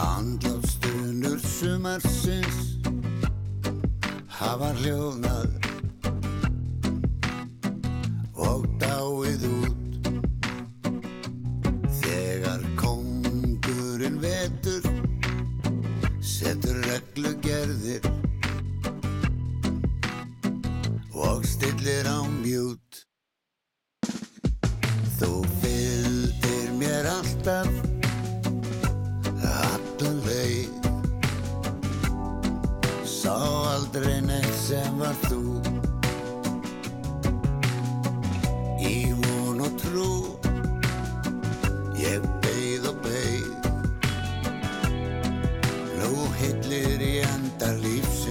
Andlátstunur 0.00 1.38
sumarsins 1.44 2.64
hafa 4.40 4.72
hljóðnað 4.80 5.75
og 8.36 8.66
dáið 8.80 9.46
út. 9.48 10.10
Þegar 12.00 12.62
kongurinn 12.80 14.20
vetur 14.22 14.84
setur 16.20 16.76
reglugerðir 16.86 18.04
og 21.16 21.44
stillir 21.48 22.06
á 22.06 22.20
mjút 22.28 23.02
þú 25.16 25.30
fylgdir 25.62 26.72
mér 26.78 27.08
alltaf 27.08 27.70
allan 29.46 30.20
leið. 30.26 30.90
Sá 33.08 33.36
aldrei 33.72 34.20
neitt 34.28 34.52
sem 34.60 35.00
var 35.00 35.16
þú 35.26 35.65
Í 38.86 39.12
von 39.22 39.60
og 39.66 39.72
trú. 39.82 40.10
Ég 41.98 42.22
beið 42.44 42.86
og 42.92 43.02
beið. 43.06 43.50
Nú 45.96 46.28
hillir 46.38 47.02
í 47.02 47.14
enda 47.26 47.72
lífsins 47.82 48.25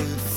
you. 0.00 0.29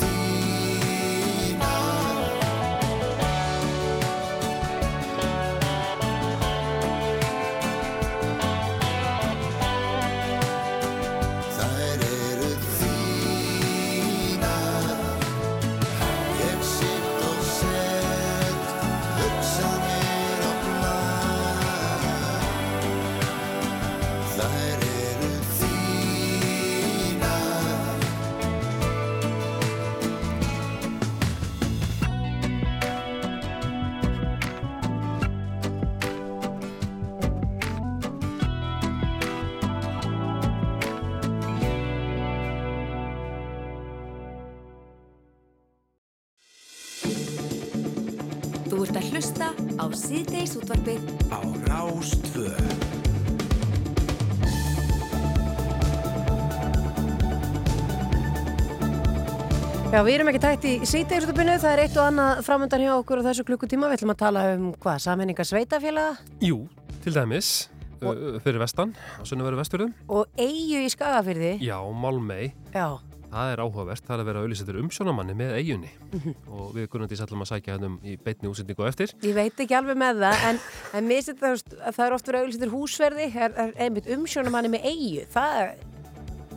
Á 50.14 50.16
síðdeis 50.16 50.52
útvarpið 50.54 51.00
Á 51.34 51.40
Rástvö 51.66 52.50
Já, 59.94 60.00
við 60.02 60.14
erum 60.16 60.30
ekki 60.32 60.40
tætt 60.42 60.64
í 60.66 60.72
sítegisutubinu, 60.90 61.54
það 61.62 61.72
er 61.72 61.82
eitt 61.84 61.98
og 61.98 62.08
annað 62.08 62.40
framöndan 62.46 62.82
hjá 62.82 62.92
okkur 62.96 63.20
á 63.22 63.26
þessu 63.28 63.44
klukkutíma. 63.46 63.86
Við 63.92 64.00
ætlum 64.00 64.10
að 64.10 64.18
tala 64.24 64.42
um 64.56 64.64
hvað, 64.82 64.96
sammenninga 65.04 65.46
sveitafélaga 65.46 66.16
Jú, 66.42 66.64
til 67.04 67.14
dæmis 67.14 67.50
uh, 68.02 68.40
fyrir 68.42 68.58
vestan, 68.58 68.90
á 68.90 69.22
sunnaveru 69.22 69.60
vesturðum 69.60 69.94
og 70.10 70.26
eigu 70.34 70.82
í 70.82 70.90
skagafyrði. 70.90 71.56
Já, 71.62 71.78
Malmei 71.94 72.50
Já, 72.74 72.98
Það 73.34 73.48
er 73.52 73.60
áhugavert, 73.64 74.04
það 74.06 74.14
er 74.14 74.20
að 74.22 74.28
vera 74.30 74.42
auðlýsettur 74.44 74.76
umsjónamanni 74.78 75.34
með 75.34 75.54
eigunni 75.58 75.88
Mhm. 76.14 76.34
og 76.54 76.68
við 76.76 76.84
grunnandi 76.92 77.16
sætlum 77.18 77.42
að 77.42 77.48
sækja 77.50 77.74
hennum 77.74 77.96
í 78.06 78.14
beitni 78.22 78.46
útsendingu 78.52 78.84
á 78.86 78.90
eftir. 78.92 79.10
ég 79.26 79.34
veit 79.34 79.58
ekki 79.64 79.74
alveg 79.74 79.98
með 79.98 80.20
það, 80.22 80.44
en, 80.50 80.60
en 80.94 81.08
mér 81.08 81.22
finnst 81.26 81.40
það, 81.42 81.64
að 81.82 81.96
það 81.98 82.06
er 82.06 82.14
oft 82.14 82.30
verið 82.30 82.44
auðvitað 82.44 82.74
húsverði, 82.76 83.26
er, 83.34 83.56
er 83.64 83.72
einmitt 83.88 84.06
umsjónumanni 84.14 84.70
með 84.76 84.86
eigu. 84.86 85.26
Það 85.34 85.58
er, 85.64 85.74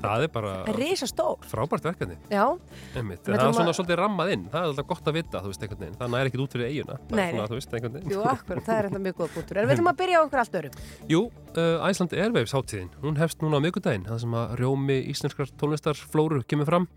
Það 0.01 0.25
er 0.25 0.31
bara 0.33 0.53
er 0.69 0.77
risa 0.77 1.07
stór. 1.09 1.45
frábært 1.49 1.87
verkefni. 1.87 2.17
Það 2.29 3.33
er 3.33 3.55
svona 3.55 3.73
svolítið 3.75 3.99
rammað 3.99 4.33
inn, 4.35 4.45
það 4.51 4.59
er 4.59 4.71
alltaf 4.71 4.87
gott 4.91 5.09
að 5.09 5.17
vita, 5.17 5.41
þú 5.43 5.51
veist. 5.51 5.65
Það 5.97 6.13
næri 6.13 6.31
ekkit 6.31 6.43
út 6.43 6.55
fyrir 6.55 6.69
eiguna. 6.71 6.99
Það 7.09 7.23
er 7.23 7.33
svona, 7.33 7.47
veist, 7.57 7.75
jú, 8.13 8.21
akkur, 8.33 8.61
það 8.67 8.81
er 8.83 9.01
mjög 9.07 9.17
góð 9.21 9.33
bútur. 9.37 9.61
En 9.61 9.67
við 9.69 9.77
ætlum 9.77 9.91
að 9.91 9.99
byrja 10.03 10.21
á 10.21 10.25
okkur 10.27 10.43
allt 10.43 10.59
örum. 10.61 10.77
Jú, 11.11 11.23
uh, 11.57 11.89
Iceland 11.89 12.15
Airwaves 12.17 12.55
hátíðin, 12.57 12.93
hún 13.03 13.19
hefst 13.21 13.43
núna 13.43 13.57
á 13.57 13.63
miðgudaginn, 13.65 14.07
það 14.07 14.23
sem 14.25 14.37
að 14.37 14.55
rjómi 14.61 14.99
íslenskar 15.13 15.51
tónlistarflóru 15.57 16.43
kemur 16.47 16.69
fram, 16.69 16.87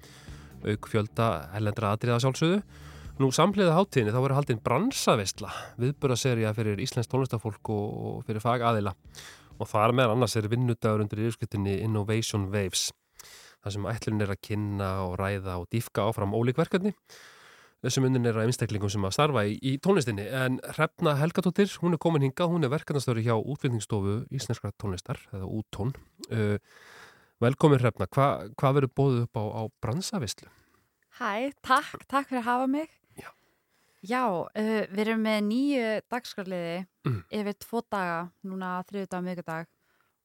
auk 0.67 0.93
fjölda 0.93 1.33
ellendra 1.57 1.97
atriða 1.97 2.21
sjálfsögðu. 2.25 2.63
Nú 3.21 3.29
samhliða 3.37 3.75
hátíðinni 3.77 4.15
þá 4.15 4.23
verður 4.23 4.39
haldinn 4.39 4.63
bransaveistla, 4.65 5.51
viðböraserja 5.81 6.55
fyrir 6.57 6.81
íslensk 6.81 7.11
tónlistarfólk 7.13 7.69
og, 7.75 8.23
fyrir 8.25 8.41
fagaðila. 8.41 8.95
Og 9.61 9.69
þar 9.69 9.93
meðan 9.93 10.17
annars 10.17 10.39
er 10.41 10.49
vinnudagur 10.49 11.03
undir 11.05 11.21
yfirskyttinni 11.27 11.77
Innovation 11.85 12.49
Waves, 12.53 12.89
þar 13.61 13.75
sem 13.75 13.89
ætlun 13.91 14.25
er 14.25 14.33
að 14.33 14.41
kynna 14.47 14.89
og 15.05 15.19
ræða 15.21 15.59
og 15.61 15.69
dýfka 15.75 16.07
áfram 16.09 16.33
ólík 16.37 16.61
verkefni. 16.61 16.95
Þessum 17.81 18.07
unnin 18.11 18.29
er 18.29 18.37
að 18.37 18.51
einstaklingum 18.51 18.93
sem 18.93 19.05
að 19.09 19.15
starfa 19.17 19.43
í, 19.49 19.55
í 19.65 19.79
tónlistinni 19.81 20.27
en 20.37 20.59
Hrefna 20.75 21.15
Helgadóttir, 21.17 21.71
hún 21.81 21.97
er 21.97 22.01
komin 22.01 22.27
hingað, 22.27 22.53
hún 22.53 22.65
er 22.65 22.73
verkefnastöru 22.73 23.25
hjá 23.25 23.33
útflutningsstofu 23.39 24.19
Íslenskra 24.37 24.73
tónlistar 24.81 25.21
eða 25.33 25.49
úttón. 25.49 25.95
Uh, 26.29 26.61
velkomin 27.41 27.81
Hrefna, 27.81 28.09
Hva, 28.13 28.27
hvað 28.61 28.77
verður 28.81 28.95
bóðið 29.01 29.23
upp 29.25 29.41
á, 29.41 29.45
á 29.45 29.63
bransavislu? 29.81 30.53
Hæ, 31.21 31.53
takk, 31.65 32.05
takk 32.09 32.29
fyrir 32.29 32.43
að 32.43 32.51
hafa 32.51 32.69
mig. 32.77 33.00
Já, 34.07 34.25
uh, 34.29 34.83
við 34.89 35.03
erum 35.05 35.21
með 35.27 35.41
nýju 35.51 35.89
dagskarliði 36.11 36.87
Mm. 37.07 37.23
yfir 37.33 37.55
tvo 37.65 37.81
daga, 37.91 38.31
núna 38.45 38.83
þriðudag 38.85 39.19
og 39.19 39.25
miðgudag 39.25 39.69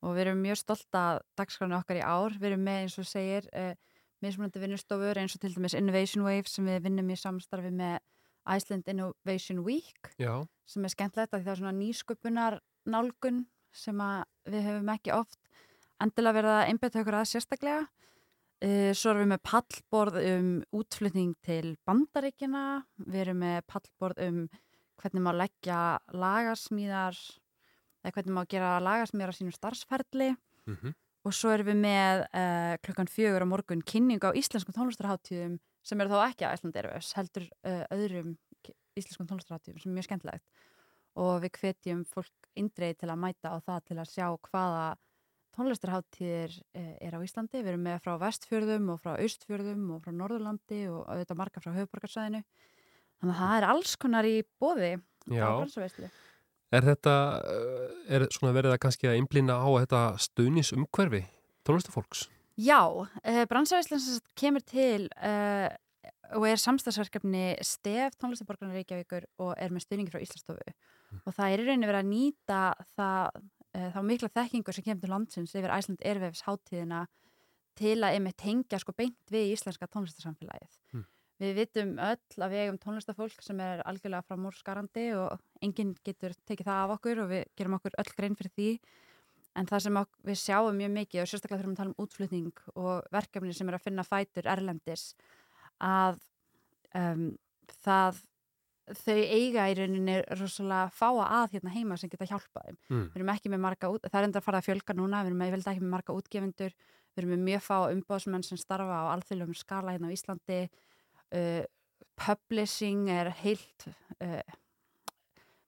og 0.03 0.15
við 0.15 0.21
erum 0.25 0.41
mjög 0.43 0.57
stolt 0.59 0.97
að 0.99 1.21
dagskarni 1.39 1.75
okkar 1.77 1.99
í 2.01 2.03
ár. 2.03 2.35
Við 2.35 2.49
erum 2.51 2.65
með 2.67 2.79
eins 2.83 2.97
og 2.99 3.07
segir 3.07 3.47
uh, 3.55 3.73
mismunandi 4.21 4.59
vinnustofur 4.59 5.15
eins 5.21 5.35
og 5.35 5.41
til 5.41 5.53
dæmis 5.55 5.73
Innovation 5.77 6.25
Wave 6.27 6.51
sem 6.51 6.67
við 6.67 6.81
vinnum 6.83 7.09
í 7.09 7.15
samstarfi 7.15 7.71
með 7.71 7.99
Iceland 8.45 8.87
Innovation 8.91 9.63
Week 9.65 10.11
Já. 10.19 10.45
sem 10.67 10.83
er 10.85 10.93
skemmtilegt 10.93 11.33
að 11.33 11.45
það 11.47 11.51
er 11.55 11.61
svona 11.61 11.77
nýsköpunar 11.79 12.59
nálgun 12.85 13.45
sem 13.71 13.97
við 14.45 14.67
höfum 14.67 14.91
ekki 14.93 15.15
oft 15.15 15.39
endilega 16.03 16.37
verið 16.41 16.53
að 16.59 16.67
einbetta 16.69 17.01
okkur 17.01 17.17
að 17.21 17.29
sérstaklega 17.31 17.87
svo 18.63 19.11
erum 19.11 19.23
við 19.25 19.31
með 19.33 19.41
pallborð 19.45 20.19
um 20.31 20.51
útflutning 20.79 21.33
til 21.45 21.75
bandaríkina, 21.85 22.85
við 23.05 23.21
erum 23.25 23.41
með 23.43 23.57
pallborð 23.67 24.21
um 24.25 24.37
hvernig 25.01 25.21
má 25.25 25.31
leggja 25.35 25.79
lagarsmíðar, 26.15 27.17
eða 28.05 28.13
hvernig 28.15 28.35
má 28.37 28.43
gera 28.49 28.77
lagarsmíðar 28.79 29.33
á 29.33 29.37
sínum 29.37 29.55
starfsferli 29.55 30.35
Mhm. 30.65 30.95
og 31.25 31.33
svo 31.33 31.51
erum 31.53 31.67
við 31.67 31.77
með 31.83 32.21
uh, 32.33 32.75
klukkan 32.81 33.09
fjögur 33.11 33.43
á 33.45 33.47
morgun 33.49 33.81
kynning 33.85 34.23
á 34.23 34.33
íslenskum 34.33 34.73
tónlistarháttíðum 34.73 35.59
sem 35.85 36.01
eru 36.01 36.09
þá 36.09 36.31
ekki 36.31 36.45
að 36.47 36.55
Æsland 36.57 36.75
Erfus, 36.81 37.13
heldur 37.13 37.45
uh, 37.65 37.83
öðrum 37.93 38.37
íslenskum 38.97 39.27
tónlistarháttíðum 39.29 39.81
sem 39.81 39.91
er 39.91 39.95
mjög 39.99 40.07
skemmtilegt 40.07 40.43
og 41.15 41.41
við 41.43 41.51
hvetjum 41.59 42.01
fólk 42.09 42.49
indreið 42.57 42.97
til 43.03 43.09
að 43.11 43.21
mæta 43.21 43.51
á 43.53 43.57
það 43.61 43.83
til 43.85 43.97
að 44.01 44.09
sjá 44.09 44.25
hvaða 44.49 44.85
tónlistarháttíðir 45.55 46.53
eh, 46.75 46.93
er 47.01 47.15
á 47.15 47.19
Íslandi. 47.25 47.61
Við 47.61 47.71
erum 47.73 47.85
með 47.87 48.01
frá 48.03 48.13
vestfjörðum 48.21 48.91
og 48.93 49.01
frá 49.03 49.15
austfjörðum 49.15 49.87
og 49.95 50.03
frá 50.03 50.13
Norðurlandi 50.15 50.81
og 50.91 51.01
auðvitað 51.07 51.39
marga 51.41 51.63
frá 51.63 51.71
höfuborgarsvæðinu. 51.77 52.43
Þannig 53.15 53.35
að 53.35 53.41
það 53.41 53.57
er 53.57 53.67
alls 53.71 53.95
konar 54.01 54.29
í 54.29 54.37
bóði 54.61 54.93
Já. 55.31 55.47
Er 56.75 56.85
þetta, 56.85 57.15
uh, 57.41 57.87
er 58.11 58.27
svona 58.35 58.53
verið 58.53 58.75
að 58.75 58.81
kannski 58.83 59.09
að 59.09 59.19
einblýna 59.19 59.55
á 59.57 59.69
þetta 59.79 60.01
stuðnisumhverfi 60.25 61.23
tónlistarfólks? 61.65 62.27
Já, 62.55 62.79
bransaveislan 63.49 63.99
sem 63.99 64.15
sagt 64.19 64.29
kemur 64.39 64.63
til 64.63 65.09
uh, 65.17 65.67
og 66.33 66.45
er 66.49 66.61
samstagsverkefni 66.61 67.55
stef 67.65 68.15
tónlistarborgarnar 68.21 68.79
Reykjavíkur 68.79 69.27
og 69.43 69.53
er 69.61 69.73
með 69.73 69.85
stuðningi 69.85 70.13
frá 70.13 70.23
Íslandsstofu. 70.23 70.75
Og 71.23 71.35
það 71.35 71.51
er 71.51 71.61
í 71.61 71.67
rauninni 71.67 71.89
verið 71.89 72.01
að 72.01 72.09
nýta 72.09 72.61
það, 72.97 73.43
þá 73.75 73.99
mikla 74.05 74.31
þekkingu 74.31 74.73
sem 74.75 74.85
kemur 74.85 75.03
til 75.03 75.11
landsins 75.11 75.55
yfir 75.55 75.73
Æsland 75.73 76.03
Ervefs 76.05 76.45
hátíðina 76.47 77.05
til 77.75 77.97
að 77.99 78.15
einmitt 78.15 78.39
tengja 78.39 78.79
sko 78.79 78.95
beint 78.95 79.33
við 79.33 79.51
íslenska 79.55 79.89
tónlistarsamfélagið. 79.91 80.77
Mm. 80.95 81.05
Við 81.43 81.57
vitum 81.57 81.89
öll 81.99 82.43
að 82.45 82.53
við 82.53 82.61
eigum 82.63 82.77
tónlistafólk 82.79 83.41
sem 83.43 83.57
er 83.59 83.81
algjörlega 83.83 84.23
framúrskarandi 84.29 85.09
og 85.19 85.41
enginn 85.65 85.91
getur 86.07 86.35
tekið 86.47 86.69
það 86.69 86.83
af 86.83 86.93
okkur 86.95 87.23
og 87.25 87.33
við 87.33 87.49
gerum 87.59 87.75
okkur 87.75 87.97
öll 87.99 88.13
grein 88.15 88.37
fyrir 88.39 88.53
því. 88.55 88.69
En 89.59 89.67
það 89.67 89.83
sem 89.83 89.99
við 90.29 90.39
sjáum 90.39 90.79
mjög 90.79 90.93
mikið 90.95 91.23
og 91.23 91.27
sérstaklega 91.31 91.59
þurfum 91.59 91.75
að 91.75 91.81
tala 91.81 91.91
um 91.91 92.05
útflutning 92.05 92.63
og 92.75 93.11
verkefni 93.11 93.55
sem 93.55 93.71
er 93.71 93.77
að 93.77 93.83
finna 93.83 94.07
fætur 94.07 94.47
erlendis 94.51 95.03
að 95.83 96.21
um, 96.95 97.27
það 97.83 98.23
þau 98.93 99.17
eiga 99.17 99.65
í 99.71 99.75
rauninni 99.79 100.17
rosalega 100.37 100.89
fáa 100.93 101.27
að 101.41 101.55
hérna 101.55 101.73
heima 101.73 101.97
sem 101.97 102.09
geta 102.11 102.27
hjálpað 102.29 102.67
þeim. 102.67 102.77
Mm. 102.89 103.05
Við 103.13 103.19
erum 103.19 103.31
ekki 103.33 103.51
með 103.51 103.63
marga, 103.63 103.89
út, 103.93 104.03
það 104.05 104.19
er 104.19 104.27
enda 104.27 104.41
að 104.41 104.45
fara 104.45 104.59
að 104.61 104.67
fjölga 104.67 104.95
núna, 104.97 105.21
við 105.25 105.31
erum 105.31 105.45
veldi 105.55 105.71
ekki 105.71 105.83
með 105.83 105.93
marga 105.95 106.17
útgefundur, 106.19 106.75
við 107.15 107.23
erum 107.23 107.33
með 107.33 107.47
mjög 107.47 107.63
fá 107.65 107.77
umbóðsmenn 107.95 108.45
sem 108.45 108.59
starfa 108.61 108.99
á 109.01 109.11
alþjóðlegum 109.15 109.57
skala 109.57 109.95
hérna 109.95 110.11
á 110.11 110.15
Íslandi, 110.15 110.59
uh, 111.39 111.63
publishing 112.21 113.09
er 113.11 113.31
heilt, 113.41 113.87
uh, 114.21 114.55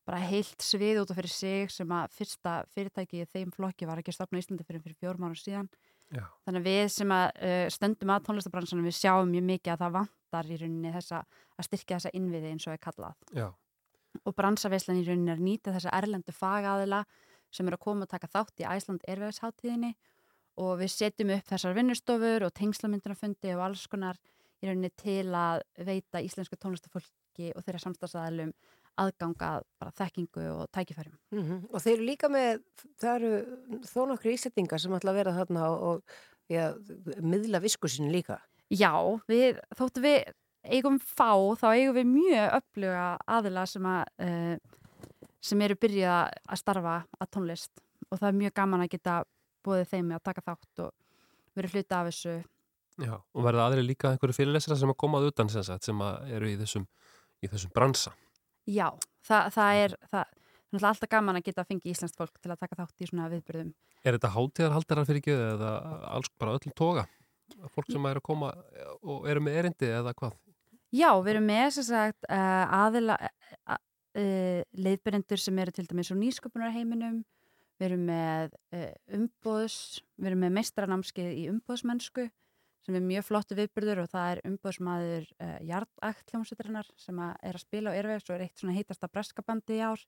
bara 0.08 0.22
heilt 0.30 0.64
svið 0.64 1.02
út 1.02 1.12
af 1.12 1.18
fyrir 1.20 1.34
sig 1.34 1.74
sem 1.74 1.90
að 1.92 2.14
fyrsta 2.20 2.60
fyrirtæki 2.76 3.24
í 3.26 3.30
þeim 3.34 3.50
flokki 3.56 3.90
var 3.90 4.04
ekki 4.04 4.14
stopna 4.16 4.38
í 4.38 4.46
Íslandi 4.46 4.68
fyrir, 4.68 4.84
fyrir 4.86 5.02
fjórum 5.02 5.26
ára 5.28 5.42
síðan. 5.42 5.72
Já. 6.14 6.24
Þannig 6.46 6.62
að 6.62 6.70
við 6.70 6.86
sem 6.94 7.12
að 7.12 7.26
uh, 7.44 7.66
stöndum 7.74 8.14
að 8.14 8.30
tónlistabransanum 8.30 8.88
við 8.88 8.96
sjáum 9.02 9.34
mjög 9.34 9.50
mikið 9.50 9.74
að 9.74 9.82
það 9.82 9.98
vantar 10.28 10.50
í 10.52 10.58
rauninni 10.60 10.92
þessa, 10.92 11.24
að 11.58 11.68
styrkja 11.68 11.98
þessa 11.98 12.12
innviði 12.14 12.52
eins 12.52 12.68
og 12.68 12.76
er 12.76 12.82
kallað. 12.84 13.16
Já. 13.34 13.48
Og 14.26 14.36
bransaveislan 14.36 15.00
í 15.02 15.06
rauninni 15.08 15.32
er 15.32 15.42
nýta 15.42 15.74
þessa 15.76 15.94
erlendu 15.94 16.34
fagaðila 16.34 17.04
sem 17.52 17.68
er 17.68 17.78
að 17.78 17.84
koma 17.84 18.06
og 18.06 18.12
taka 18.12 18.28
þátt 18.28 18.62
í 18.62 18.68
Æsland 18.68 19.06
Erveðsháttíðinni 19.08 19.94
og 20.58 20.80
við 20.82 20.92
setjum 20.92 21.32
upp 21.36 21.48
þessar 21.48 21.78
vinnustofur 21.78 22.48
og 22.48 22.56
tengslamyndunarfundi 22.58 23.54
og 23.56 23.64
alls 23.68 23.86
konar 23.88 24.18
í 24.62 24.68
rauninni 24.68 24.90
til 24.98 25.30
að 25.38 25.62
veita 25.86 26.24
íslensku 26.24 26.58
tónlistafólki 26.58 27.54
og 27.54 27.64
þeirra 27.64 27.84
samstagsæðalum 27.84 28.54
aðganga 28.98 29.52
bara 29.78 29.94
þekkingu 29.94 30.48
og 30.56 30.72
tækifærum. 30.74 31.14
Mm 31.32 31.68
Og 31.70 31.82
þeir 31.84 31.94
eru 31.94 32.08
líka 32.08 32.28
með, 32.28 32.64
það 32.98 33.16
eru 33.16 33.82
þó 33.86 34.08
nokkru 34.10 34.34
ísettingar 34.34 34.82
sem 34.82 34.96
ætla 34.98 35.14
að 35.14 35.20
vera 35.22 35.36
þarna 35.38 35.70
og, 35.70 35.84
og 35.84 36.02
já, 36.50 36.74
miðla 37.22 37.62
viskusinu 37.62 38.10
líka. 38.10 38.42
Já, 38.74 38.92
við, 39.30 39.62
þóttu 39.80 40.04
við 40.04 40.26
eigum 40.68 40.98
fá, 41.00 41.32
þá 41.60 41.68
eigum 41.72 41.96
við 41.96 42.10
mjög 42.12 42.56
öfluga 42.58 43.08
aðila 43.38 43.64
sem, 43.70 43.88
að, 43.88 44.12
uh, 44.28 45.02
sem 45.40 45.64
eru 45.64 45.78
byrjað 45.80 46.36
að 46.44 46.62
starfa 46.62 46.98
að 47.18 47.32
tónlist 47.32 47.84
og 48.12 48.20
það 48.20 48.30
er 48.30 48.40
mjög 48.42 48.56
gaman 48.60 48.84
að 48.84 48.94
geta 48.96 49.18
búið 49.66 49.90
þeim 49.92 50.10
með 50.10 50.20
að 50.20 50.26
taka 50.30 50.46
þátt 50.46 50.84
og 50.86 50.94
verið 51.58 51.76
hluta 51.78 52.00
af 52.00 52.10
þessu. 52.12 52.38
Já, 52.98 53.14
og 53.14 53.46
verða 53.46 53.68
aðri 53.68 53.84
líka 53.86 54.12
einhverju 54.12 54.36
fyrirlesra 54.40 54.78
sem 54.80 54.92
að 54.92 55.00
komað 55.04 55.30
utan 55.32 55.52
sem, 55.54 55.64
sagt, 55.66 55.86
sem 55.88 56.00
að 56.02 56.32
eru 56.38 56.50
í 56.50 56.58
þessum, 56.60 56.88
í 57.44 57.50
þessum 57.52 57.74
bransa? 57.76 58.14
Já, 58.68 58.90
það, 59.24 59.52
það 59.56 59.82
er 59.84 59.96
það, 60.12 60.32
það 60.72 60.80
er 60.80 60.88
alltaf 60.90 61.12
gaman 61.12 61.40
að 61.40 61.46
geta 61.48 61.64
að 61.64 61.74
fengi 61.74 61.94
íslenskt 61.94 62.18
fólk 62.20 62.42
til 62.42 62.52
að 62.52 62.64
taka 62.64 62.80
þátt 62.82 63.06
í 63.06 63.10
svona 63.12 63.30
viðbyrðum. 63.32 63.70
Er 64.04 64.18
þetta 64.18 64.34
hátíðarhaldarar 64.34 65.08
fyrir 65.08 65.22
ekki 65.22 65.36
eða 65.36 65.72
alls 66.10 66.32
bara 66.40 66.58
öllum 66.58 66.76
toga? 66.78 67.06
Fólk 67.74 67.90
sem 67.92 68.06
er 68.10 68.20
að 68.20 68.26
koma 68.28 68.52
og 69.02 69.28
eru 69.30 69.44
með 69.44 69.62
erindi 69.62 69.90
eða 69.90 70.14
hvað? 70.18 70.36
Já, 70.96 71.10
við 71.20 71.34
erum 71.34 71.48
með 71.50 71.68
sem 71.76 71.86
sagt 71.90 72.28
uh, 72.32 72.84
aðila 72.86 73.18
uh, 73.20 74.62
leiðbyrjendur 74.72 75.42
sem 75.42 75.60
eru 75.60 75.74
til 75.76 75.88
dæmis 75.90 76.12
á 76.14 76.16
nýsköpunarheiminum 76.16 77.22
við 77.78 77.86
erum 77.90 78.06
með 78.08 78.56
umbóðs 79.14 80.00
við 80.18 80.32
erum 80.32 80.40
með 80.46 80.54
meistranámskeið 80.56 81.34
í 81.38 81.44
umbóðsmennsku 81.52 82.26
sem 82.88 82.98
er 82.98 83.04
mjög 83.04 83.28
flottu 83.28 83.58
viðbyrður 83.60 84.02
og 84.06 84.10
það 84.10 84.30
er 84.32 84.42
umbóðsmaður 84.48 85.28
Jarðakt 85.68 86.32
hljómsveiturinnar 86.32 86.90
sem 86.98 87.20
er 87.22 87.52
að 87.52 87.62
spila 87.62 87.94
á 87.94 87.98
Ervegs 88.00 88.32
og 88.32 88.38
er 88.38 88.48
eitt 88.48 88.58
svona 88.58 88.74
heitasta 88.78 89.12
breskabandi 89.12 89.78
í 89.78 89.84
ár. 89.84 90.02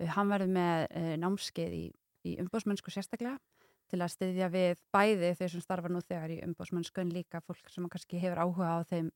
Uh, 0.00 0.08
hann 0.16 0.32
verður 0.32 0.50
með 0.56 0.96
námskeið 1.22 1.76
í, 1.76 1.84
í 2.26 2.34
umbóðsmennsku 2.42 2.96
sérstaklega 2.96 3.36
til 3.88 4.02
að 4.04 4.12
styðja 4.12 4.50
við 4.52 4.82
bæði 4.94 5.32
þau 5.38 5.48
sem 5.52 5.64
starfa 5.64 5.90
nú 5.92 6.02
þegar 6.04 6.34
í 6.34 6.38
umbóðsmennsku 6.44 7.02
en 7.02 7.14
líka 7.14 7.40
fólk 7.44 7.72
sem 7.72 7.88
kannski 7.90 8.20
hefur 8.20 8.42
áhuga 8.44 8.76
á 8.76 8.78
þeim 8.88 9.10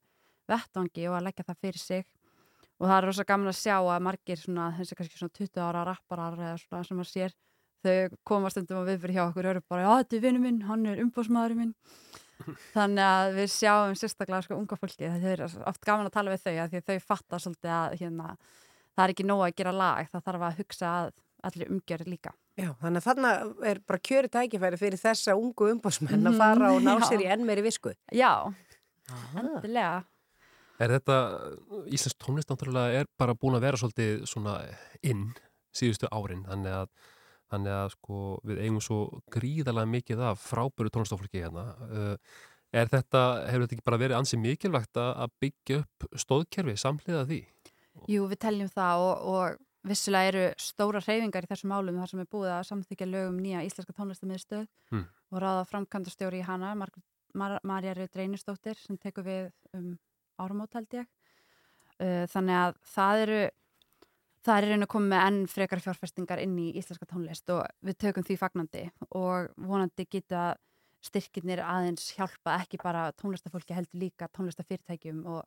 vettvangi 0.51 1.07
og 1.11 1.17
að 1.19 1.27
leggja 1.29 1.47
það 1.49 1.63
fyrir 1.67 1.83
sig. 1.83 2.07
Og 2.81 2.89
það 2.89 2.97
er 2.97 3.07
rosa 3.07 3.27
gaman 3.29 3.53
að 3.53 3.59
sjá 3.61 3.77
að 3.79 4.05
margir 4.09 4.41
svona, 4.41 4.71
þessi 4.79 4.99
kannski 4.99 5.21
svona 5.21 5.37
20 5.39 5.63
ára 5.63 5.85
rapparar 5.87 6.39
eða 6.39 6.59
svona 6.65 6.83
sem 6.89 6.99
maður 6.99 7.13
sér 7.13 7.37
þau 7.83 8.17
koma 8.27 8.51
stundum 8.51 8.83
á 8.83 8.89
viðbyrð 8.89 9.17
hjá 9.17 9.23
okkur 9.29 9.49
og 9.49 9.53
eru 9.53 9.65
bara, 9.69 9.85
já 9.85 10.03
þetta 10.03 10.17
er 10.17 10.25
vinnu 10.27 10.43
minn, 10.43 10.61
hann 10.69 10.85
er 10.87 11.03
umbóðsmaðurinn 11.03 11.63
minn. 11.63 11.73
Þannig 12.77 13.07
að 13.07 13.37
við 13.39 13.51
sjáum 13.55 13.97
sérstaklega 13.99 14.47
sko 14.47 14.59
unga 14.59 14.79
fólki, 14.79 15.07
það 15.07 15.29
er 15.35 15.45
oft 15.47 15.83
gaman 15.87 16.09
að 16.09 16.17
tala 16.17 16.35
við 16.35 16.47
þau 16.47 16.55
að 16.55 16.73
því 16.73 16.81
að 16.81 16.89
þau 16.91 17.09
fatta 17.11 17.43
svolítið 17.43 17.75
að 17.79 17.99
hérna, 18.01 18.37
það 18.95 19.05
er 19.05 19.15
ekki 19.15 19.29
nóg 19.29 19.45
að 19.47 19.57
gera 19.61 19.75
lag, 19.79 20.11
það 20.11 20.25
þarf 20.29 20.47
að 20.49 20.63
hugsa 20.63 20.93
að 20.93 21.13
allir 21.43 21.75
umgjörð 21.75 22.11
líka 22.11 22.35
Já, 22.59 22.69
þannig 22.83 23.01
að 23.01 23.07
þarna 23.07 23.33
er 23.71 23.79
bara 23.89 24.03
kjöri 24.05 24.29
tækifæri 24.33 24.79
fyrir 24.81 25.01
þessa 25.01 25.37
ungu 25.39 25.71
umbóðsmenn 25.73 26.29
að 26.29 26.41
fara 26.43 26.73
og 26.75 26.83
ná 26.85 26.95
sér 27.07 27.25
í 27.25 27.29
enn 27.33 27.47
meiri 27.49 27.65
visku. 27.65 27.95
Já, 28.13 28.53
endilega 29.41 30.03
Er 30.83 30.91
þetta, 30.97 31.17
Íslands 31.93 32.17
tónlist 32.19 32.51
náttúrulega 32.51 33.03
er 33.03 33.11
bara 33.21 33.37
búin 33.39 33.55
að 33.55 33.67
vera 33.67 33.79
svolítið 33.79 34.25
svona 34.27 34.57
inn 35.07 35.29
síðustu 35.77 36.09
árin 36.11 36.43
þannig 36.49 36.75
að, 36.75 36.89
þannig 37.53 37.75
að 37.77 37.93
sko 37.95 38.23
við 38.49 38.63
eigum 38.65 38.81
svo 38.83 38.99
gríðalega 39.33 39.91
mikið 39.93 40.25
af 40.33 40.43
fráböru 40.43 40.93
tónlistafólki 40.93 41.45
hérna 41.45 41.67
uh, 41.87 42.17
er 42.73 42.91
þetta, 42.91 43.23
hefur 43.47 43.67
þetta 43.67 43.77
ekki 43.77 43.89
bara 43.91 44.01
verið 44.03 44.19
ansið 44.19 44.43
mikilvægt 44.47 45.01
að 45.01 45.13
að 45.25 45.37
byggja 45.45 45.83
upp 45.85 46.09
stóðkerfi 46.25 46.77
samhliða 46.81 47.27
því? 47.31 47.41
Jú, 48.11 48.27
við 48.31 48.43
teljum 48.43 48.73
það 48.73 49.05
og, 49.07 49.27
og 49.37 49.61
vissulega 49.87 50.31
eru 50.31 50.43
stóra 50.63 51.01
hreyfingar 51.03 51.47
í 51.47 51.51
þessum 51.51 51.73
málum 51.75 51.99
þar 51.99 52.13
sem 52.13 52.23
er 52.23 52.31
búið 52.31 52.53
að 52.55 52.67
samþykja 52.69 53.09
lögum 53.09 53.41
nýja 53.43 53.65
íslenska 53.67 53.97
tónlistamiðstöð 53.97 54.69
Hmm. 54.91 55.09
og 55.33 55.43
ráða 55.43 55.65
framkvæmdastjóri 55.71 56.43
í 56.43 56.47
hana, 56.47 56.75
Mar 56.75 56.91
Mar 57.35 57.59
Marja 57.65 57.95
Rauð 57.97 58.15
Reynistóttir 58.17 58.77
sem 58.77 58.99
tekur 58.99 59.25
við 59.25 59.51
um 59.75 59.99
áramót 60.39 60.75
held 60.75 60.95
ég. 61.01 61.07
Uh, 61.99 62.27
þannig 62.29 62.59
að 62.59 62.79
það 62.95 63.23
eru 63.25 63.41
það 64.43 64.67
er 64.67 64.87
koma 64.91 65.09
með 65.13 65.25
enn 65.27 65.41
frekar 65.51 65.83
fjárfestingar 65.83 66.43
inn 66.43 66.59
í 66.59 66.73
íslenska 66.79 67.07
tónlist 67.07 67.51
og 67.55 67.63
við 67.87 67.99
tökum 68.05 68.27
því 68.27 68.37
fagnandi 68.41 68.85
og 69.15 69.53
vonandi 69.57 70.07
geta 70.11 70.57
styrkirnir 71.03 71.63
aðeins 71.63 72.13
hjálpa 72.17 72.57
ekki 72.63 72.81
bara 72.83 73.11
tónlistafólki 73.19 73.75
heldur 73.75 74.03
líka 74.03 74.29
tónlistafyrirtækjum 74.35 75.23
og, 75.31 75.43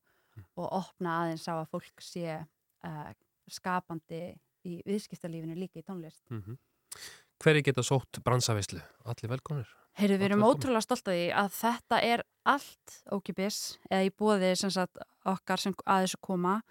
og 0.56 0.66
opna 0.80 1.22
aðeins 1.22 1.48
á 1.48 1.60
að 1.60 1.70
fólk 1.72 2.04
sé 2.04 2.40
uh, 2.40 3.12
skapandi 3.52 4.22
í 4.66 4.80
viðskiptalífinu 4.88 5.58
líka 5.58 5.82
í 5.82 5.86
tónlist. 5.86 6.24
Mm 6.30 6.58
Hverju 7.44 7.62
geta 7.68 7.84
sótt 7.84 8.22
bransaveislu? 8.24 8.80
Allir 9.04 9.30
velkonir? 9.30 9.72
Heyrðu, 10.00 10.18
við 10.20 10.26
erum 10.30 10.46
ótrúlega 10.48 10.84
stolt 10.84 11.08
af 11.08 11.14
því 11.14 11.26
að 11.36 11.50
þetta 11.56 12.00
er 12.04 12.24
allt 12.46 12.96
ókipis 13.12 13.58
eða 13.90 14.06
í 14.08 14.12
bóði 14.12 14.56
sem 14.56 14.72
sagt 14.72 14.98
okkar 15.28 15.60
sem 15.60 15.76
að 15.86 16.06
þessu 16.06 16.20
koma 16.22 16.62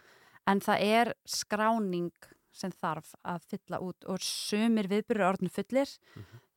en 0.48 0.60
það 0.64 0.86
er 0.86 1.12
skráning 1.28 2.12
sem 2.54 2.72
þarf 2.72 3.14
að 3.26 3.46
fylla 3.50 3.80
út 3.82 4.08
og 4.08 4.22
sumir 4.22 4.88
viðbyrður 4.90 5.28
orðin 5.32 5.52
fullir 5.52 5.90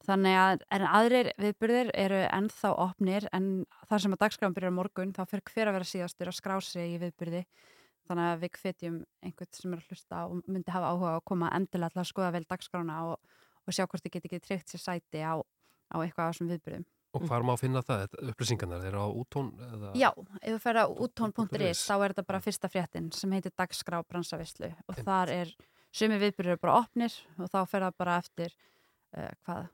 þannig 0.08 0.38
að 0.40 0.66
en 0.78 0.86
aðrir 0.88 1.32
viðbyrður 1.42 1.92
eru 1.98 2.20
ennþá 2.28 2.74
opnir 2.84 3.28
en 3.34 3.66
þar 3.90 4.04
sem 4.04 4.14
að 4.14 4.22
dagskráin 4.24 4.56
byrjar 4.56 4.76
morgun 4.76 5.16
þá 5.16 5.24
fyrir 5.26 5.48
hver 5.52 5.72
að 5.72 5.78
vera 5.80 5.92
síðastur 5.92 6.32
að 6.32 6.38
skrá 6.38 6.58
sig 6.62 6.96
í 6.96 7.02
viðbyrði 7.02 7.44
þannig 8.08 8.30
að 8.32 8.44
við 8.44 8.60
hvetjum 8.62 8.98
einhvern 9.26 9.54
sem 9.58 9.74
er 9.74 9.82
að 9.82 9.92
hlusta 9.92 10.22
og 10.28 10.44
myndi 10.48 10.74
hafa 10.74 10.92
áhuga 10.94 11.14
á 11.14 11.18
að 11.18 11.26
koma 11.32 11.54
endilega 11.56 11.94
til 11.94 12.02
að 12.04 12.12
skoða 12.12 12.34
vel 12.36 12.46
dagskrána 12.50 13.00
og, 13.12 13.40
og 13.64 13.76
sjá 13.76 13.86
hvort 13.86 14.06
þið 14.06 14.16
geti 14.16 14.30
ekki 14.32 14.44
tryggt 14.46 14.74
sér 14.74 14.84
sæti 14.84 15.24
á, 15.24 15.36
á 15.38 15.96
eitthvað 16.02 16.28
á 16.28 16.30
þessum 16.32 16.52
viðbyrðum. 16.54 16.88
Og 17.18 17.24
hvar 17.26 17.46
má 17.48 17.54
finna 17.58 17.82
það? 17.86 18.18
Upplýsingarnar 18.34 18.84
eru 18.90 19.00
á 19.02 19.08
útón? 19.08 19.54
Eða? 19.64 19.94
Já, 19.98 20.10
ef 20.42 20.58
þú 20.58 20.60
fer 20.66 20.80
á 20.84 20.86
úttón.is 20.92 21.64
.is. 21.72 21.86
þá 21.88 21.96
er 21.96 22.14
þetta 22.14 22.28
bara 22.28 22.44
fyrsta 22.44 22.70
fréttin 22.72 23.10
sem 23.16 23.34
heitir 23.34 23.56
dagskrá 23.58 24.02
bransavislu 24.04 24.70
og 24.86 25.00
þar 25.08 25.32
er 25.34 25.54
sumi 25.96 26.20
viðbyrður 26.22 26.60
bara 26.62 26.82
opnir 26.84 27.16
og 27.40 27.50
þá 27.50 27.60
fer 27.72 27.88
það 27.88 27.98
bara 28.04 28.18
eftir 28.22 28.54
uh, 29.16 29.32
hvað, 29.48 29.70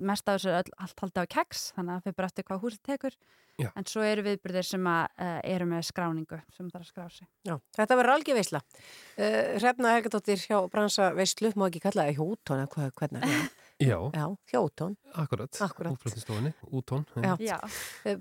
mest 0.00 0.28
af 0.28 0.38
þessu 0.38 0.50
er 0.52 0.58
öll, 0.62 0.74
allt 0.84 1.04
haldið 1.04 1.24
á 1.24 1.32
keks 1.36 1.62
þannig 1.76 1.94
að 1.96 2.04
fer 2.08 2.16
bara 2.18 2.30
eftir 2.30 2.46
hvað 2.48 2.62
húsið 2.64 2.82
tekur 2.90 3.16
Já. 3.60 3.68
en 3.76 3.86
svo 3.88 4.04
eru 4.06 4.24
viðbyrður 4.24 4.66
sem 4.70 4.86
að, 4.88 5.16
uh, 5.20 5.38
eru 5.54 5.66
með 5.68 5.86
skráningu 5.90 6.38
sem 6.56 6.68
þarf 6.70 6.84
að 6.86 6.92
skrá 6.92 7.08
sig. 7.12 7.26
Já, 7.44 7.56
þetta 7.76 7.98
verður 7.98 8.14
algjör 8.14 8.38
veisla. 8.38 8.60
Uh, 9.18 9.56
Hrefna 9.58 9.96
Helgadóttir 9.96 10.44
hjá 10.46 10.56
Bransa 10.72 11.10
Veislu, 11.16 11.50
má 11.60 11.66
ekki 11.68 11.82
kalla 11.84 12.06
það 12.08 12.20
hjótón 12.20 12.62
eða 12.62 12.70
hvað, 12.76 12.94
hvernig 13.00 13.26
það? 13.26 13.50
Já, 13.80 13.96
Já, 14.12 14.26
hjótón. 14.52 14.96
akkurat. 15.16 15.56
Akkurat. 15.64 15.94
Útflutningsstofunni, 15.96 16.50
útón. 16.68 17.06
Já. 17.16 17.32
Já. 17.40 17.56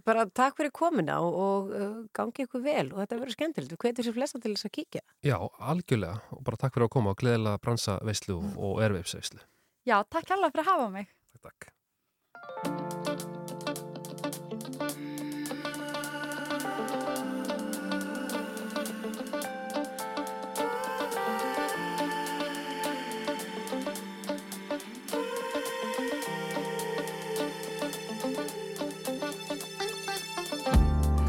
Bara 0.07 0.23
takk 0.31 0.55
fyrir 0.55 0.71
komina 0.71 1.17
og, 1.19 1.35
og 1.35 1.73
uh, 1.75 1.97
gangi 2.15 2.45
ykkur 2.45 2.63
vel 2.63 2.85
og 2.93 3.01
þetta 3.01 3.19
verður 3.19 3.35
skemmtilegt. 3.35 3.73
Við 3.75 3.81
hvetjum 3.83 4.07
sér 4.07 4.15
flesta 4.15 4.39
til 4.39 4.53
þess 4.55 4.69
að 4.69 4.75
kíkja. 4.77 5.03
Já, 5.27 5.35
algjörlega. 5.59 6.21
Og 6.31 6.45
bara 6.47 6.61
takk 6.63 6.77
fyrir 6.77 6.87
að 6.87 6.93
koma 6.95 7.11
og 7.11 7.19
gleðilega 7.19 7.59
bransaveislu 7.59 8.37
og, 8.39 8.55
og 8.55 8.79
erveipsveislu. 8.87 9.43
Já, 9.83 9.97
takk 10.07 10.31
alveg 10.31 10.55
fyrir 10.55 10.63
að 10.63 10.71
hafa 10.71 10.87
mig. 10.95 11.11
Takk. 11.41 11.71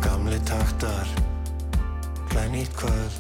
Gamli 0.01 0.41
taktar, 0.45 1.07
glænýtt 2.29 2.75
kvöld 2.75 3.13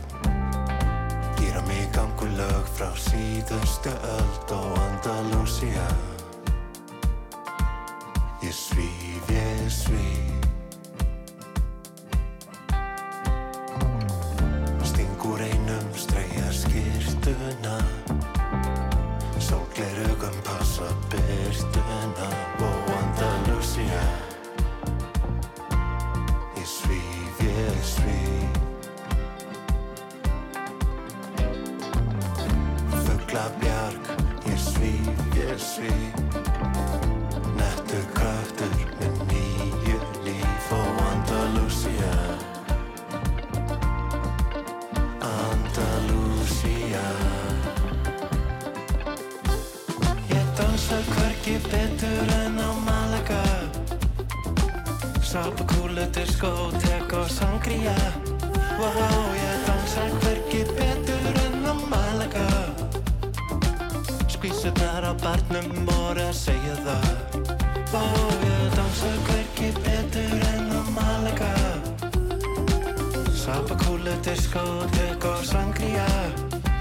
Gýra 1.38 1.62
mig 1.66 1.86
gangu 1.94 2.26
lög 2.26 2.66
frá 2.74 2.90
síðustu 2.98 3.90
öld 3.94 4.50
og 4.50 4.78
Andalusia 4.78 6.09
svíf 9.90 10.46
Stingur 14.84 15.40
einum 15.42 15.86
streyja 15.96 16.52
skýrtuna 16.52 17.78
Sólglerugum 19.38 20.36
passa 20.46 20.88
byrtuna 21.10 22.28
og 22.62 22.90
Andalusia 23.00 24.02
Ég 26.56 26.66
svíf, 26.66 27.42
ég 27.42 27.82
svíf 27.82 28.50
Fugla 33.04 33.46
bjarg, 33.60 34.12
ég 34.46 34.58
svíf, 34.58 35.24
ég 35.34 35.58
svíf 35.58 37.09
Sápakúlu, 55.30 56.10
diskótek 56.10 57.12
og 57.12 57.28
sangria 57.30 57.94
Wow, 58.80 59.30
ég 59.38 59.60
dansa 59.62 60.02
hvergi 60.18 60.64
betur 60.74 61.36
en 61.44 61.68
á 61.70 61.74
Malaga 61.86 62.48
Skvísurnar 64.26 65.06
á 65.06 65.14
barnum 65.22 65.86
voru 65.86 66.26
að 66.26 66.34
segja 66.34 66.74
það. 66.82 67.06
Wow, 67.94 68.26
ég 68.42 68.74
dansa 68.74 69.12
hvergi 69.28 69.70
betur 69.78 70.34
en 70.50 70.74
á 70.74 70.82
Malaga 70.98 71.54
Sápakúlu, 73.30 74.18
diskótek 74.26 75.30
og 75.30 75.46
sangria 75.46 76.10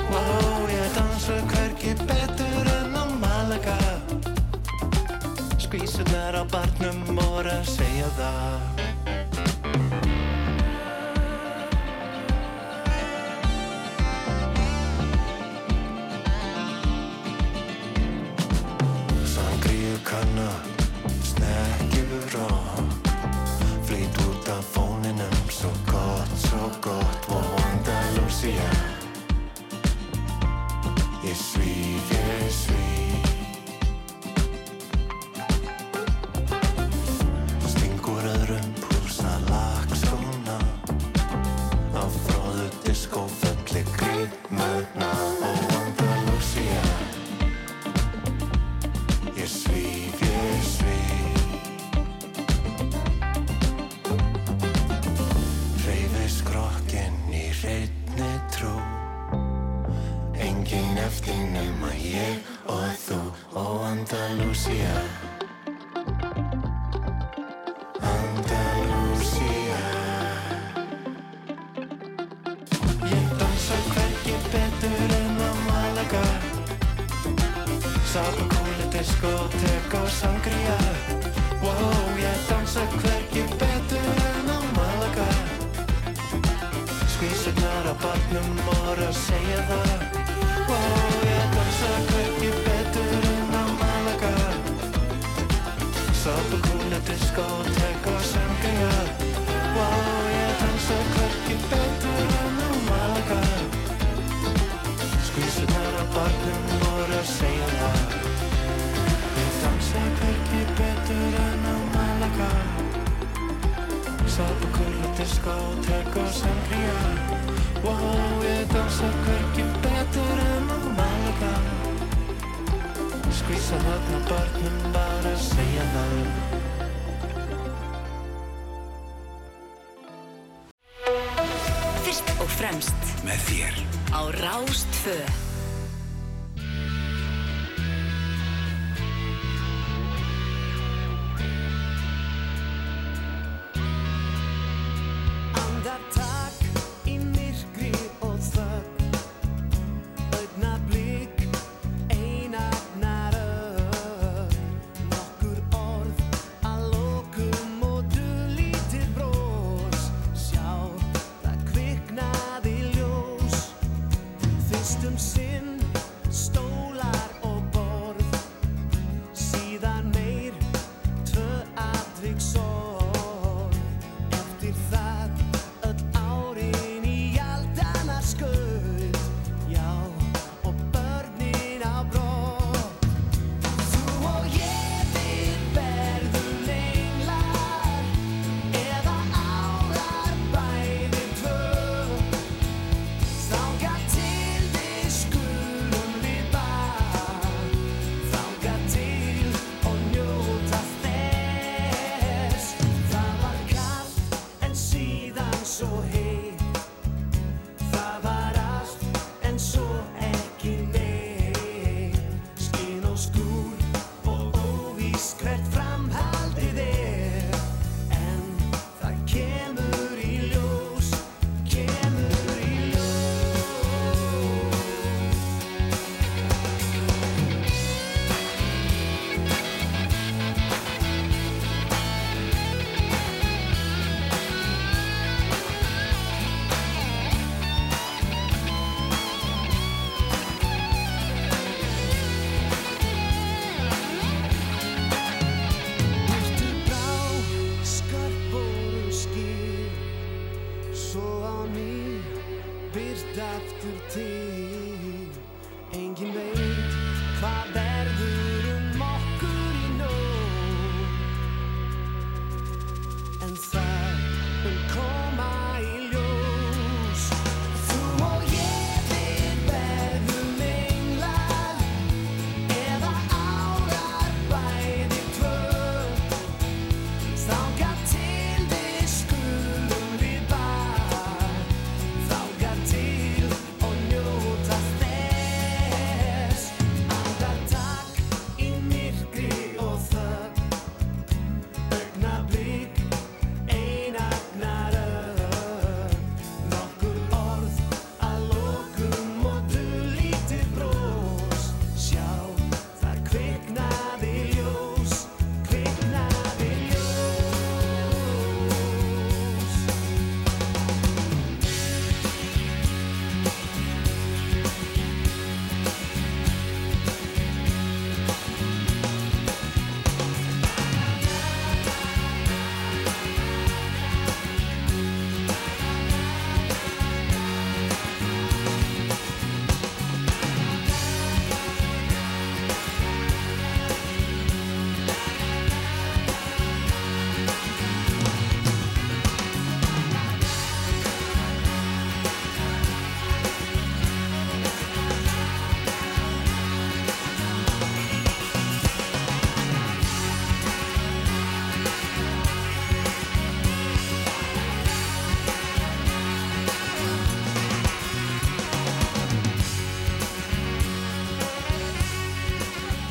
Wow, 0.09 0.65
ég 0.73 0.89
dansa 0.97 1.37
hvergi 1.53 1.93
betur 2.01 2.48
vísunar 5.79 6.35
á 6.35 6.43
barnum 6.51 6.97
voru 7.15 7.47
að 7.47 7.63
segja 7.71 8.09
það. 8.17 8.59
Sangriðu 19.33 19.97
kanna, 20.03 20.49
sneggiðu 21.31 22.21
rá 22.35 22.51
Flýt 23.87 24.21
út 24.27 24.51
af 24.51 24.63
fóninum, 24.75 25.41
svo 25.47 25.71
gott, 25.87 26.37
svo 26.43 26.69
gott 26.83 27.31
Vonda 27.31 27.99
lúsi 28.17 28.55
ég 28.59 28.79
Ég 31.23 31.35
svíf, 31.35 32.15
ég 32.19 32.49
svíf 32.51 32.98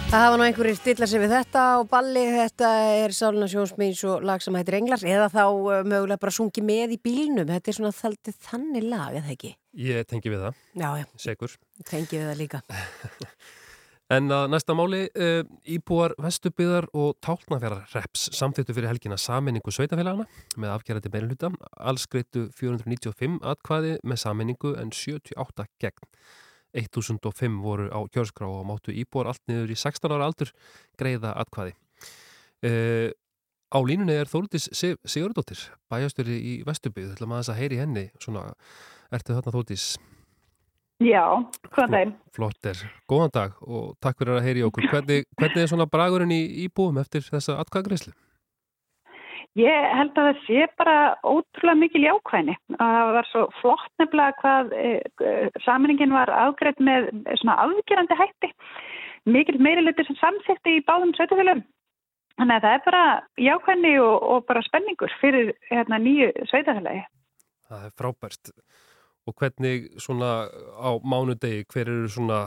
Það 0.09 0.23
hafa 0.25 0.37
nú 0.41 0.45
einhverjir 0.47 0.77
stillar 0.79 1.09
sig 1.11 1.21
við 1.21 1.33
þetta 1.35 1.63
og 1.83 1.91
balli, 1.91 2.23
þetta 2.33 2.69
er 2.97 3.13
Sálina 3.13 3.45
Sjónsmýns 3.53 3.99
og 4.09 4.23
lag 4.25 4.41
sem 4.41 4.57
heitir 4.57 4.79
Englar 4.79 5.03
eða 5.05 5.27
þá 5.35 5.43
uh, 5.45 5.83
mögulega 5.85 6.23
bara 6.23 6.33
sungi 6.33 6.65
með 6.65 6.95
í 6.97 6.99
bílnum 7.05 7.51
þetta 7.51 7.69
er 7.69 7.77
svona 7.77 7.93
þaldið 7.93 8.39
þannig 8.47 8.87
lag, 8.89 9.19
eða 9.21 9.35
ekki? 9.35 9.51
Ég 9.85 10.09
tengi 10.09 10.33
við 10.33 10.47
það, 10.47 10.63
Já, 10.81 10.89
já, 11.03 11.05
segur. 11.27 11.59
tengi 11.93 12.17
við 12.23 12.27
það 12.31 12.41
líka 12.41 12.63
En 14.17 14.33
að 14.33 14.47
næsta 14.55 14.73
máli, 14.73 15.03
uh, 15.13 15.43
íbúar 15.69 16.15
Vestubyðar 16.25 16.89
og 16.97 17.19
Tálnafjara 17.21 17.83
reps 17.93 18.31
samþýttu 18.39 18.73
fyrir 18.79 18.89
helgina 18.89 19.21
saminningu 19.21 19.69
sveitafélagana 19.77 20.25
með 20.57 20.73
afgerandi 20.73 21.13
meiruluta. 21.13 21.51
Alls 21.77 22.09
greitu 22.09 22.47
495 22.57 23.43
atkvæði 23.53 23.99
með 24.09 24.23
saminningu 24.25 24.73
en 24.81 24.97
78 24.97 25.69
gegn. 25.85 26.09
1005 26.79 27.61
voru 27.63 27.89
á 27.91 28.01
kjörskrá 28.13 28.49
og 28.49 28.67
máttu 28.69 28.95
íbúar 28.95 29.31
allt 29.33 29.43
niður 29.51 29.73
í 29.75 29.79
16 29.79 30.15
ára 30.15 30.29
aldur 30.29 30.53
greiða 31.01 31.35
atkvæði. 31.43 31.75
Uh, 32.65 33.09
á 33.71 33.79
línunni 33.85 34.17
er 34.19 34.31
Þóldis 34.31 34.69
Sigurdóttir, 34.73 35.61
bæjastöri 35.91 36.39
í 36.39 36.55
Vestubyð. 36.67 37.17
Það 37.19 37.31
maður 37.31 37.45
þess 37.45 37.55
að 37.55 37.61
heyri 37.63 37.81
henni. 37.83 38.07
Svona, 38.23 38.47
ertu 39.15 39.37
þarna 39.37 39.55
Þóldis? 39.55 39.89
Já, 40.99 41.23
hvað 41.71 41.93
þeim? 41.95 42.15
Flott 42.35 42.67
er. 42.67 42.81
Góðan 43.11 43.35
dag 43.37 43.61
og 43.63 43.93
takk 44.03 44.19
fyrir 44.19 44.39
að 44.39 44.49
heyri 44.49 44.65
okkur. 44.67 44.89
Hvernig, 44.93 45.29
hvernig 45.39 45.63
er 45.63 45.71
svona 45.71 45.87
bragurinn 45.91 46.35
í 46.35 46.41
íbúum 46.65 46.99
eftir 46.99 47.23
þessa 47.27 47.61
atkvæðagreyslu? 47.63 48.15
Ég 49.59 49.87
held 49.99 50.15
að 50.15 50.29
það 50.29 50.43
sé 50.45 50.67
bara 50.79 50.97
ótrúlega 51.27 51.81
mikil 51.81 52.05
jákvæðni. 52.05 52.55
Það 52.79 53.09
var 53.17 53.29
svo 53.31 53.41
flott 53.59 53.89
nefnilega 53.99 54.37
hvað 54.43 54.75
e, 54.79 54.91
e, 55.25 55.33
saminingin 55.65 56.15
var 56.15 56.31
afgreitt 56.31 56.79
með 56.85 57.09
svona 57.41 57.57
afgerandi 57.65 58.19
hætti. 58.21 58.53
Mikil 59.27 59.59
meirilutir 59.65 60.07
sem 60.07 60.19
samsætti 60.21 60.77
í 60.79 60.85
báðum 60.87 61.11
sveitafélagum. 61.17 61.65
Þannig 62.39 62.55
að 62.55 62.67
það 62.69 62.77
er 62.77 62.85
bara 62.85 63.03
jákvæðni 63.49 63.93
og, 64.05 64.29
og 64.31 64.47
bara 64.47 64.63
spenningur 64.69 65.17
fyrir 65.19 65.51
hérna, 65.73 65.99
nýju 66.05 66.31
sveitafélagi. 66.53 67.03
Það 67.67 67.89
er 67.89 67.97
frábært. 67.99 68.55
Og 69.27 69.35
hvernig 69.43 69.91
svona 70.01 70.33
á 70.79 70.91
mánudegi, 71.03 71.67
hver 71.73 71.91
eru 71.91 72.07
svona, 72.15 72.45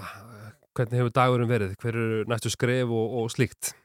hvernig 0.78 1.02
hefur 1.02 1.14
dagurinn 1.20 1.52
verið? 1.52 1.76
Hver 1.84 2.00
eru 2.06 2.24
næstu 2.32 2.56
skref 2.56 2.88
og, 2.88 3.20
og 3.20 3.36
slíkt? 3.36 3.76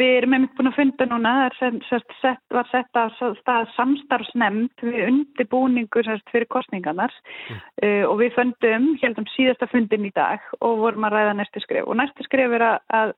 Við 0.00 0.12
erum 0.18 0.32
einmitt 0.34 0.54
búin 0.58 0.70
að 0.72 0.78
funda 0.78 1.06
núna, 1.06 1.32
það 1.44 1.58
sem, 1.60 1.76
sem, 1.86 2.04
sett, 2.18 2.40
var 2.54 2.66
sett 2.72 2.98
á 2.98 3.04
stað 3.14 3.68
samstarfsnemnd 3.76 4.82
við 4.82 5.04
undirbúningu 5.06 6.02
semst, 6.02 6.26
fyrir 6.34 6.50
kostningarnar 6.50 7.14
mm. 7.14 7.60
uh, 7.86 8.04
og 8.08 8.16
við 8.24 8.34
fundum, 8.34 8.88
heldum 9.02 9.28
síðasta 9.36 9.70
fundin 9.70 10.08
í 10.08 10.14
dag 10.16 10.42
og 10.58 10.80
vorum 10.82 11.06
að 11.06 11.18
ræða 11.18 11.36
næstu 11.38 11.62
skref 11.62 11.86
og 11.86 12.00
næstu 12.00 12.26
skref 12.26 12.56
er 12.58 12.66
að, 12.72 12.80
að 12.98 13.14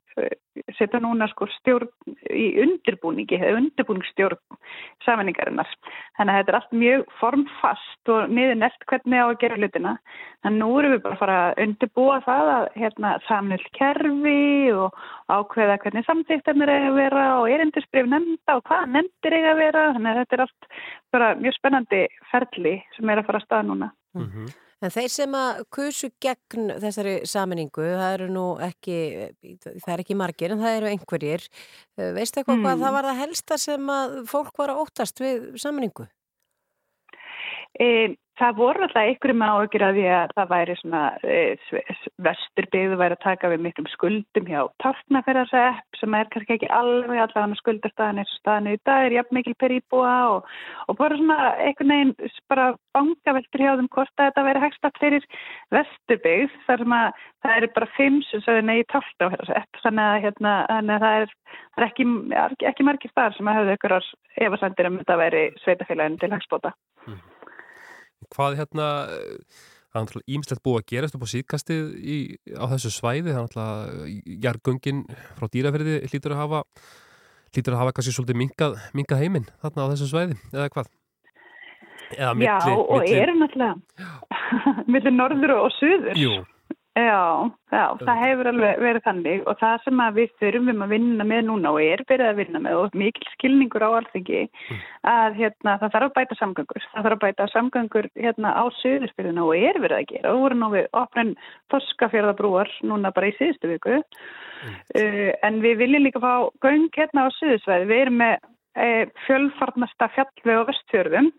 setja 0.77 1.01
núna 1.01 1.27
sko 1.31 1.47
stjórn 1.57 1.89
í 2.33 2.47
undirbúningi, 2.61 3.37
eða 3.39 3.59
undirbúningsstjórn 3.61 4.39
samanningarinnar. 5.05 5.69
Þannig 6.17 6.33
að 6.33 6.39
þetta 6.39 6.53
er 6.53 6.57
allt 6.59 6.77
mjög 6.81 7.03
formfast 7.19 8.11
og 8.13 8.33
niður 8.33 8.59
nelt 8.61 8.87
hvernig 8.89 9.21
á 9.21 9.27
að 9.27 9.37
gera 9.43 9.59
hlutina. 9.59 9.93
Þannig 10.45 10.61
nú 10.61 10.69
erum 10.79 10.95
við 10.95 11.03
bara 11.05 11.15
að 11.15 11.21
fara 11.21 11.37
að 11.43 11.61
undirbúa 11.65 12.17
það 12.25 12.51
að 12.53 12.67
hérna, 12.81 13.13
samnill 13.27 13.67
kerfi 13.77 14.73
og 14.73 15.01
ákveða 15.33 15.79
hvernig 15.83 16.07
samtíktarnir 16.07 16.66
eiga 16.73 16.91
að 16.91 16.99
vera 17.01 17.25
og 17.39 17.49
erindisbrif 17.53 18.07
nefnda 18.11 18.59
og 18.59 18.63
hvað 18.67 18.93
nefndir 18.93 19.35
eiga 19.39 19.51
að 19.53 19.61
vera. 19.63 19.83
Þannig 19.95 20.11
að 20.11 20.21
þetta 20.21 20.37
er 20.37 20.45
allt 20.45 20.69
bara 21.15 21.33
mjög 21.41 21.57
spennandi 21.57 22.05
ferli 22.31 22.77
sem 22.95 23.11
er 23.11 23.21
að 23.21 23.29
fara 23.29 23.41
að 23.41 23.47
staða 23.47 23.67
núna. 23.69 23.91
Mm 24.17 24.29
-hmm. 24.31 24.55
En 24.85 24.93
þeir 24.93 25.09
sem 25.09 25.31
að 25.33 25.63
kusu 25.73 26.11
gegn 26.21 26.67
þessari 26.83 27.13
saminningu, 27.25 27.81
það 27.81 28.11
eru 28.13 28.27
nú 28.29 28.45
ekki, 28.61 28.97
það 29.63 29.93
er 29.93 30.03
ekki 30.03 30.17
margir 30.19 30.53
en 30.53 30.61
það 30.61 30.77
eru 30.77 30.91
einhverjir. 30.91 31.47
Veistu 31.97 32.39
eitthvað 32.39 32.59
mm. 32.59 32.67
hvað 32.67 32.83
það 32.83 32.93
var 32.97 33.07
það 33.09 33.21
helsta 33.23 33.57
sem 33.57 33.89
að 33.89 34.13
fólk 34.29 34.53
var 34.61 34.69
að 34.69 34.81
óttast 34.83 35.23
við 35.23 35.47
saminningu? 35.63 36.05
E, 37.73 37.87
það 38.37 38.57
voru 38.57 38.85
alltaf 38.85 39.01
einhverjum 39.01 39.43
áökjur 39.43 39.85
að 39.87 39.97
því 39.97 40.05
að 40.13 40.33
það 40.37 40.49
væri 40.51 40.75
svona 40.79 41.01
e, 41.23 41.37
vesturbyggðu 42.25 42.99
væri 42.99 43.17
að 43.17 43.23
taka 43.23 43.51
við 43.51 43.63
miklum 43.65 43.87
skuldum 43.91 44.49
hjá 44.49 44.59
tálknaferðarsepp 44.83 45.99
sem 45.99 46.17
er 46.17 46.29
kannski 46.33 46.57
ekki 46.57 46.69
alveg 46.77 47.21
allavega 47.23 47.59
skuldarstaðan 47.61 48.21
eins 48.21 48.33
og 48.35 48.41
staðan 48.41 48.71
í 48.73 48.75
dag 48.87 49.07
er 49.07 49.15
jafn 49.17 49.37
mikil 49.37 49.55
per 49.57 49.73
íbúa 49.73 50.15
og, 50.35 50.51
og 50.87 50.99
bara 50.99 51.17
svona 51.17 51.37
einhvern 51.55 51.93
veginn 51.93 52.35
bara 52.51 52.67
bankaveltur 52.97 53.63
hjá 53.63 53.71
þeim 53.79 53.89
hvort 53.95 54.13
að 54.17 54.29
þetta 54.29 54.45
væri 54.49 54.63
hægst 54.65 54.89
allir 54.89 55.01
fyrir 55.01 55.27
vesturbyggð 55.73 56.59
þar 56.67 56.83
sem 56.83 56.97
að 56.97 57.23
það 57.45 57.57
eru 57.61 57.71
bara 57.77 57.89
fimm 57.95 58.19
sem 58.27 58.43
sögðu 58.45 58.67
negi 58.67 58.85
tálknaferðarsepp 58.93 59.81
þannig 59.85 60.11
að, 60.11 60.19
hérna, 60.27 60.53
þannig 60.73 60.95
að 60.97 61.07
það 61.07 61.23
er, 61.23 61.33
er 61.77 61.87
ekki, 61.87 62.07
ekki 62.71 62.87
margir 62.87 63.13
staðar 63.13 63.37
sem 63.37 63.49
að 63.49 63.59
hafa 63.61 63.79
ykkur 63.79 63.97
efasendir 64.47 64.91
um 64.91 65.01
þetta 65.01 65.19
væri 65.23 65.43
sveitafélagin 65.63 66.21
til 66.21 66.31
hagsbóta. 66.35 66.73
Mm. 67.07 67.25
Hvað 68.35 68.57
hérna, 68.59 68.87
það 69.87 69.99
er 69.99 70.05
náttúrulega 70.05 70.35
ímslegt 70.37 70.63
búið 70.65 70.79
að 70.81 70.87
gerast 70.91 71.17
upp 71.17 71.25
á 71.25 71.33
síðkastið 71.33 71.89
í, 71.97 72.17
á 72.59 72.65
þessu 72.73 72.93
svæði, 72.93 73.33
það 73.33 73.39
er 73.39 73.47
náttúrulega 73.47 74.37
jargöngin 74.47 75.03
frá 75.37 75.47
dýraferði 75.53 75.97
hlýtur 76.11 76.35
að 76.35 76.43
hafa, 76.43 76.61
hlýtur 77.55 77.77
að 77.77 77.81
hafa 77.83 77.95
kannski 77.97 78.15
svolítið 78.17 78.41
minkað, 78.43 78.77
minkað 78.97 79.23
heiminn 79.23 79.49
þarna 79.63 79.87
á 79.87 79.91
þessu 79.93 80.11
svæði, 80.11 80.39
eða 80.53 80.69
hvað? 80.75 80.91
Eða 82.17 82.35
milli, 82.39 82.51
Já, 82.51 82.75
og 82.75 83.01
milli... 83.01 83.17
eru 83.19 83.39
náttúrulega 83.41 83.73
millir 84.93 85.15
norður 85.15 85.57
og 85.57 85.73
söður. 85.79 86.19
Jú. 86.19 86.37
Já, 86.97 87.49
já, 87.69 87.83
það 87.99 88.19
hefur 88.23 88.47
alveg 88.49 88.79
verið 88.81 89.03
þannig 89.05 89.41
og 89.45 89.57
það 89.59 89.83
sem 89.83 89.99
við 90.15 90.31
þurfum 90.41 90.79
að 90.81 90.93
vinna 90.95 91.25
með 91.29 91.41
núna 91.45 91.73
og 91.75 91.81
er 91.83 92.01
verið 92.09 92.29
að 92.31 92.39
vinna 92.39 92.61
með 92.63 92.77
og 92.79 92.95
mikil 92.97 93.27
skilningur 93.35 93.85
á 93.85 93.89
alþengi 93.99 94.39
að 95.11 95.37
hérna, 95.37 95.75
það 95.83 95.93
þarf 95.93 96.07
að 96.07 96.15
bæta 96.15 96.37
samgöngur. 96.39 96.87
Það 96.93 97.05
þarf 97.07 97.17
að 97.17 97.23
bæta 97.25 97.47
samgöngur 97.51 98.07
hérna, 98.15 98.53
á 98.57 98.63
söðurspilinu 98.79 99.45
og 99.45 99.67
er 99.69 99.77
verið 99.83 99.99
að 99.99 100.09
gera. 100.13 100.31
Og 100.31 100.41
voru 100.47 100.57
nú 100.57 100.71
við 100.73 100.89
opnum 101.03 101.35
þorskafjörðabrúar 101.75 102.73
núna 102.89 103.13
bara 103.13 103.29
í 103.29 103.37
síðustu 103.37 103.71
viku 103.75 103.99
uh, 103.99 105.31
en 105.45 105.61
við 105.61 105.77
viljum 105.83 106.07
líka 106.07 106.23
fá 106.23 106.49
göng 106.65 106.89
hérna 106.97 107.27
á 107.27 107.35
söðursvæði. 107.37 107.91
Við 107.91 108.03
erum 108.07 108.19
með 108.23 108.35
uh, 108.39 109.03
fjölfarnasta 109.27 110.09
fjallveg 110.17 110.65
á 110.65 110.69
vestfjörðum 110.71 111.29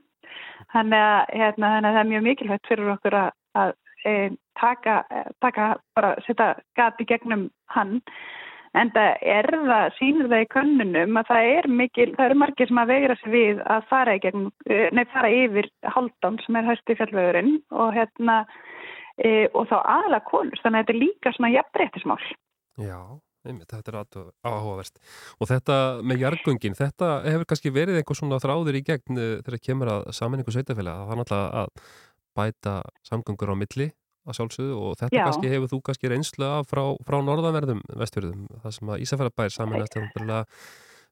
þannig 0.76 1.02
að, 1.02 1.20
hérna, 1.34 1.74
þannig 1.74 1.90
að 1.90 1.98
það 1.98 2.02
er 2.04 2.10
mjög 2.14 2.26
mikilvægt 2.30 2.70
fyrir 2.70 2.94
okkur 2.94 3.20
að, 3.24 3.30
að 3.58 3.76
e, 4.06 4.30
taka, 4.60 5.00
taka 5.42 5.70
bara 5.96 6.14
setja 6.26 6.54
gati 6.78 7.06
gegnum 7.08 7.48
hann. 7.74 8.00
En 8.76 8.90
það 8.92 9.22
er 9.24 9.48
það, 9.54 9.84
sínur 9.96 10.28
það 10.28 10.42
í 10.44 10.48
könnunum 10.52 11.18
að 11.18 11.30
það 11.30 11.50
er 11.52 11.68
mikil, 11.80 12.08
það 12.16 12.26
eru 12.26 12.40
margir 12.42 12.68
sem 12.68 12.80
að 12.82 12.90
vegra 12.92 13.16
sig 13.18 13.32
við 13.32 13.62
að 13.64 13.86
fara, 13.88 14.16
gegn, 14.22 14.50
nei, 14.94 15.04
fara 15.14 15.30
yfir 15.32 15.70
haldán 15.94 16.36
sem 16.44 16.58
er 16.60 16.68
höst 16.68 16.92
í 16.92 16.98
fjallvegurinn 16.98 17.54
og 17.72 17.94
hérna 17.96 18.42
e, 19.16 19.48
og 19.54 19.70
þá 19.70 19.78
aðla 19.80 20.20
konur, 20.28 20.60
þannig 20.60 20.82
að 20.82 20.84
þetta 20.84 20.94
er 20.94 21.00
líka 21.00 21.32
svona 21.34 21.54
jafnbreytismál. 21.54 22.20
Já, 22.78 23.00
einmitt, 23.48 23.72
þetta 23.72 23.94
er 23.94 23.98
áhugaverst 24.46 25.00
og 25.40 25.50
þetta 25.50 25.78
með 26.04 26.26
jargungin, 26.26 26.76
þetta 26.78 27.12
hefur 27.24 27.48
kannski 27.48 27.72
verið 27.74 28.02
einhver 28.02 28.20
svona 28.20 28.42
þráður 28.42 28.78
í 28.78 28.84
gegn 28.86 29.22
þegar 29.46 29.64
kemur 29.64 29.92
að 29.94 30.10
saminningu 30.18 30.54
sveitafélag, 30.54 31.06
það 31.08 31.16
er 31.16 31.22
náttúrulega 31.22 31.64
að 31.64 31.96
bæta 32.38 32.78
samgöngur 33.08 33.52
á 33.52 33.56
milli 33.58 33.90
að 34.28 34.36
sjálfsögðu 34.38 34.74
og 34.84 34.98
þetta 35.00 35.16
Já. 35.16 35.24
kannski 35.28 35.50
hefur 35.54 35.70
þú 35.72 35.78
kannski 35.88 36.10
reynslu 36.12 36.44
af 36.48 36.68
frá, 36.68 36.82
frá 37.08 37.16
norðanverðum 37.24 37.80
vestfjörðum, 37.96 38.42
það 38.62 38.74
sem 38.76 38.90
að 38.92 39.02
Ísafjörðabær 39.06 39.54
saminast 39.54 39.96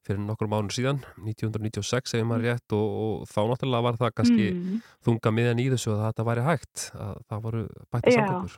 fyrir 0.07 0.21
nokkur 0.23 0.47
mánu 0.47 0.71
síðan 0.71 1.01
1996 1.19 2.13
segir 2.13 2.27
maður 2.29 2.45
rétt 2.47 2.75
og, 2.77 2.85
og 3.01 3.25
þá 3.27 3.39
náttúrulega 3.49 3.83
var 3.87 3.97
það 3.99 4.13
kannski 4.21 4.45
Mm. 4.53 4.77
þunga 5.03 5.33
miðan 5.35 5.59
í 5.59 5.65
þessu 5.73 5.91
að 5.97 6.03
þetta 6.05 6.25
væri 6.29 6.45
hægt 6.45 6.85
að 6.95 7.17
það 7.27 7.41
voru 7.47 7.63
bæta 7.91 8.13
samgöngur 8.15 8.53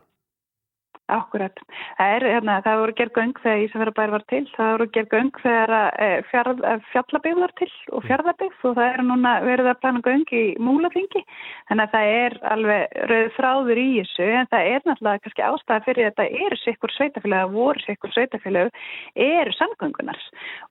Akkurat. 1.10 1.58
Það, 1.98 2.12
er, 2.16 2.24
hérna, 2.36 2.56
það 2.66 2.80
voru 2.84 2.94
gerð 3.00 3.16
göng 3.16 3.40
þegar 3.42 3.62
Ísafjörðabær 3.64 4.12
var 4.14 4.24
til, 4.30 4.42
það 4.54 4.68
voru 4.76 4.86
gerð 4.94 5.14
göng 5.16 5.40
þegar 5.42 5.72
e, 6.06 6.10
fjall, 6.30 6.54
fjallabygð 6.92 7.42
var 7.42 7.54
til 7.58 7.70
og 7.98 8.06
fjallabygð 8.06 8.68
og 8.70 8.76
það 8.78 8.90
er 8.90 9.04
núna 9.08 9.32
verið 9.46 9.70
að 9.72 9.80
plana 9.82 10.04
göng 10.06 10.34
í 10.38 10.44
múlaþingi. 10.62 11.24
Þannig 11.72 11.88
að 11.88 11.96
það 11.96 12.12
er 12.20 12.38
alveg 12.54 13.00
rauð 13.12 13.32
þráður 13.40 13.82
í 13.82 13.88
þessu 13.96 14.30
en 14.42 14.52
það 14.54 14.70
er 14.76 14.86
náttúrulega 14.86 15.24
kannski 15.26 15.46
ástæða 15.48 15.86
fyrir 15.88 16.10
þetta 16.12 16.28
eru 16.46 16.62
sikkur 16.62 16.96
sveitafélag, 16.98 17.58
voru 17.58 17.84
sikkur 17.88 18.14
sveitafélag, 18.14 18.80
eru 19.26 19.58
samgöngunar 19.58 20.24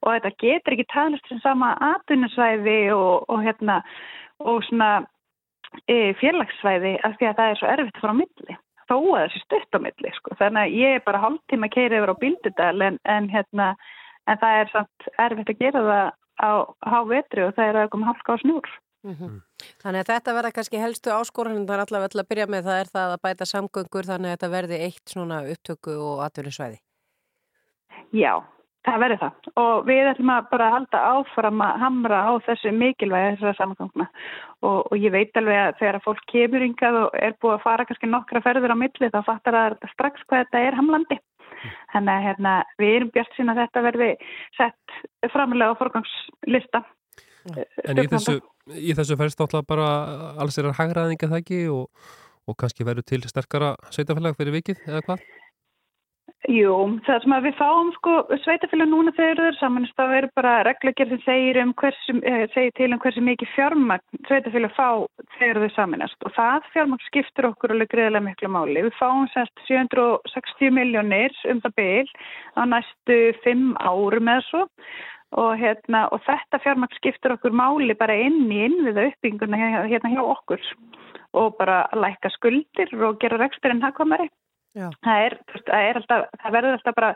og 0.04 0.14
þetta 0.14 0.34
getur 0.44 0.78
ekki 0.78 0.88
talast 0.94 1.28
sem 1.32 1.42
sama 1.42 1.74
atvinnusvæði 1.94 2.78
og, 2.94 3.26
og, 3.26 3.42
hérna, 3.42 3.82
og 4.38 4.62
svona 4.70 4.92
e, 5.90 6.14
félagsvæði 6.22 6.96
af 7.02 7.18
því 7.18 7.30
að 7.32 7.38
það 7.42 7.52
er 7.52 7.62
svo 7.62 7.70
erfitt 7.74 8.02
frá 8.04 8.14
milli 8.14 8.58
þó 8.88 8.96
að 8.98 9.22
þessi 9.24 9.44
stutt 9.44 9.76
á 9.76 9.78
milli 9.84 10.12
sko. 10.16 10.34
þannig 10.40 10.62
að 10.64 10.76
ég 10.80 10.98
er 10.98 11.06
bara 11.06 11.22
hálftíma 11.24 11.68
að 11.68 11.74
keira 11.76 12.00
yfir 12.00 12.14
á 12.14 12.20
Bíldudal 12.22 12.82
en, 12.88 12.98
en, 13.04 13.30
hérna, 13.32 13.70
en 14.26 14.42
það 14.42 14.60
er 14.62 14.74
samt 14.74 15.08
erfitt 15.26 15.54
að 15.54 15.62
gera 15.62 15.86
það 15.88 16.10
á 16.38 16.50
hávetri 16.86 17.46
og 17.46 17.56
það 17.56 17.70
er 17.72 17.80
að 17.82 17.90
koma 17.94 18.12
hálka 18.12 18.38
á 18.38 18.42
snúr 18.42 18.76
Mm 19.06 19.40
Þannig 19.82 20.00
að 20.00 20.10
þetta 20.10 20.32
verða 20.34 20.50
kannski 20.54 20.78
helstu 20.78 21.10
áskorunum 21.10 21.66
þar 21.66 21.82
allavega 21.84 22.10
til 22.12 22.20
að 22.20 22.28
byrja 22.30 22.46
með 22.50 22.64
það 22.66 22.78
er 22.80 22.88
það 22.94 23.12
að 23.14 23.22
bæta 23.22 23.46
samgöngur 23.46 24.06
þannig 24.06 24.28
að 24.28 24.34
þetta 24.34 24.48
verði 24.54 24.78
eitt 24.86 25.12
svona 25.12 25.38
upptöku 25.52 25.94
og 26.02 26.22
atvinnusvæði. 26.26 26.78
Já, 28.14 28.32
það 28.92 29.02
verður 29.04 29.20
það 29.22 29.48
og 29.62 29.88
við 29.88 30.10
ætlum 30.12 30.32
að 30.34 30.50
bara 30.52 30.68
halda 30.74 31.00
áfram 31.12 31.64
að 31.64 31.80
hamra 31.82 32.20
á 32.24 32.32
þessu 32.48 32.72
mikilvægi 32.74 33.34
þessara 33.36 33.58
samgangna 33.58 34.06
og, 34.64 34.78
og 34.90 34.94
ég 34.98 35.14
veit 35.14 35.40
alveg 35.40 35.62
að 35.62 35.80
þegar 35.80 35.98
að 35.98 36.06
fólk 36.06 36.22
kemur 36.32 36.66
yngað 36.66 37.00
og 37.02 37.16
er 37.18 37.34
búið 37.42 37.56
að 37.56 37.64
fara 37.64 37.88
kannski 37.88 38.10
nokkra 38.10 38.44
ferður 38.44 38.74
á 38.74 38.82
milli 38.82 39.10
þá 39.14 39.18
fattar 39.26 39.58
það 39.58 39.90
strax 39.94 40.28
hvað 40.28 40.44
þetta 40.44 40.62
er 40.66 40.78
hamlandi. 40.78 41.18
Þannig 41.92 42.12
að 42.12 42.24
hérna, 42.26 42.52
við 42.78 42.94
erum 42.98 43.10
bjart 43.14 43.34
sín 43.34 43.50
að 43.50 43.60
þetta 43.64 43.82
verði 43.88 44.08
sett 44.58 45.32
framlega 45.32 45.74
á 45.74 45.80
forgangslista. 45.80 46.84
En 47.88 47.98
í 48.02 48.06
þessu, 48.10 48.36
í 48.76 48.94
þessu 48.94 49.16
færst 49.18 49.42
átlað 49.42 49.66
bara 49.70 49.88
alls 50.38 50.58
er 50.60 50.68
að 50.70 50.78
hagraðinga 50.78 51.30
það 51.30 51.42
ekki 51.42 51.60
og, 51.72 51.88
og 52.46 52.58
kannski 52.60 52.86
verður 52.86 53.08
til 53.08 53.22
sterkara 53.26 53.74
sveitafélag 53.90 54.38
fyrir 54.38 54.58
vikið 54.60 54.84
eða 54.86 55.04
hvað? 55.06 55.26
Jú, 56.46 56.74
það 57.02 57.24
sem 57.24 57.32
að 57.34 57.46
við 57.48 57.56
fáum 57.58 57.88
sko 57.96 58.12
sveitafélag 58.44 58.86
núna 58.86 59.10
þegar 59.16 59.40
þau 59.40 59.46
eru 59.48 59.56
samanist 59.58 59.96
þá 59.98 60.12
eru 60.20 60.28
bara 60.38 60.52
reglugjörð 60.68 61.10
sem 61.10 61.22
segir, 61.24 61.58
um 61.64 61.72
hversu, 61.74 62.14
eh, 62.22 62.44
segir 62.54 62.72
til 62.78 62.92
um 62.94 63.00
hversu 63.02 63.24
mikið 63.26 63.50
fjármagn 63.56 64.20
sveitafélag 64.28 64.72
fá 64.76 64.88
þegar 65.34 65.60
þau 65.64 65.74
samanast 65.74 66.22
og 66.22 66.32
það 66.38 66.70
fjármagn 66.76 67.04
skiptur 67.08 67.50
okkur 67.50 67.74
alveg 67.74 67.90
greiðlega 67.90 68.22
miklu 68.28 68.52
máli. 68.54 68.86
Við 68.86 68.94
fáum 69.00 69.26
semst 69.34 69.66
760 69.66 70.70
miljónir 70.78 71.34
um 71.50 71.60
það 71.66 71.76
byl 71.82 72.08
á 72.54 72.62
næstu 72.70 73.18
fimm 73.42 73.74
árum 73.82 74.30
eða 74.30 74.46
svo 74.46 74.64
og, 75.34 75.52
hérna, 75.58 76.06
og 76.14 76.22
þetta 76.22 76.62
fjármagn 76.62 76.98
skiptur 77.02 77.34
okkur 77.34 77.50
máli 77.50 77.98
bara 77.98 78.14
inn 78.14 78.46
í 78.46 78.62
innviða 78.70 79.10
uppbygginguna 79.10 79.88
hérna, 79.90 80.14
hjá 80.14 80.22
okkur 80.22 80.62
og 81.34 81.56
bara 81.58 81.88
að 81.90 82.06
lækka 82.06 82.30
skuldir 82.38 82.94
og 83.02 83.18
gera 83.18 83.42
reksturinn 83.42 83.82
hagkomari. 83.82 84.30
Já. 84.76 84.88
Það 85.04 85.22
er, 85.26 85.34
það 85.68 85.84
er 85.88 85.96
alltaf, 86.00 86.24
það 86.42 86.52
verður 86.58 86.76
alltaf 86.76 86.94
bara, 86.98 87.10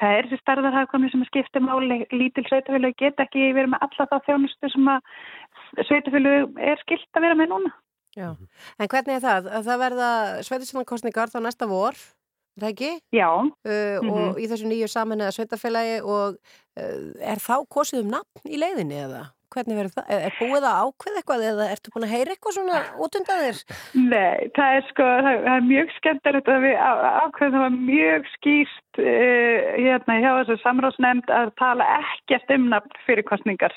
það 0.00 0.14
er 0.16 0.26
þessi 0.30 0.38
starðarhagkomi 0.42 1.10
sem 1.12 1.22
að 1.22 1.28
skipta 1.30 1.60
máli, 1.62 1.98
lítil 2.16 2.44
sveitafélög 2.48 2.96
geta 2.98 3.26
ekki 3.26 3.52
verið 3.54 3.74
með 3.74 3.84
alla 3.86 4.06
þá 4.10 4.16
þjónustu 4.28 4.70
sem 4.72 4.88
að 4.94 5.12
sveitafélög 5.88 6.58
er 6.60 6.80
skilt 6.82 7.08
að 7.20 7.26
vera 7.28 7.38
með 7.38 7.52
núna. 7.52 7.72
Já. 8.16 8.30
En 8.78 8.88
hvernig 8.92 9.14
er 9.18 9.22
það? 9.24 9.46
Að 9.56 9.68
Það 9.70 9.78
verða 9.86 10.08
sveitarstjórnarkostningar 10.48 11.30
þá 11.32 11.38
næsta 11.46 11.68
vor, 11.70 11.96
er 11.96 12.60
það 12.64 12.72
ekki? 12.74 12.90
Já. 13.16 13.28
Uh, 13.64 13.96
Og 14.02 14.04
Mhm. 14.04 14.40
í 14.42 14.48
þessu 14.50 14.66
nýju 14.68 14.88
samanlega 14.92 15.32
sveitafélagi 15.32 16.00
og 16.04 16.36
uh, 16.36 17.12
er 17.32 17.40
þá 17.40 17.54
kosið 17.72 18.02
um 18.04 18.10
nafn 18.16 18.48
í 18.52 18.60
leiðinni 18.60 18.98
eða? 19.06 19.22
Hvernig 19.52 19.76
verður 19.78 19.92
það? 19.96 20.06
Er, 20.16 20.36
búið 20.40 20.66
að 20.68 20.78
ákveða 20.82 21.20
eitthvað 21.20 21.42
eða 21.50 21.66
ertu 21.74 21.92
búin 21.92 22.06
að 22.06 22.12
heyra 22.14 22.34
eitthvað 22.34 22.56
svona 22.56 22.78
út 23.04 23.18
undan 23.18 23.42
þér? 23.42 23.60
Nei, 23.98 24.48
það 24.56 24.76
er 24.78 24.86
sko, 24.88 25.08
það, 25.26 25.38
það 25.46 25.56
er 25.58 25.66
mjög 25.68 25.92
skemmtilegt 25.98 26.50
að 26.54 26.64
við 26.66 26.76
á- 26.80 27.04
ákveðum 27.26 27.58
það 27.58 27.64
var 27.66 27.76
mjög 27.92 28.30
skýst 28.36 29.02
uh, 29.02 29.70
hérna 29.76 30.18
hjá 30.22 30.30
þessu 30.40 30.58
samráðsnefnd 30.62 31.32
að 31.36 31.52
tala 31.60 31.88
ekkert 32.00 32.56
um 32.56 32.66
nafn 32.72 32.98
fyrir 33.06 33.28
kostningar 33.28 33.76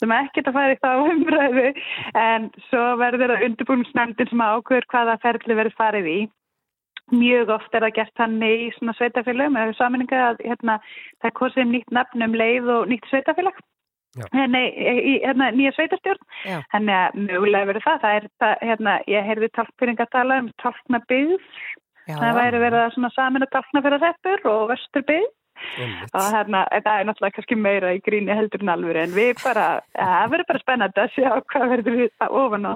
sem 0.00 0.12
ekkert 0.16 0.48
að 0.50 0.56
færi 0.56 0.80
þá 0.80 0.90
umræðu 1.12 1.68
en 2.24 2.50
svo 2.70 2.84
verður 3.00 3.34
það 3.34 3.48
undirbúinsnefndin 3.50 4.30
sem 4.32 4.44
ákveður 4.48 4.88
hvaða 4.94 5.18
ferli 5.24 5.58
verður 5.58 5.76
farið 5.76 6.08
í. 6.14 6.20
Mjög 7.10 7.48
oft 7.56 7.74
er 7.74 7.82
það 7.82 7.96
gert 7.96 8.12
þannig 8.20 8.60
í 8.64 8.70
svona 8.76 8.92
sveitafélögum 8.94 9.56
eða 9.58 9.74
saminninga 9.80 10.18
að 10.28 10.44
hérna, 10.46 10.76
það 11.18 11.28
er 11.30 11.36
kosið 11.40 11.64
um 11.64 11.72
nýtt 11.74 11.90
nafn 11.96 12.22
um 12.22 12.36
leið 12.38 12.68
og 12.70 12.86
nýtt 12.92 13.08
sveitafélag. 13.10 13.58
Já. 14.18 14.24
Nei, 14.50 14.64
í 14.74 15.12
hérna, 15.22 15.50
nýja 15.54 15.70
sveitarstjórn. 15.76 16.24
Þannig 16.72 16.96
að 16.96 17.18
mögulega 17.28 17.68
verður 17.68 17.84
það. 17.86 18.00
Það 18.04 18.16
er 18.16 18.24
það, 18.42 18.54
hérna, 18.70 18.94
ég 19.10 19.28
heyrði 19.28 19.50
talkfyrringa 19.58 20.06
tala 20.10 20.40
um 20.42 20.48
talkna 20.62 21.02
byggð. 21.10 21.52
Það 22.10 22.40
væri 22.40 22.62
verið 22.64 22.80
að 22.80 22.96
svona 22.96 23.12
samin 23.14 23.46
að 23.46 23.52
talkna 23.54 23.84
fyrir 23.84 24.02
reppur 24.02 24.50
og 24.50 24.64
vestur 24.72 25.06
byggð. 25.06 25.30
Og 26.16 26.26
hérna, 26.32 26.64
það 26.72 26.90
er 26.96 27.06
náttúrulega 27.06 27.36
kannski 27.36 27.58
meira 27.60 27.92
í 27.94 28.00
gríni 28.02 28.34
heldur 28.34 28.64
en 28.64 28.72
alvöru 28.72 29.02
en 29.02 29.12
við 29.14 29.34
bara, 29.42 29.66
ja, 29.92 30.06
það 30.06 30.32
verður 30.32 30.48
bara 30.48 30.62
spennandi 30.62 31.02
að 31.02 31.14
sjá 31.16 31.30
hvað 31.52 31.66
verður 31.74 31.98
við 32.00 32.26
ofan 32.26 32.68
á. 32.70 32.72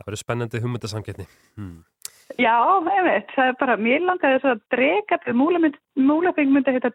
Það 0.00 0.06
verður 0.08 0.22
spennandi 0.22 0.62
hugmyndasamgetni. 0.64 1.26
Hmm. 1.60 1.74
Já, 2.38 2.54
einmitt, 2.78 3.30
það 3.34 3.50
er 3.50 3.56
bara, 3.60 3.76
mér 3.76 4.04
langaði 4.06 4.38
þess 4.38 4.50
að 4.52 4.60
dregabið, 4.74 5.36
múlafing 5.98 6.52
myndi 6.54 6.70
að 6.70 6.78
heita 6.78 6.90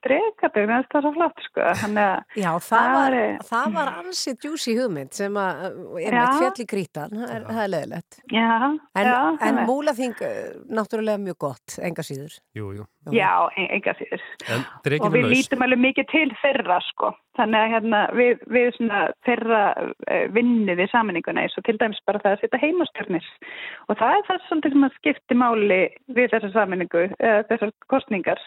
mér 0.55 0.69
finnst 0.72 0.93
það 0.93 1.01
svo 1.05 1.11
flott, 1.15 1.41
sko. 1.49 1.61
Að 1.61 1.97
Já, 2.39 2.51
það 2.63 2.88
var, 2.95 3.17
er- 3.19 3.43
það 3.49 3.73
var 3.76 3.91
ansið 4.01 4.38
djúsi 4.45 4.76
hugmynd 4.80 5.13
sem 5.13 5.34
að 5.34 5.65
er 5.99 6.13
Já. 6.13 6.22
meitt 6.22 6.39
fjall 6.39 6.63
í 6.63 6.67
grítan, 6.73 7.09
það 7.11 7.35
er, 7.35 7.45
það 7.49 7.63
er 7.65 7.72
leðilegt. 7.76 8.19
Já, 8.31 8.49
En, 8.95 9.05
já, 9.05 9.19
en 9.49 9.61
múlaþing 9.67 10.15
uh, 10.22 10.31
náttúrulega 10.69 11.22
mjög 11.22 11.38
gott, 11.38 11.77
enga 11.81 12.03
síður. 12.05 12.39
Jú, 12.55 12.72
jú. 12.80 12.85
Já, 13.13 13.49
en- 13.57 13.69
enga 13.77 13.93
síður. 13.99 14.23
En 14.49 14.65
og 15.01 15.11
við 15.13 15.27
lítum 15.30 15.61
alveg 15.61 15.80
mikið 15.84 16.07
til 16.09 16.30
þeirra 16.41 16.80
sko 16.89 17.11
þannig 17.35 17.59
að 17.59 17.72
hérna, 17.73 17.99
við, 18.15 18.43
við 18.55 18.67
svona 18.77 18.99
þeirra 19.27 19.61
uh, 19.76 20.26
vinni 20.31 20.76
við 20.80 20.88
samininguna 20.93 21.43
eins 21.43 21.57
og 21.59 21.65
til 21.67 21.76
dæmis 21.81 21.99
bara 22.07 22.22
það 22.23 22.38
að 22.38 22.43
setja 22.45 22.61
heimastjörnis 22.63 23.27
og 23.91 23.99
það 23.99 24.13
er 24.15 24.23
það 24.30 24.45
svolítið 24.47 24.76
sem 24.76 24.88
að 24.88 24.95
skipti 24.99 25.38
máli 25.41 25.80
við 26.15 26.31
þessa 26.31 26.51
saminingu 26.55 27.03
uh, 27.11 27.41
þessar 27.51 27.73
kostningar 27.91 28.39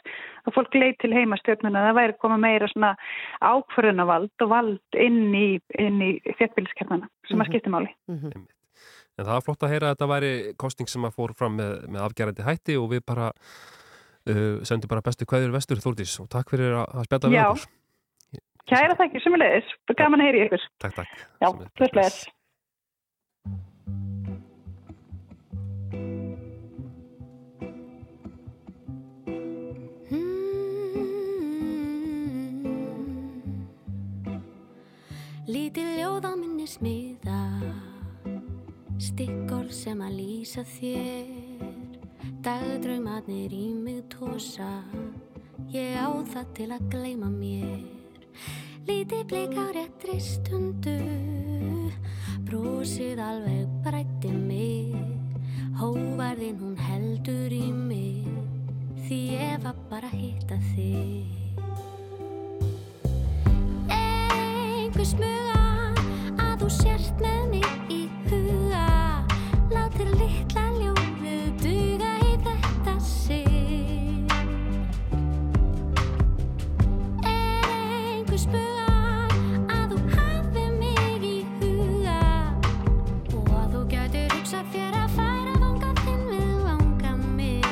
að 0.48 0.56
fólk 0.56 0.76
leið 0.76 0.94
til 1.02 1.12
heimastjörnuna 1.14 1.86
það 1.86 1.98
væri 1.98 2.18
koma 2.22 2.38
meira 2.40 2.68
svona 2.72 2.92
ákvörðunavald 3.44 4.44
og 4.44 4.52
vald 4.52 5.00
inn 5.06 5.34
í, 5.36 5.48
inn 5.80 6.04
í 6.04 6.12
þéttbíliskernana 6.38 7.10
sem 7.28 7.42
að 7.42 7.50
skipti 7.52 7.72
máli. 7.72 7.92
En 9.18 9.26
það 9.26 9.34
var 9.34 9.44
flott 9.46 9.66
að 9.66 9.74
heyra 9.74 9.88
að 9.88 9.96
þetta 9.96 10.12
væri 10.12 10.32
kostning 10.62 10.90
sem 10.90 11.08
að 11.08 11.16
fór 11.18 11.34
fram 11.38 11.58
með, 11.58 11.74
með 11.90 12.04
afgerandi 12.06 12.46
hætti 12.46 12.78
og 12.78 12.92
við 12.92 13.02
bara 13.08 13.32
uh, 13.32 14.62
sendum 14.68 14.90
bara 14.90 15.04
bestu 15.04 15.26
kveður 15.28 15.56
vestur 15.56 15.82
Þórdís 15.82 16.14
og 16.22 16.30
takk 16.32 16.54
fyrir 16.54 16.78
að, 16.78 16.86
að 16.94 17.10
spjalla 17.10 17.32
við 17.32 17.40
Já. 17.40 17.46
okkur. 17.50 17.74
Kæra 18.68 18.98
þakki, 18.98 19.20
sumulegis, 19.24 19.70
gaman 19.96 20.20
að 20.20 20.28
heyri 20.28 20.42
ykkur. 20.44 20.64
Takk, 20.84 20.98
takk. 20.98 21.22
Já, 21.40 21.48
bless, 21.88 22.26
Lítið 35.48 35.94
ljóð 35.96 36.26
á 36.28 36.32
minni 36.36 36.66
smiða. 36.68 37.40
Stikkorð 39.00 39.70
sem 39.72 40.02
að 40.04 40.18
lýsa 40.18 40.60
þér. 40.68 41.94
Dagdraumarnir 42.44 43.54
í 43.56 43.70
mig 43.72 44.02
tósa 44.12 44.68
Ég 45.72 45.96
á 45.96 46.12
það 46.34 46.52
til 46.58 46.68
að 46.76 46.84
gleyma 46.92 47.32
mér. 47.32 47.80
Lítið 48.90 49.24
bleik 49.32 49.56
á 49.56 49.72
réttri 49.72 50.18
stundu. 50.20 50.98
Brósið 52.44 53.24
alveg 53.24 53.72
brætti 53.88 54.36
mig. 54.36 54.92
Hóvarðin 55.80 56.60
hún 56.60 56.76
heldur 56.76 57.56
í 57.56 57.72
mig. 57.72 58.28
Því 59.08 59.24
ég 59.32 59.64
var 59.64 59.80
bara 59.88 60.12
að 60.12 60.20
hitta 60.26 60.60
þig 60.74 61.37
smuga 65.08 65.60
að 66.42 66.54
þú 66.60 66.68
sért 66.74 67.22
með 67.22 67.44
mig 67.52 67.92
í 67.92 68.00
huga. 68.28 68.88
Látir 69.72 70.10
litla 70.18 70.64
ljóðu 70.74 71.36
duga 71.62 72.10
í 72.26 72.34
þetta 72.44 72.94
sig 73.06 73.46
er 77.24 77.70
einhver 77.78 78.42
smuga 78.42 78.90
að 79.78 79.94
þú 79.94 80.02
hafi 80.18 80.66
mig 80.76 81.24
í 81.24 81.34
huga? 81.62 82.20
Og 83.32 83.50
að 83.62 83.76
þú 83.76 83.84
gætir 83.94 84.36
hugsað 84.36 84.72
þér 84.76 85.00
að 85.02 85.16
færa 85.16 85.58
vanga 85.64 85.92
þinn 86.04 86.24
við 86.34 86.54
vanga 86.68 87.16
mig. 87.32 87.68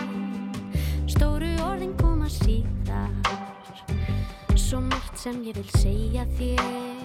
Stóru 1.04 1.52
orðin 1.68 1.96
koma 2.00 2.32
síðar. 2.32 3.12
Svo 4.56 4.80
margt 4.88 5.20
sem 5.20 5.44
ég 5.44 5.60
vil 5.60 5.72
segja 5.76 6.24
þér 6.40 6.95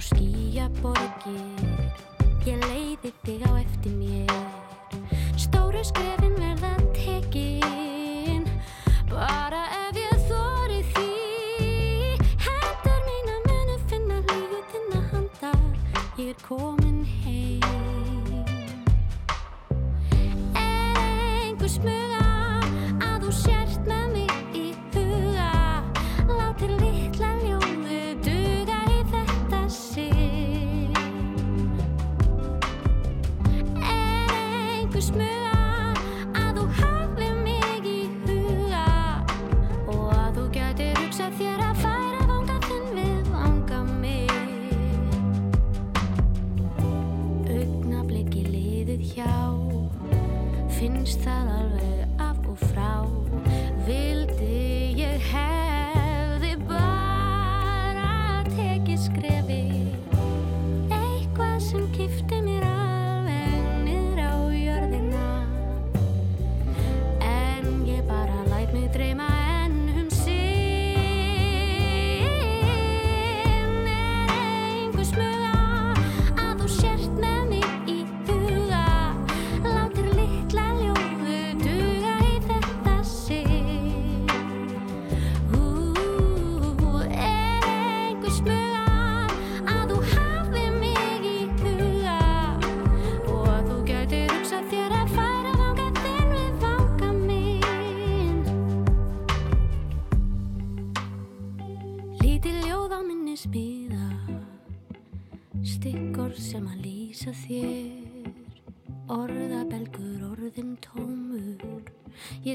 Og 0.00 0.04
skýjaborgir 0.06 1.90
Ég 2.48 2.62
leiði 2.70 3.10
þig 3.20 3.42
á 3.44 3.52
eftir 3.60 3.92
mér. 4.00 4.32
Stóru 5.36 5.82
skrefin 5.84 6.38
verða 6.40 6.72
tekin 6.96 7.69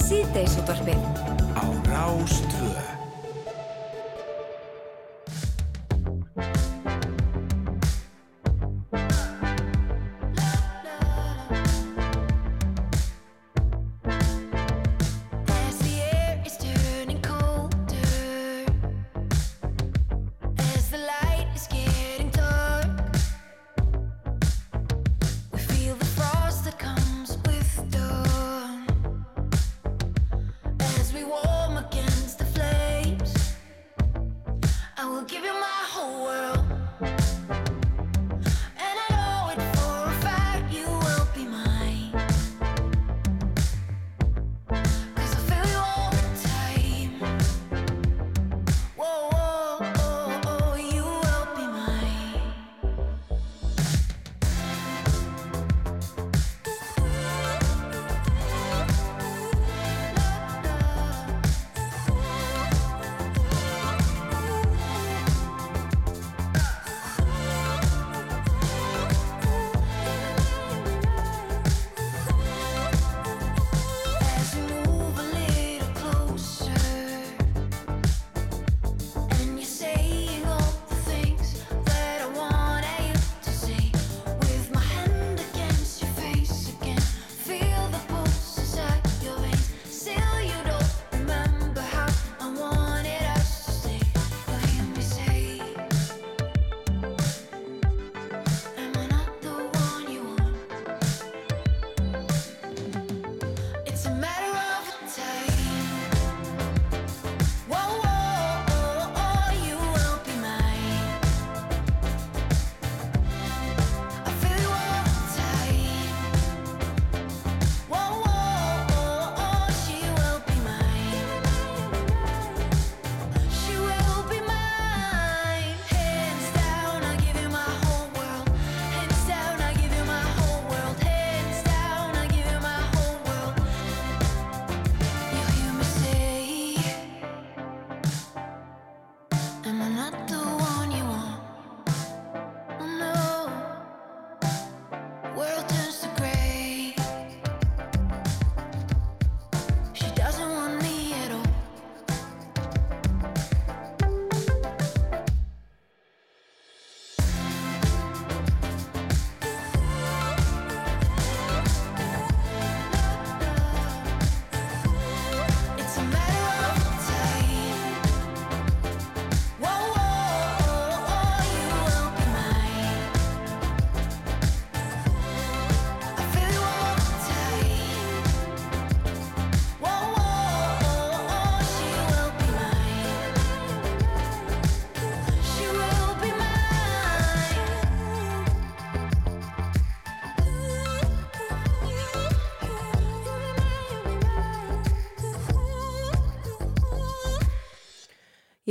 Sýteisútvarfið 0.00 0.98
Á 1.54 1.64
rástvöð 1.86 2.81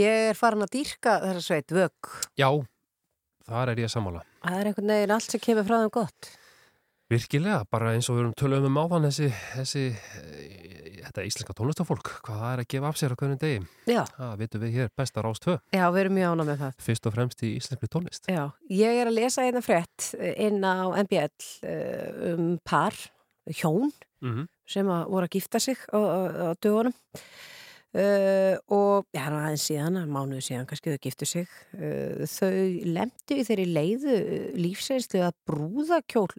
Ég 0.02 0.32
er 0.32 0.38
farin 0.38 0.66
að 0.66 0.76
dýrka 0.78 1.18
þessa 1.22 1.42
sveit, 1.46 1.74
vögg. 1.76 2.12
Já, 2.40 2.50
þar 3.50 3.74
er 3.74 3.82
ég 3.84 3.90
að 3.90 3.96
samála. 3.96 4.24
Það 4.42 4.60
er 4.60 4.70
einhvern 4.70 4.94
veginn 4.96 5.16
allt 5.18 5.34
sem 5.36 5.44
kemur 5.44 5.68
frá 5.68 5.78
þeim 5.82 5.94
gott. 5.94 6.32
Virkilega, 7.12 7.66
bara 7.70 7.92
eins 7.92 8.08
og 8.10 8.16
við 8.16 8.24
erum 8.24 8.36
tölum 8.40 8.66
um, 8.66 8.72
um 8.72 8.80
áðan 8.86 9.10
þessi, 9.10 9.28
þessi 9.58 9.84
þetta 11.12 11.26
íslenska 11.28 11.56
tónlistafólk, 11.58 12.12
hvað 12.26 12.42
það 12.42 12.54
er 12.54 12.62
að 12.64 12.70
gefa 12.74 12.90
af 12.90 13.00
sér 13.00 13.14
á 13.14 13.20
hvernig 13.20 13.42
degi. 13.42 13.62
Já. 13.90 14.02
Það 14.16 14.36
vitum 14.42 14.64
við 14.64 14.76
hér 14.78 14.92
bestar 15.02 15.28
ástöð. 15.28 15.58
Já, 15.76 15.84
við 15.92 16.02
erum 16.04 16.18
mjög 16.18 16.36
ána 16.36 16.48
með 16.48 16.62
það. 16.64 16.78
Fyrst 16.88 17.10
og 17.10 17.16
fremst 17.18 17.44
í 17.44 17.52
íslenskri 17.58 17.92
tónlist. 17.92 18.30
Já, 18.32 18.44
ég 18.72 19.02
er 19.02 19.12
að 19.12 19.18
lesa 19.18 19.46
hérna 19.46 19.62
einna 19.62 19.66
frett 19.66 20.10
inn 20.32 20.64
á 20.64 20.88
MBL 21.04 21.48
eh, 21.68 22.22
um 22.32 22.52
par, 22.64 22.96
hjón, 23.52 23.92
mm 24.24 24.34
-hmm. 24.34 24.48
sem 24.66 24.88
að 24.88 25.08
voru 25.12 25.28
að 25.28 25.36
gifta 25.36 25.60
sig 25.60 25.78
á, 25.92 26.00
á, 26.00 26.20
á 26.48 26.50
dögunum. 26.64 26.96
Uh, 27.92 28.56
og 28.72 29.10
já, 29.12 29.26
það 29.26 29.34
aðeins 29.42 29.64
síðan, 29.68 29.98
mánuðu 30.08 30.44
síðan 30.46 30.68
kannski 30.70 30.94
þau 30.94 31.02
giftu 31.04 31.28
sig 31.28 31.50
uh, 31.76 32.22
þau 32.24 32.54
lemdu 32.88 33.36
í 33.36 33.44
þeirri 33.44 33.66
leiðu 33.68 34.14
uh, 34.16 34.46
lífsreynslu 34.56 35.20
að 35.26 35.34
brúðakjól 35.50 36.30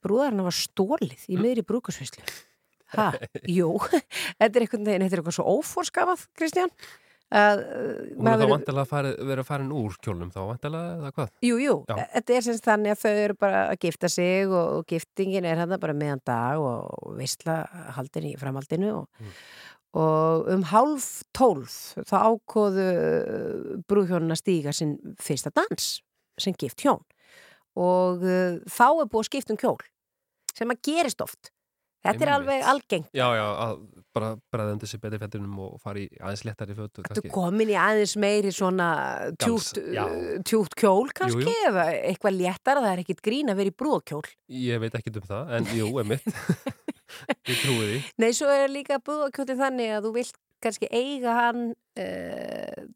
brúðarna 0.00 0.46
var 0.46 0.56
stólið 0.56 1.26
í 1.28 1.36
miðri 1.36 1.66
brúkusveislu 1.68 2.24
ha, 2.94 3.10
jú 3.58 3.74
þetta 4.40 4.48
er 4.48 4.64
einhvern 4.64 4.88
veginn, 4.88 5.04
þetta 5.04 5.18
er 5.18 5.20
eitthvað 5.20 5.36
svo 5.36 5.46
óforskafað 5.58 6.24
Kristján 6.40 6.72
að 7.28 7.60
maður 8.16 8.24
þá 8.24 8.24
verður- 8.24 8.52
vantilega 8.54 8.98
að 9.02 9.08
vera 9.28 9.42
farin 9.44 9.72
úr 9.76 9.96
kjólnum 10.00 10.30
þá 10.32 10.38
vantilega 10.48 10.92
eða 10.96 11.10
hvað? 11.18 11.32
Jú, 11.44 11.58
jú, 11.60 11.74
Já. 11.84 11.96
þetta 12.14 12.36
er 12.38 12.46
semst 12.46 12.68
þannig 12.70 12.94
að 12.94 13.02
þau 13.02 13.12
eru 13.26 13.36
bara 13.44 13.62
að 13.68 13.80
gifta 13.84 14.08
sig 14.08 14.48
og, 14.48 14.78
og 14.78 14.88
giftingin 14.88 15.48
er 15.48 15.60
hann 15.60 15.76
bara 15.76 15.96
meðan 15.96 16.24
dag 16.24 16.64
og 16.64 17.12
veistla 17.18 17.58
haldin 17.98 18.30
í 18.30 18.36
framhaldinu 18.40 18.94
og, 19.02 19.28
og 19.96 20.48
um 20.52 20.64
hálf 20.68 21.22
tólf 21.36 21.94
þá 22.08 22.16
ákóðu 22.34 22.88
brúðhjónun 23.88 24.34
að 24.34 24.42
stíga 24.42 24.74
sinn 24.76 24.98
fyrsta 25.22 25.52
dans 25.54 25.98
sem 26.38 26.56
gift 26.58 26.84
hjón. 26.84 27.00
Og 27.78 28.24
uh, 28.26 28.58
þá 28.68 28.86
er 28.90 29.08
búið 29.08 29.22
að 29.22 29.30
skipta 29.30 29.54
um 29.54 29.60
kjól 29.60 29.78
sem 30.58 30.74
að 30.74 30.82
gerist 30.88 31.22
oft 31.22 31.52
þetta 32.06 32.26
er 32.26 32.32
alveg 32.34 32.66
algengt. 32.72 33.08
Já, 33.16 33.26
já, 33.36 33.44
að 33.64 33.78
bara 34.18 34.30
bregðandi 34.52 34.88
sér 34.90 35.02
betri 35.02 35.20
fettinum 35.22 35.58
og 35.66 35.76
fara 35.82 36.02
í 36.02 36.06
aðeins 36.18 36.44
léttari 36.48 36.76
fötu 36.78 37.04
Þú 37.06 37.24
komin 37.32 37.72
í 37.72 37.76
aðeins 37.78 38.14
meiri 38.20 38.52
svona 38.54 38.88
tjútt, 39.40 39.78
tjútt 40.48 40.76
kjól 40.78 41.08
kannski 41.14 41.44
Jú, 41.44 41.52
jú. 41.52 41.68
eða 41.70 41.86
eitthvað 41.96 42.38
léttara, 42.40 42.82
það 42.84 42.94
er 42.94 43.04
ekkit 43.04 43.24
grín 43.28 43.52
að 43.52 43.62
vera 43.62 43.72
í 43.72 43.76
brúðkjól 43.82 44.24
Ég 44.58 44.82
veit 44.82 44.98
ekki 44.98 45.14
um 45.14 45.28
það, 45.28 45.54
en 45.58 45.70
jú, 45.76 45.90
emitt 46.02 46.28
Ég 47.48 47.62
trúi 47.62 47.84
því. 47.84 47.98
Nei, 48.20 48.30
svo 48.36 48.50
er 48.52 48.68
líka 48.72 48.98
brúðkjólinn 49.04 49.60
þannig 49.62 49.94
að 49.96 50.08
þú 50.08 50.14
vilt 50.18 50.40
kannski 50.64 50.88
eiga 50.90 51.34
hann 51.38 51.60
uh, 51.72 52.86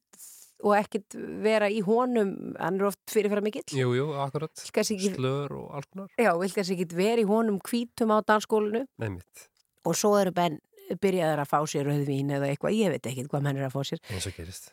og 0.62 0.74
ekkit 0.78 1.16
vera 1.42 1.68
í 1.68 1.80
honum, 1.82 2.54
hann 2.60 2.78
er 2.80 2.86
oft 2.92 3.00
fyrirfæra 3.10 3.42
mikill. 3.42 3.64
Jú, 3.74 3.92
jú, 3.98 4.06
akkurat. 4.22 4.52
Ekki- 4.54 5.14
Slör 5.16 5.50
og 5.58 5.74
alls 5.74 5.88
konar. 5.92 6.08
Já, 6.18 6.32
vilt 6.38 6.54
kannski 6.54 6.76
ekki 6.78 6.94
vera 6.94 7.20
í 7.22 7.26
honum 7.26 7.58
hvítum 7.60 8.12
á 8.14 8.22
dansskólinu 8.22 8.84
Emitt, 9.02 9.48
og 9.84 9.94
svo 9.98 10.14
eru 10.20 10.30
benn 10.32 10.60
byrjaður 11.00 11.42
að 11.44 11.50
fá 11.52 11.58
sér 11.72 11.86
rauðvín 11.88 12.30
eða 12.36 12.48
eitthvað, 12.52 12.76
ég 12.78 12.90
veit 12.94 13.06
ekki 13.10 13.24
hvað 13.30 13.42
menn 13.46 13.56
er 13.60 13.66
að 13.68 13.74
fá 13.76 13.82
sér. 13.88 14.00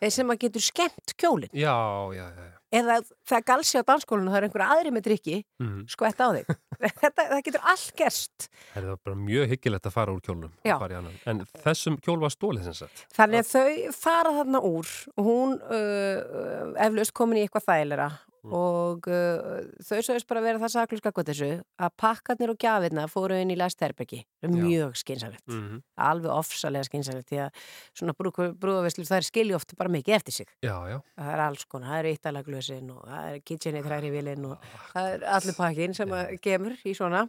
Eh, 0.00 0.10
sem 0.10 0.30
að 0.30 0.38
getur 0.44 0.64
skemmt 0.64 1.14
kjólinn. 1.20 1.52
Já, 1.56 1.74
já, 2.16 2.26
já, 2.36 2.48
eða 2.80 2.96
það 3.26 3.44
galsi 3.50 3.80
á 3.80 3.82
dansskólinu 3.88 4.28
og 4.30 4.34
það 4.34 4.40
er 4.40 4.46
einhver 4.48 4.66
aðri 4.66 4.92
með 4.94 5.06
drikki 5.08 5.38
Mhm. 5.60 5.86
skvett 5.90 6.20
á 6.22 6.28
þig. 6.36 6.46
Þetta, 7.00 7.24
það 7.28 7.42
getur 7.44 7.64
allt 7.68 7.92
gerst. 7.96 8.48
Það 8.74 8.84
er 8.92 8.96
bara 9.04 9.16
mjög 9.16 9.48
hyggilegt 9.50 9.86
að 9.90 9.92
fara 9.92 10.12
úr 10.14 10.22
Já. 10.64 10.78
fara. 10.78 11.02
En 11.26 11.42
þessum 11.64 11.98
kjól 12.00 12.20
var 12.22 12.30
stólið 12.32 12.70
Þannig 13.16 13.42
að 13.42 13.50
þau 13.50 13.92
fara 13.92 14.30
þarna 14.38 14.62
úr 14.64 14.86
hún 15.20 15.58
uh, 15.60 16.72
eflaust 16.86 17.12
komin 17.12 17.36
í 17.42 17.44
eitthvað 17.44 17.66
þælera 17.68 18.08
og 18.48 19.04
uh, 19.12 19.58
þau 19.84 19.98
sögust 20.00 20.26
bara 20.30 20.40
vera 20.40 20.58
það 20.62 20.72
saklus 20.72 21.02
gagvart 21.04 21.28
þessu 21.28 21.48
að 21.76 21.90
pakkarnir 22.00 22.52
og 22.54 22.58
gjafirna 22.62 23.04
fóru 23.12 23.36
inn 23.36 23.50
í 23.52 23.56
læstherbergi. 23.60 24.22
Mjög 24.48 24.94
skynsalegt 24.96 25.44
Mhm. 25.52 25.82
alveg 26.00 26.30
ofsalega 26.32 26.88
skynsalegt 26.88 27.28
því 27.28 27.40
að 27.44 27.50
svona 27.92 28.14
brúðavislu 28.16 29.04
þær 29.04 29.26
skilja 29.28 29.56
oft 29.56 29.76
bara 29.76 29.90
mikið 29.92 30.14
eftir 30.16 30.32
sig. 30.32 30.48
Já, 30.64 30.72
já. 30.88 30.98
Það 31.18 31.32
er 31.34 31.40
alls 31.44 31.64
konar, 31.66 31.88
það 31.90 31.98
er 32.00 32.10
íttalaglösin 32.16 32.90
og 32.96 33.02
það 33.04 33.28
er 33.34 33.40
kitchenið 33.40 33.84
þræri 33.90 34.10
vilin 34.16 34.44
og 34.46 34.58
það 34.94 35.10
er 35.12 35.26
allir 35.36 35.56
pakkin 35.60 35.94
sem 35.94 36.08
að 36.08 36.40
gemur 36.40 36.76
í 36.84 36.94
svona. 36.96 37.26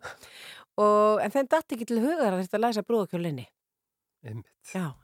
Og, 0.77 1.19
en 1.19 1.31
þeim 1.31 1.47
datt 1.51 1.73
ekki 1.75 1.85
til 1.85 1.99
hugar 1.99 2.31
að 2.37 2.45
þetta 2.45 2.59
læsa 2.63 2.81
brúðakjölinni 2.87 3.47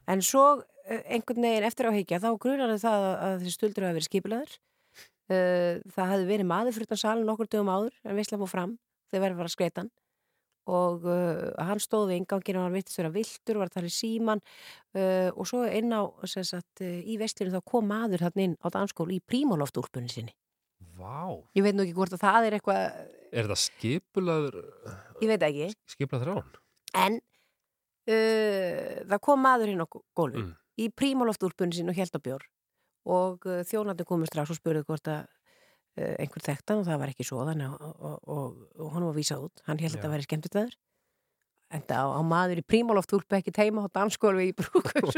en 0.07 0.21
svo 0.21 0.61
eh, 0.87 1.01
einhvern 1.09 1.41
veginn 1.43 1.65
eftir 1.67 1.89
á 1.89 1.91
heikja 1.91 2.19
þá 2.21 2.29
grunar 2.39 2.69
það 2.77 2.93
að, 3.01 3.15
að 3.25 3.37
þessi 3.41 3.53
stuldur 3.57 3.83
hafi 3.87 3.97
verið 3.97 4.07
skipilaður. 4.07 4.57
Uh, 5.27 5.81
það 5.91 6.11
hefði 6.13 6.27
verið 6.29 6.47
maður 6.47 6.75
fyrir 6.77 6.87
þann 6.87 6.99
salin 7.01 7.29
okkur 7.33 7.47
dögum 7.51 7.67
áður 7.73 7.95
en 8.07 8.15
veistlega 8.15 8.39
fór 8.45 8.51
fram 8.53 8.75
þegar 9.11 9.23
verið 9.25 9.39
var 9.41 9.49
að 9.49 9.55
skreita 9.57 9.81
hann 9.83 9.89
og 10.67 11.03
uh, 11.07 11.51
hann 11.67 11.79
stóð 11.83 12.05
við 12.11 12.17
inganginu 12.21 12.59
og 12.61 12.65
hann 12.67 12.75
vittist 12.77 12.97
vera 12.99 13.11
viltur, 13.11 13.59
var 13.59 13.67
að 13.69 13.75
tala 13.75 13.87
í 13.91 13.95
síman 13.95 14.41
uh, 14.95 15.29
og 15.35 15.47
svo 15.47 15.61
inn 15.67 15.91
á 15.95 16.07
sagt, 16.27 16.79
uh, 16.83 16.87
í 17.03 17.15
vestlinu 17.19 17.51
þá 17.53 17.59
kom 17.71 17.87
maður 17.91 18.23
þarna 18.23 18.45
inn 18.47 18.55
á 18.63 18.67
danskólu 18.71 19.15
í 19.15 19.21
prímaloftúlpunni 19.23 20.11
sinni. 20.11 20.31
Vá, 20.95 21.27
Ég 21.55 21.63
veit 21.67 21.75
nú 21.75 21.83
ekki 21.83 21.95
hvort 21.99 22.15
að 22.15 22.23
það 22.23 22.47
er 22.47 22.55
eitthvað, 22.57 22.99
er 23.31 23.47
þetta 23.47 23.59
skipulaður 23.67 24.59
ég 25.23 25.31
veit 25.33 25.43
ekki, 25.51 25.69
skipulað 25.91 26.23
þrán? 26.25 26.55
en 27.03 27.19
það 28.07 29.19
kom 29.27 29.43
maður 29.43 29.71
inn 29.73 29.83
á 29.83 29.87
gólfi 30.15 30.39
Mm. 30.43 30.53
í 30.79 30.87
prímaloftúlpunni 30.93 31.75
sinni 31.75 31.91
og 31.91 31.99
held 31.99 32.15
á 32.15 32.19
bjór 32.23 32.43
og 33.07 33.47
uh, 33.47 33.61
þjónandi 33.69 34.03
komur 34.09 34.27
strax 34.29 34.47
og 34.53 34.59
spurði 34.59 34.83
hvort 34.87 35.07
að 35.13 35.21
uh, 35.23 36.13
einhver 36.21 36.43
þekktan 36.49 36.81
og 36.83 36.87
það 36.89 36.99
var 37.03 37.09
ekki 37.13 37.25
svo 37.27 37.37
þannig 37.47 37.67
og, 37.71 37.77
og, 38.11 38.17
og, 38.37 38.47
og 38.83 38.87
hann 38.95 39.07
var 39.07 39.15
vísað 39.17 39.47
út. 39.47 39.55
Hann 39.69 39.79
held 39.81 39.93
að 39.95 39.99
þetta 39.99 40.13
væri 40.15 40.27
skemmtistæður 40.27 40.75
en 41.75 41.81
það 41.83 41.99
á, 41.99 42.07
á 42.15 42.21
maður 42.23 42.61
í 42.61 42.63
prímaloftúlpu 42.63 43.35
ekki 43.41 43.51
teima 43.51 43.83
á 43.83 43.91
danskólfi 43.91 44.45
í 44.47 44.53
brúkur 44.55 45.03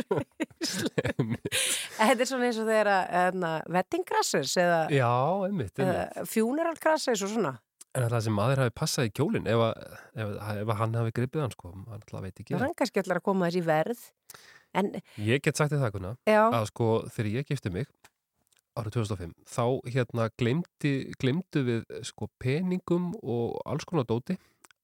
þetta 1.99 2.23
er 2.23 2.29
svona 2.29 2.47
eins 2.47 2.57
og 2.57 2.65
þegar 2.69 2.89
að 2.89 3.43
vettingkrassers 3.75 4.55
eða, 4.57 4.79
Já, 4.93 5.09
einmitt, 5.45 5.75
einmitt. 5.77 5.85
eða 5.85 6.23
funeralkrassers 6.31 7.21
og 7.27 7.33
svona. 7.35 7.51
En 7.97 8.05
það 8.05 8.21
sem 8.25 8.35
maður 8.37 8.59
hafi 8.63 8.73
passað 8.77 9.07
í 9.09 9.11
kjólinn 9.17 9.47
ef, 9.49 9.61
að- 9.65 9.79
ef, 10.23 10.33
ef 10.63 10.71
að 10.73 10.79
hann 10.81 10.97
hafi 10.99 11.13
gripið 11.19 11.41
hann 11.45 11.53
sko, 11.55 11.71
hann 11.73 11.95
alltaf 11.97 12.21
veit 12.25 12.33
ekki. 12.35 12.51
Það 12.53 12.59
er 12.59 12.65
hann 12.67 12.77
kannski 12.81 13.01
allar 13.03 13.19
að 13.21 13.25
koma 13.29 13.49
þessi 13.49 13.63
verð 13.69 14.01
en 14.77 14.91
Ég 15.17 15.41
get 15.43 15.57
sagt 15.57 15.73
þér 15.73 15.85
það 15.85 15.95
kuna 15.97 16.13
að 16.27 16.69
sko 16.71 16.89
þegar 17.09 17.31
ég 17.39 17.49
gifti 17.49 17.73
mig 17.73 17.89
árið 18.79 18.99
2005 18.99 19.33
þá 19.49 19.63
hérna 19.89 20.29
glemdi, 20.39 20.93
glemdu 21.19 21.63
við 21.67 21.87
sko 22.07 22.29
peningum 22.41 23.11
og 23.21 23.57
alls 23.65 23.87
konar 23.89 24.07
dóti 24.07 24.37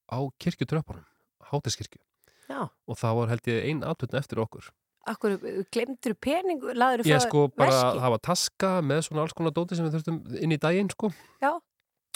á 0.10 0.20
kirkjutröppunum 0.42 1.06
hátiskirkju 1.52 2.02
já, 2.50 2.66
og 2.66 2.98
það 3.00 3.20
var 3.20 3.32
held 3.34 3.48
ég 3.52 3.70
ein 3.70 3.86
aðtöðn 3.86 4.20
eftir 4.20 4.42
okkur. 4.44 4.68
Akkur 5.06 5.36
glemdur 5.74 6.16
pening 6.18 6.64
laður 6.74 7.06
Ég 7.06 7.20
frá 7.22 7.28
sko 7.28 7.46
bara 7.54 7.70
veski? 7.94 8.12
var 8.16 8.22
taska 8.26 8.72
með 8.82 9.04
svona 9.06 9.26
alls 9.26 9.36
konar 9.38 9.54
dóti 9.54 9.78
sem 9.78 9.86
við 9.86 10.00
þurftum 10.00 10.20
inn 10.42 10.56
í 10.56 10.60
daginn 10.62 10.90
sko. 10.90 11.12
Já. 11.44 11.54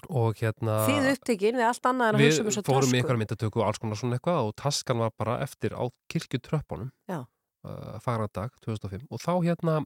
og 0.10 0.40
hérna 0.40 0.80
Þið 0.88 1.10
upptekinn 1.12 1.60
við 1.60 1.68
allt 1.68 1.90
annað 1.90 2.18
við 2.18 2.40
um 2.42 2.50
að 2.50 2.70
fórum 2.70 2.94
í 2.96 3.02
einhverja 3.02 3.22
myndatöku 3.22 3.62
og 3.62 3.68
alls 3.68 3.82
konar 3.84 4.00
svona 4.00 4.18
eitthvað 4.18 4.48
og 4.48 4.56
taskan 4.58 5.04
var 5.04 5.14
bara 5.20 5.38
eftir 5.44 5.76
á 5.78 5.86
kirkjutröppunum. 6.10 6.90
Já. 7.10 7.26
Uh, 7.66 7.98
fagra 8.04 8.30
dag 8.34 8.56
2005 8.66 9.08
og 9.10 9.24
þá 9.24 9.34
hérna 9.48 9.80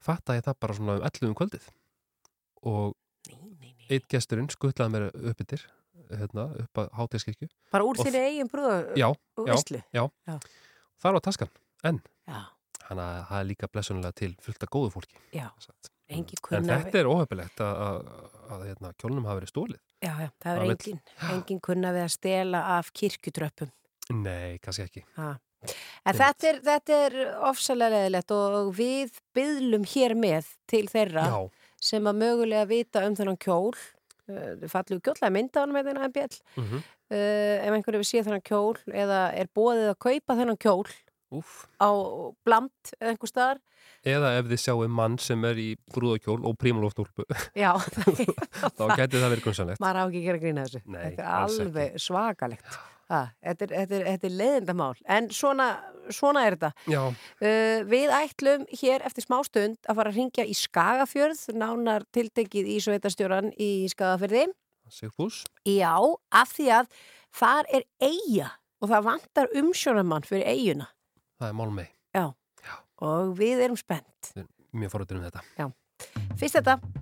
fattaði 0.00 0.40
ég 0.40 0.46
það 0.48 0.60
bara 0.64 0.78
svona 0.78 0.96
um 1.00 1.04
11 1.10 1.28
um 1.30 1.36
kvöldið 1.38 1.68
og 2.70 2.96
eitt 3.90 4.06
gesturinn 4.10 4.50
skuttlaði 4.52 4.94
mér 4.94 5.06
upp 5.10 5.42
yfir 5.44 5.66
hérna, 6.10 6.46
upp 6.64 6.80
að 6.82 6.88
hátíðskirkju 6.98 7.48
Bara 7.74 7.86
úr 7.86 7.98
þinni 8.00 8.22
eigin 8.28 8.50
brúða 8.50 8.78
já, 8.98 9.08
já, 9.10 9.52
veislu? 9.52 9.82
já. 9.94 10.04
Já. 10.26 10.36
þar 11.02 11.16
var 11.16 11.24
taskan, 11.26 11.52
en 11.86 12.00
Já. 12.26 12.40
hann 12.88 13.02
að 13.02 13.12
það 13.28 13.40
er 13.40 13.48
líka 13.50 13.70
blessunlega 13.70 14.16
til 14.22 14.32
fullt 14.42 14.66
af 14.66 14.72
góðu 14.72 14.92
fólki 14.94 15.20
Já, 15.36 15.48
en 16.10 16.70
þetta 16.70 17.02
er 17.02 17.10
óhefilegt 17.10 17.62
að, 17.64 18.08
hérna, 18.64 18.94
kjólnum 18.98 19.28
hafa 19.28 19.40
verið 19.42 19.52
stólið 19.52 19.80
Já, 20.00 20.14
já, 20.24 20.30
það 20.42 20.56
er 20.56 20.72
engin, 20.74 21.02
engin 21.28 21.62
kunna 21.62 21.92
við 21.94 22.06
að 22.06 22.14
stela 22.16 22.64
af 22.78 22.90
kirkjutröppum 22.96 23.70
nei, 24.24 24.58
kannski 24.62 24.88
ekki 24.88 25.04
ha. 25.18 25.34
En 26.08 26.16
þetta 26.16 26.48
er, 26.48 26.60
þetta 26.64 26.98
er 27.06 27.16
ofsalega 27.50 27.92
leðilegt 27.98 28.32
og 28.36 28.70
við 28.78 29.18
byðlum 29.36 29.84
hér 29.92 30.14
með 30.16 30.48
til 30.70 30.86
þeirra 30.88 31.26
Já. 31.28 31.40
sem 31.90 32.08
að 32.08 32.20
mögulega 32.22 32.68
vita 32.70 33.02
um 33.08 33.16
þennan 33.18 33.36
kjól 33.44 33.74
uh, 33.74 34.68
fallið 34.72 35.02
kjóla 35.04 35.30
mynda 35.34 35.60
hann 35.66 35.74
með 35.76 35.90
þennan 35.90 36.14
bjall 36.16 36.38
Mhm. 36.56 36.80
uh, 36.80 37.56
ef 37.66 37.76
einhverju 37.76 38.00
við 38.00 38.08
séð 38.14 38.28
þennan 38.30 38.46
kjól 38.48 38.76
eða 39.04 39.20
er 39.36 39.50
bóðið 39.56 39.90
að 39.92 39.98
kaupa 40.08 40.38
þennan 40.40 40.60
kjól 40.64 40.86
Úf. 41.30 41.50
á 41.78 41.90
blamt 42.42 42.94
eða 42.98 43.12
einhver 43.12 43.30
staðar. 43.30 43.60
Eða 44.02 44.30
ef 44.40 44.46
þið 44.48 44.60
sjáum 44.64 44.90
mann 44.96 45.18
sem 45.20 45.44
er 45.44 45.58
í 45.60 45.68
brúðakjól 45.92 46.40
og 46.48 46.56
prímaloftúlpu 46.58 47.26
þá 47.54 48.84
gæti 48.96 49.20
það 49.20 49.28
verið 49.34 49.44
grunnsanlegt 49.44 49.82
maður 49.84 50.00
á 50.00 50.04
ekki 50.08 50.20
að 50.22 50.26
gera 50.26 50.40
grína 50.42 50.64
þessu. 50.66 50.80
Nei, 50.88 51.02
þetta 51.04 51.22
er 51.26 51.44
alveg 51.44 52.00
svakalegt 52.00 52.78
þetta, 53.10 53.66
er, 53.66 53.74
þetta, 53.74 53.98
er, 53.98 54.06
þetta 54.08 54.28
er 54.28 54.36
leiðindamál. 54.38 54.92
En 55.16 55.28
svona, 55.34 55.68
svona 56.14 56.44
er 56.46 56.56
þetta. 56.56 56.72
Já. 56.90 57.02
uh, 57.10 57.80
við 57.90 58.14
ætlum 58.20 58.66
hér 58.82 59.06
eftir 59.08 59.26
smá 59.26 59.40
stund 59.46 59.80
að 59.84 60.00
fara 60.00 60.14
að 60.14 60.20
ringja 60.20 60.46
í 60.46 60.56
Skagafjörð 60.56 61.42
nánar 61.58 62.06
tiltekið 62.14 62.70
í 62.76 62.78
Sveitarstjóran 62.84 63.52
í 63.58 63.72
Skagafjörði 63.92 64.48
Sigfús. 64.90 65.44
Já, 65.68 65.94
af 66.34 66.56
því 66.56 66.70
að 66.80 66.88
þar 67.36 67.68
er 67.70 67.84
eiga 68.02 68.48
og 68.80 68.90
það 68.90 69.06
vantar 69.06 69.52
umsjónamann 69.60 70.26
fyrir 70.26 70.48
eiguna 70.50 70.88
það 71.40 71.48
er 71.48 71.56
málmei, 71.56 71.86
já. 72.12 72.24
og 73.06 73.36
við 73.38 73.64
erum 73.64 73.78
spennt. 73.80 74.32
Mjög 74.76 74.92
forrættur 74.92 75.20
um 75.20 75.24
þetta. 75.24 75.44
Já. 75.56 75.70
fyrst 76.40 76.60
þetta 76.60 76.99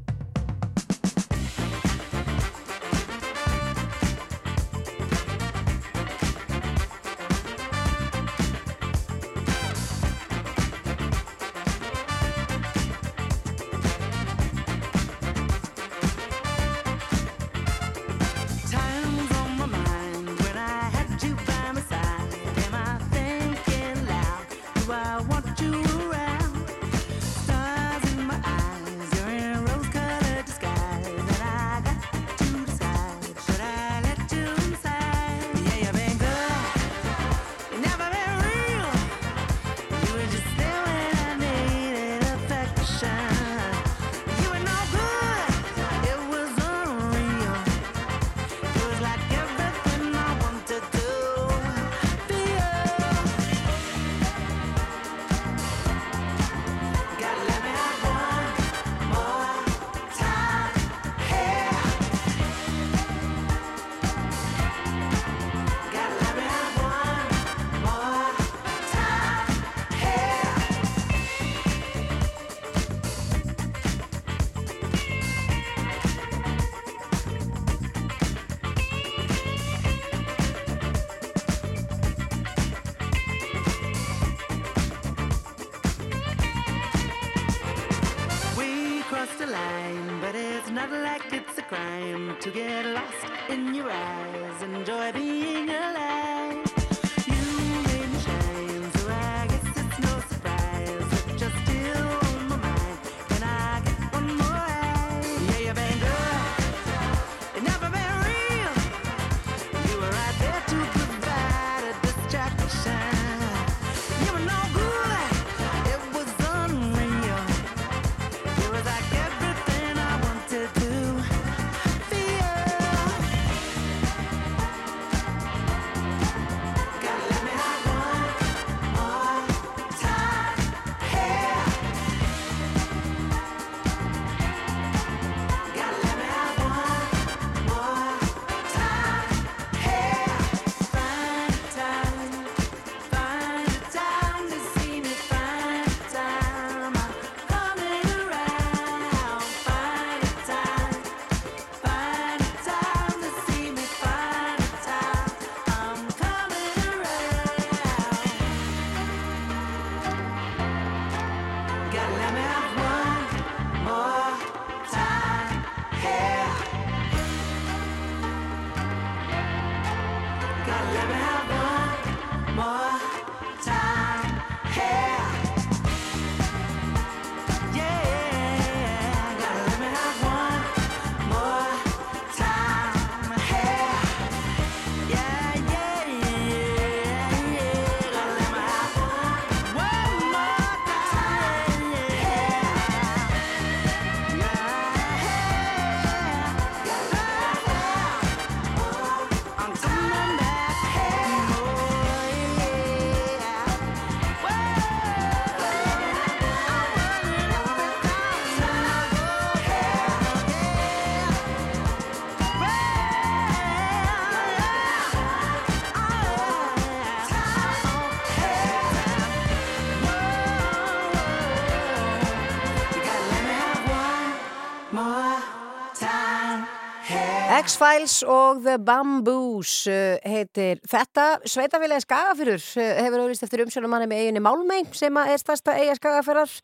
X-Files 227.68 228.22
og 228.24 228.62
The 228.64 228.78
Bamboos 228.80 229.72
uh, 229.92 230.16
heitir 230.24 230.78
þetta. 230.88 231.24
Sveitafélagi 231.44 232.06
Skagafyrur 232.06 232.62
uh, 232.80 232.84
hefur 233.02 233.20
auðvist 233.20 233.44
eftir 233.44 233.60
umsjónumanni 233.60 234.06
með 234.08 234.22
eiginni 234.22 234.40
Málmei 234.40 234.78
sem 234.96 235.18
er 235.20 235.36
stærsta 235.36 235.74
eiga 235.76 235.98
Skagafyrrar 235.98 236.54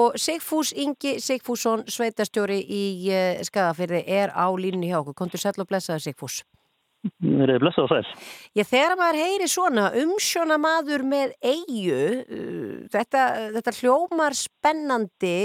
og 0.00 0.16
Sigfús 0.16 0.70
Ingi 0.72 1.18
Sigfússon, 1.20 1.84
sveitastjóri 1.92 2.56
í 2.62 2.86
uh, 3.10 3.42
Skagafyrði 3.44 4.00
er 4.06 4.32
á 4.32 4.48
línunni 4.56 4.88
hjá 4.88 5.02
okkur. 5.02 5.18
Kontur 5.18 5.42
sæll 5.42 5.60
og 5.60 5.68
blessaður 5.68 6.06
Sigfús. 6.06 6.38
Mér 7.20 7.52
er 7.58 7.60
blessað 7.60 7.90
og 7.90 7.92
sæl. 7.92 8.16
Ég 8.56 8.70
þegar 8.70 8.96
maður 8.96 9.20
heyri 9.26 9.50
svona 9.52 9.90
umsjónamaður 10.06 11.04
með 11.10 11.36
eigu, 11.44 12.00
þetta, 12.96 13.28
þetta 13.58 13.76
hljómar 13.82 14.40
spennandi, 14.40 15.36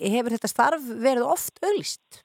hefur 0.00 0.38
þetta 0.38 0.54
starf 0.56 0.90
verið 1.04 1.28
oft 1.28 1.60
auglist? 1.60 2.24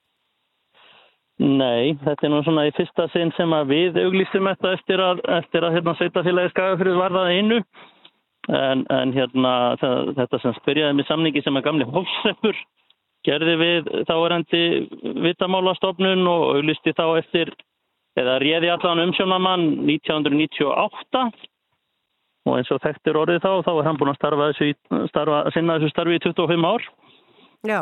Nei, 1.36 1.92
þetta 2.00 2.24
er 2.24 2.32
nú 2.32 2.38
svona 2.46 2.64
í 2.64 2.72
fyrsta 2.72 3.10
sinn 3.12 3.28
sem 3.36 3.50
að 3.52 3.72
við 3.74 3.98
auglýstum 4.00 4.48
þetta 4.48 4.70
eftir 4.78 5.02
að, 5.04 5.20
eftir 5.36 5.66
að 5.66 5.74
hérna, 5.76 5.92
sveitafélagi 5.98 6.52
skagafrið 6.54 6.96
var 6.96 7.12
það 7.12 7.32
einu. 7.34 7.58
En, 8.46 8.84
en 8.94 9.12
hérna, 9.12 9.52
það, 9.82 10.14
þetta 10.16 10.40
sem 10.40 10.54
spyrjaði 10.60 10.96
með 10.96 11.08
samningi 11.10 11.42
sem 11.42 11.58
að 11.58 11.66
gamli 11.66 11.88
hófseppur 11.90 12.60
gerði 13.26 13.56
við 13.60 13.90
þáverandi 14.06 14.62
vitamálastofnun 15.24 16.22
og 16.30 16.44
auglýsti 16.54 16.94
þá 16.96 17.04
eftir, 17.18 17.50
eða 18.16 18.38
réði 18.42 18.70
allan 18.72 19.02
umsjónamann 19.08 19.66
1998 19.90 21.24
og 22.46 22.54
eins 22.54 22.70
og 22.70 22.80
þekktir 22.84 23.18
orðið 23.18 23.42
þá, 23.42 23.50
þá 23.66 23.72
er 23.74 23.88
hann 23.88 23.98
búin 23.98 24.12
að 24.12 24.20
starfa 24.20 24.48
þessu, 24.52 24.70
starfa, 25.10 25.42
sinna 25.56 25.76
þessu 25.80 25.92
starfi 25.92 26.18
í 26.20 26.22
25 26.22 26.68
ár. 26.70 26.86
Já, 27.66 27.80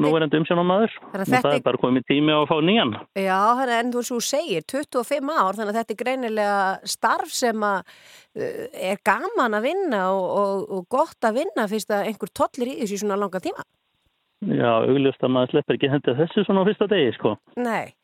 Nú 0.00 0.10
er 0.16 0.24
hann 0.24 0.34
umsjónamaður 0.38 0.94
og 1.08 1.14
þetta 1.20 1.40
það 1.44 1.56
er- 1.56 1.64
bara 1.66 1.80
komið 1.82 2.04
tími 2.10 2.34
á 2.34 2.38
að 2.42 2.48
fá 2.50 2.56
nýjan. 2.68 2.92
Já, 3.16 3.38
þannig 3.60 3.74
en 3.78 3.92
þú 3.94 4.02
svo 4.08 4.18
segir 4.20 4.66
25 4.70 5.32
ár, 5.32 5.56
þannig 5.58 5.72
að 5.72 5.78
þetta 5.80 5.94
er 5.94 6.00
greinilega 6.02 6.58
starf 6.94 7.32
sem 7.34 7.62
uh, 7.62 7.80
er 8.36 9.00
gaman 9.06 9.58
að 9.58 9.66
vinna 9.70 10.02
og, 10.12 10.26
og, 10.42 10.64
og 10.78 10.86
gott 10.88 11.28
að 11.28 11.40
vinna 11.42 11.66
fyrst 11.70 11.90
að 11.94 12.10
einhver 12.10 12.32
tollir 12.34 12.72
í 12.74 12.78
þessu 12.82 13.00
svona 13.04 13.16
langa 13.20 13.40
tíma. 13.40 13.64
Já, 14.44 14.70
augljóst 14.84 15.22
að 15.24 15.32
maður 15.32 15.54
sleppur 15.54 15.78
ekki 15.78 15.88
hendið 15.92 16.18
þessu 16.20 16.44
svona 16.44 16.64
á 16.64 16.68
fyrsta 16.68 16.88
degi, 16.90 17.12
sko. 17.16 17.36
Nei, 17.56 17.94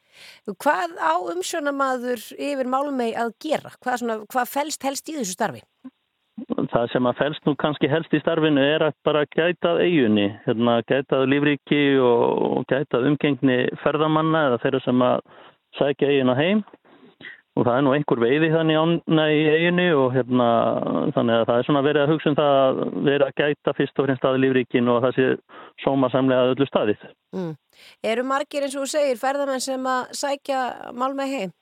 hvað 0.63 0.95
á 0.97 1.13
umsjónamaður 1.35 2.23
yfir 2.39 2.71
málumei 2.71 3.11
að 3.13 3.35
gera? 3.45 3.73
Hvað, 3.83 3.99
svona, 4.03 4.17
hvað 4.31 4.53
felst 4.55 4.87
helst 4.89 5.11
í 5.13 5.17
þessu 5.19 5.37
starfi? 5.37 5.61
Það 6.71 6.91
sem 6.93 7.07
að 7.11 7.19
fælst 7.19 7.47
nú 7.49 7.55
kannski 7.59 7.89
helst 7.91 8.13
í 8.15 8.21
starfinu 8.23 8.63
er 8.63 8.85
að 8.87 8.99
bara 9.07 9.25
gætað 9.35 9.81
eigunni, 9.83 10.29
hérna, 10.45 10.77
gætað 10.87 11.25
lífríki 11.33 11.81
og, 11.99 12.63
gætað 12.71 13.09
umgengni 13.11 13.65
ferðamanna 13.83 14.45
eða 14.51 14.61
þeirra 14.63 14.83
sem 14.85 15.03
að 15.03 15.25
sækja 15.79 16.13
eigin 16.13 16.31
á 16.31 16.37
heim 16.39 16.63
og 17.59 17.67
það 17.67 17.77
er 17.77 17.85
nú 17.85 17.93
einhver 17.97 18.23
veiði 18.23 18.51
þannig 18.55 19.03
í 19.35 19.41
eiginu 19.51 19.87
og 19.99 20.15
hérna 20.15 20.49
þannig 21.17 21.37
að 21.37 21.47
það 21.49 21.57
er 21.57 21.67
svona 21.67 21.83
verið 21.85 22.05
að 22.05 22.13
hugsa 22.15 22.31
um 22.31 22.39
það 22.39 22.59
að 22.61 22.83
vera 23.09 23.29
að 23.29 23.41
gæta 23.43 23.75
fyrst 23.77 23.99
og 24.01 24.07
fremst 24.07 24.27
að 24.31 24.43
lífríkin 24.45 24.91
og 24.91 25.01
að 25.01 25.07
það 25.07 25.17
sé 25.19 25.29
sómasamlega 25.85 26.45
að 26.45 26.53
öllu 26.55 26.69
staðið. 26.71 27.07
Mm. 27.37 27.55
Eru 28.13 28.27
margir 28.31 28.67
eins 28.67 28.77
og 28.77 28.87
þú 28.87 28.93
segir 28.95 29.21
ferðamenn 29.21 29.65
sem 29.65 29.91
að 29.91 30.15
sækja 30.23 30.61
málmæg 30.95 31.35
heim? 31.35 31.57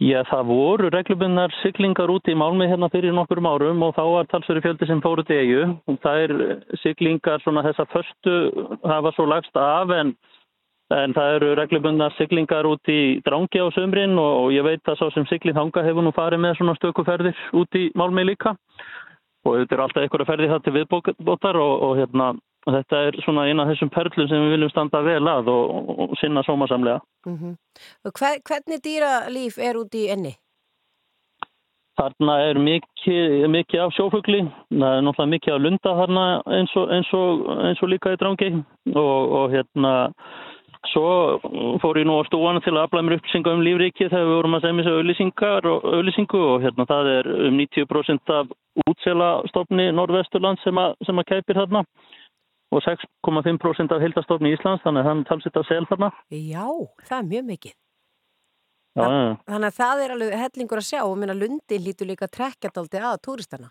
Já, 0.00 0.22
það 0.24 0.46
voru 0.48 0.88
reglubunnar 0.88 1.52
siglingar 1.60 2.08
út 2.08 2.28
í 2.30 2.32
Málmi 2.32 2.64
hérna 2.70 2.88
fyrir 2.88 3.12
nokkurum 3.12 3.48
árum 3.50 3.82
og 3.84 3.90
þá 3.98 4.04
var 4.08 4.28
talsveri 4.30 4.62
fjöldi 4.64 4.86
sem 4.88 5.02
fóru 5.04 5.24
til 5.28 5.36
eigu. 5.36 5.66
Það 6.00 6.20
er 6.24 6.32
siglingar 6.80 7.42
svona 7.44 7.66
þessa 7.66 7.84
förstu 7.92 8.36
hafa 8.88 9.12
svo 9.12 9.26
lagst 9.28 9.60
af 9.60 9.92
en, 9.92 10.14
en 10.96 11.16
það 11.18 11.34
eru 11.34 11.50
reglubunnar 11.60 12.16
siglingar 12.16 12.64
út 12.70 12.88
í 12.88 13.20
Drangi 13.28 13.60
á 13.60 13.68
sömrin 13.76 14.16
og, 14.16 14.46
og 14.46 14.56
ég 14.56 14.64
veit 14.64 14.88
að 14.88 15.02
sá 15.02 15.12
sem 15.12 15.28
siglið 15.28 15.60
þanga 15.60 15.84
hefur 15.90 16.08
nú 16.08 16.16
farið 16.16 16.44
með 16.46 16.56
svona 16.62 16.78
stökuferðir 16.80 17.44
út 17.60 17.76
í 17.76 17.90
Málmi 17.92 18.24
líka 18.30 18.56
og 19.44 19.60
þetta 19.60 19.76
er 19.76 19.84
alltaf 19.84 20.06
einhverja 20.06 20.30
ferði 20.32 20.48
það 20.54 20.64
til 20.64 20.76
viðbótar 20.78 21.60
og, 21.60 21.74
og 21.90 22.00
hérna 22.00 22.32
og 22.66 22.76
þetta 22.76 23.00
er 23.06 23.18
svona 23.24 23.46
eina 23.48 23.64
af 23.64 23.72
þessum 23.72 23.92
perlum 23.94 24.28
sem 24.28 24.44
við 24.44 24.54
viljum 24.54 24.72
standa 24.72 25.00
vel 25.06 25.22
að 25.32 25.48
og, 25.52 25.90
og, 25.96 26.14
sinna 26.20 26.42
sómasamlega. 26.46 27.00
Mm 27.26 27.36
-hmm. 27.38 27.56
Hver, 28.18 28.36
hvernig 28.48 28.80
dýralíf 28.86 29.58
er 29.58 29.80
út 29.80 29.94
í 29.94 30.08
enni? 30.12 30.34
Þarna 32.00 32.34
er 32.48 32.58
mikið, 32.58 33.48
mikið 33.48 33.80
af 33.80 33.92
sjófugli, 33.92 34.40
það 34.70 34.94
er 34.96 35.02
náttúrulega 35.04 35.34
mikið 35.34 35.54
af 35.54 35.60
lunda 35.60 35.90
þarna 36.00 36.24
eins 36.58 36.76
og, 36.76 36.86
eins 36.94 37.10
og, 37.12 37.30
eins 37.66 37.82
og 37.82 37.88
líka 37.88 38.12
í 38.12 38.20
drangi 38.20 38.50
og, 38.94 39.32
og 39.38 39.50
hérna 39.52 39.92
svo 40.88 41.40
fór 41.82 41.98
ég 42.00 42.06
nú 42.08 42.16
á 42.16 42.24
stúana 42.24 42.60
til 42.64 42.72
að 42.72 42.86
afla 42.86 43.02
mér 43.04 43.18
upplýsingar 43.18 43.52
um 43.52 43.64
lífrikið 43.66 44.08
þegar 44.12 44.28
við 44.28 44.36
vorum 44.36 44.54
að 44.56 44.62
segja 44.62 44.76
mér 44.76 44.86
þessu 44.86 44.96
auðlýsingu 45.92 46.40
og 46.52 46.62
hérna 46.64 46.86
það 46.88 47.10
er 47.16 47.28
um 47.48 47.58
90% 47.60 48.32
af 48.38 48.46
útselastofni 48.88 49.90
Norðvesturland 49.92 50.62
sem, 50.64 50.78
að, 50.80 50.96
sem 51.04 51.20
að 51.20 51.28
kæpir 51.34 51.60
þarna 51.60 51.84
og 52.70 52.82
6,5% 52.86 53.94
af 53.94 54.02
heildastofni 54.04 54.52
í 54.52 54.56
Íslands 54.56 54.82
þannig 54.84 55.02
að 55.02 55.08
hann 55.10 55.22
talsitt 55.28 55.58
af 55.58 55.66
sel 55.66 55.86
þarna. 55.90 56.10
Já, 56.30 56.66
það 57.08 57.16
er 57.18 57.30
mjög 57.32 57.48
mikið. 57.50 57.74
Já, 58.98 59.02
já. 59.06 59.34
Þannig 59.46 59.68
að 59.68 59.78
það 59.78 60.04
er 60.04 60.14
alveg 60.14 60.36
hellingur 60.42 60.80
að 60.82 60.88
sjá 60.88 61.00
og 61.04 61.16
minna 61.18 61.36
Lundin 61.38 61.84
lítur 61.84 62.10
líka 62.10 62.28
trekkjadaldi 62.30 63.02
að 63.02 63.20
túristana. 63.26 63.70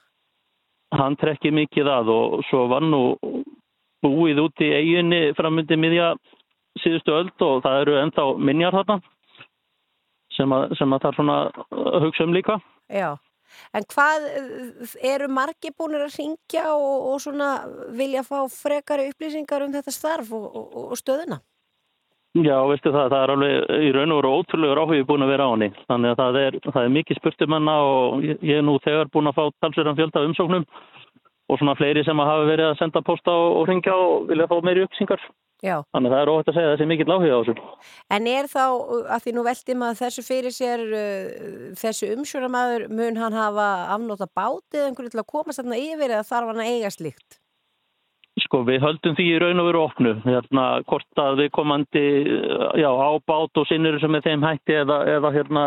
Hann 0.95 1.15
trekkir 1.21 1.53
mikið 1.53 1.91
að 1.91 2.11
og 2.15 2.39
svo 2.49 2.65
var 2.71 2.83
nú 2.83 3.01
búið 4.03 4.43
út 4.45 4.63
í 4.63 4.69
eiginni 4.73 5.21
framöndi 5.37 5.77
miðja 5.77 6.13
síðustu 6.79 7.13
öld 7.13 7.45
og 7.45 7.63
það 7.65 7.81
eru 7.83 7.97
ennþá 7.99 8.25
minjar 8.39 8.77
þarna 8.77 8.99
sem 10.37 10.55
að, 10.55 10.75
sem 10.79 10.93
að 10.95 11.03
það 11.03 11.09
er 11.09 11.17
svona 11.19 11.37
hugsa 12.05 12.25
um 12.25 12.35
líka. 12.35 12.59
Já, 12.89 13.09
en 13.73 13.87
hvað 13.93 14.27
eru 15.13 15.29
margi 15.33 15.73
búinir 15.75 16.05
að 16.07 16.17
ringja 16.19 16.65
og, 16.73 17.13
og 17.13 17.21
svona 17.23 17.51
vilja 17.95 18.25
fá 18.27 18.41
frekari 18.53 19.09
upplýsingar 19.13 19.65
um 19.65 19.73
þetta 19.75 19.93
starf 19.93 20.33
og, 20.33 20.49
og, 20.49 20.83
og 20.89 20.99
stöðuna? 20.99 21.41
Já, 22.37 22.59
veistu 22.69 22.91
það, 22.93 23.07
það 23.09 23.23
er 23.23 23.31
alveg 23.33 23.71
í 23.81 23.87
raun 23.95 24.11
og 24.13 24.19
veru 24.19 24.31
ótrúlegur 24.37 24.79
áhugi 24.83 25.05
búin 25.09 25.25
að 25.25 25.31
vera 25.33 25.47
á 25.49 25.53
henni. 25.55 25.69
Þannig 25.89 26.11
að 26.11 26.19
það 26.19 26.35
er, 26.43 26.57
það 26.67 26.83
er 26.83 26.91
mikið 26.93 27.17
spurtum 27.17 27.55
hennar 27.57 27.85
og 27.89 28.27
ég, 28.27 28.43
er 28.53 28.61
nú 28.67 28.75
þegar 28.83 29.09
búin 29.09 29.31
að 29.31 29.39
fá 29.39 29.43
talsverðan 29.65 29.97
fjölda 29.97 30.23
umsóknum 30.27 30.67
og 31.49 31.57
svona 31.57 31.73
fleiri 31.79 32.03
sem 32.05 32.21
hafa 32.21 32.45
verið 32.45 32.69
að 32.69 32.77
senda 32.83 33.01
posta 33.01 33.33
og, 33.33 33.63
ringja 33.65 33.95
og 33.97 34.29
vilja 34.29 34.45
fá 34.51 34.55
meiri 34.61 34.85
upplýsingar. 34.85 35.25
Já. 35.59 35.81
Þannig 35.91 36.13
að 36.13 36.15
það 36.15 36.21
er 36.21 36.31
óhægt 36.31 36.49
að 36.49 36.55
segja 36.55 36.69
að 36.69 36.73
þessi 36.73 36.87
mikill 36.87 37.11
áhuga 37.11 37.35
á 37.35 37.41
þessu. 37.43 37.63
En 38.15 38.29
er 38.31 38.47
þá, 38.47 38.63
að 39.11 39.25
því 39.25 39.33
nú 39.35 39.43
veldi 39.43 39.75
maður 39.75 39.99
þessu 39.99 40.23
fyrir 40.23 40.55
sér, 40.55 40.85
uh, 40.87 41.65
þessu 41.81 42.13
umsjónamaður, 42.15 42.87
mun 42.95 43.19
hann 43.19 43.35
hafa 43.35 43.67
afnóta 43.97 44.29
bátið 44.39 44.87
einhverju 44.87 45.13
til 45.13 45.21
að 45.23 45.29
komast 45.33 45.59
þarna 45.59 45.81
yfir 45.83 46.15
eða 46.15 46.27
þarf 46.31 46.51
hann 46.53 46.63
að 46.63 46.71
eiga 46.71 46.93
slíkt? 46.95 47.39
Sko 48.39 48.61
við 48.63 48.79
höldum 48.85 49.17
því 49.17 49.25
í 49.27 49.39
raun 49.43 49.59
og 49.59 49.67
veru 49.67 49.81
opnu, 49.83 50.13
hérna 50.23 50.65
hvort 50.87 51.19
að 51.19 51.41
við 51.41 51.49
komandi 51.57 52.03
já, 52.79 52.87
á 52.87 53.11
bát 53.27 53.59
og 53.59 53.67
sinnir 53.67 53.99
sem 53.99 54.15
er 54.15 54.23
þeim 54.23 54.45
hætti 54.47 54.77
eða, 54.79 55.01
eða 55.17 55.33
hérna 55.35 55.63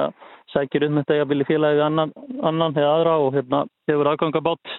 sækir 0.55 0.86
um 0.89 0.97
þetta 1.01 1.19
ég 1.19 1.27
að 1.27 1.35
vilja 1.35 1.48
félagi 1.51 1.85
annan, 1.85 2.12
annan 2.40 2.77
eða 2.77 2.94
aðra 2.97 3.19
og 3.27 3.36
hérna 3.36 3.64
hefur 3.90 4.12
aðgangabát. 4.12 4.77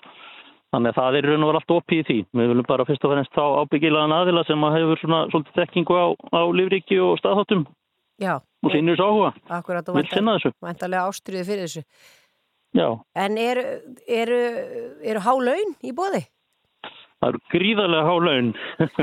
Þannig 0.73 0.89
að 0.89 0.97
það 0.97 1.17
er 1.19 1.27
raun 1.29 1.45
og 1.45 1.49
veru 1.51 1.59
allt 1.59 1.73
opið 1.75 1.99
í 1.99 2.05
því. 2.07 2.17
Við 2.39 2.51
viljum 2.51 2.67
bara 2.69 2.85
fyrst 2.89 3.05
og 3.05 3.13
fremst 3.13 3.35
þá 3.37 3.43
ábyggilaðan 3.61 4.15
aðila 4.17 4.43
sem 4.47 4.65
að 4.65 4.77
hefur 4.79 5.01
svona 5.03 5.21
svolítið 5.29 5.59
þekkingu 5.61 5.99
á, 6.01 6.05
á 6.33 6.41
lífríki 6.57 6.99
og 7.03 7.15
staðháttum 7.21 7.63
Já. 8.21 8.33
og 8.41 8.73
sinnir 8.73 8.97
þessu 8.97 9.09
áhuga. 9.09 9.31
Akkurat 9.59 9.89
og 9.93 9.99
væntalega 10.01 11.05
ástriði 11.05 11.45
fyrir 11.51 11.67
þessu. 11.67 11.85
Já, 12.73 12.87
En 13.13 13.37
eru, 13.37 13.63
eru, 14.09 14.39
eru 15.05 15.21
há 15.21 15.33
laun 15.37 15.75
í 15.85 15.93
bóði? 15.93 16.23
það 17.23 17.31
eru 17.31 17.41
gríðarlega 17.53 18.07
há 18.07 18.15
laun. 18.27 18.49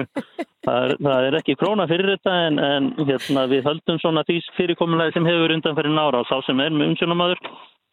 það, 0.67 0.79
er, 0.85 0.95
það 1.07 1.27
er 1.27 1.37
ekki 1.41 1.57
króna 1.61 1.87
fyrir 1.91 2.13
þetta 2.15 2.37
en, 2.47 2.59
en 2.61 2.89
hérna, 2.99 3.47
við 3.51 3.69
höldum 3.69 4.01
svona 4.03 4.25
því 4.29 4.41
fyrirkomulega 4.59 5.15
sem 5.17 5.29
hefur 5.29 5.55
undan 5.57 5.79
fyrir 5.79 5.95
nára. 5.95 6.25
Sá 6.29 6.37
sem 6.47 6.61
er 6.61 6.75
með 6.75 6.93
umsjónamaður, 6.93 7.41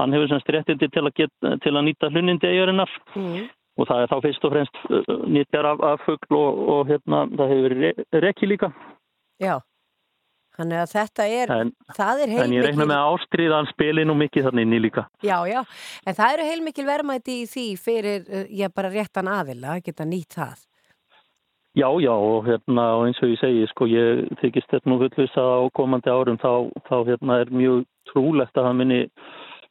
hann 0.02 0.18
hefur 0.18 0.32
semst 0.34 0.52
réttindi 0.54 0.90
til 0.92 1.06
að, 1.06 1.14
get, 1.22 1.34
til 1.64 1.74
að 1.74 1.86
nýta 1.88 2.12
hlunindi 2.12 2.52
eigarinnar. 2.52 2.98
Mm. 3.16 3.48
Og 3.78 3.88
það 3.88 4.04
er 4.04 4.12
þá 4.12 4.18
fyrst 4.26 4.46
og 4.48 4.54
fremst 4.54 4.78
uh, 4.90 5.16
nýtjar 5.30 5.72
af, 5.72 5.82
af 5.86 6.06
fugl 6.06 6.38
og, 6.38 6.62
og 6.74 6.86
hérna, 6.92 7.26
það 7.38 7.52
hefur 7.54 7.66
verið 7.68 7.84
re 7.88 8.22
rekki 8.28 8.50
líka. 8.50 8.72
Já. 9.42 9.60
Þannig 10.58 10.80
að 10.82 10.94
þetta 10.96 11.26
er, 11.30 11.52
En, 11.54 11.72
það 11.94 12.22
er 12.24 12.32
en 12.32 12.34
ég 12.34 12.40
reikna 12.42 12.56
heilmikil, 12.58 12.88
með 12.90 12.96
að 12.98 13.10
ástriðan 13.12 13.68
spili 13.70 14.06
nú 14.10 14.16
mikið 14.18 14.48
þannig 14.48 14.66
inn 14.66 14.74
í 14.74 14.80
líka. 14.88 15.04
já, 15.22 15.38
já, 15.46 15.60
en 16.08 16.18
það 16.18 16.34
eru 16.34 16.48
heilmikil 16.48 16.86
verðmæti 16.88 17.36
í 17.44 17.50
því 17.52 17.66
fyrir, 17.78 18.26
uh, 18.26 18.48
já, 18.50 18.66
bara 18.74 18.90
réttan 18.90 19.30
aðila, 19.30 19.76
að 19.76 19.84
geta 19.86 20.08
nýtt 20.10 20.40
það. 20.40 20.64
Já, 21.78 21.92
já, 22.02 22.10
og 22.10 22.48
hérna, 22.48 22.88
og 22.98 23.04
eins 23.06 23.20
og 23.22 23.30
ég 23.30 23.38
segi, 23.38 23.68
sko, 23.70 23.86
ég 23.86 24.24
þykist 24.42 24.72
þetta 24.72 24.90
nú 24.90 24.98
fullvisa 25.04 25.44
á 25.46 25.70
komandi 25.78 26.10
árum, 26.10 26.40
þá, 26.42 26.74
þá 26.90 26.96
hérna 27.12 27.38
er 27.44 27.54
mjög 27.54 27.84
trúlegt 28.10 28.58
að 28.58 28.66
það 28.66 28.80
minni 28.80 29.00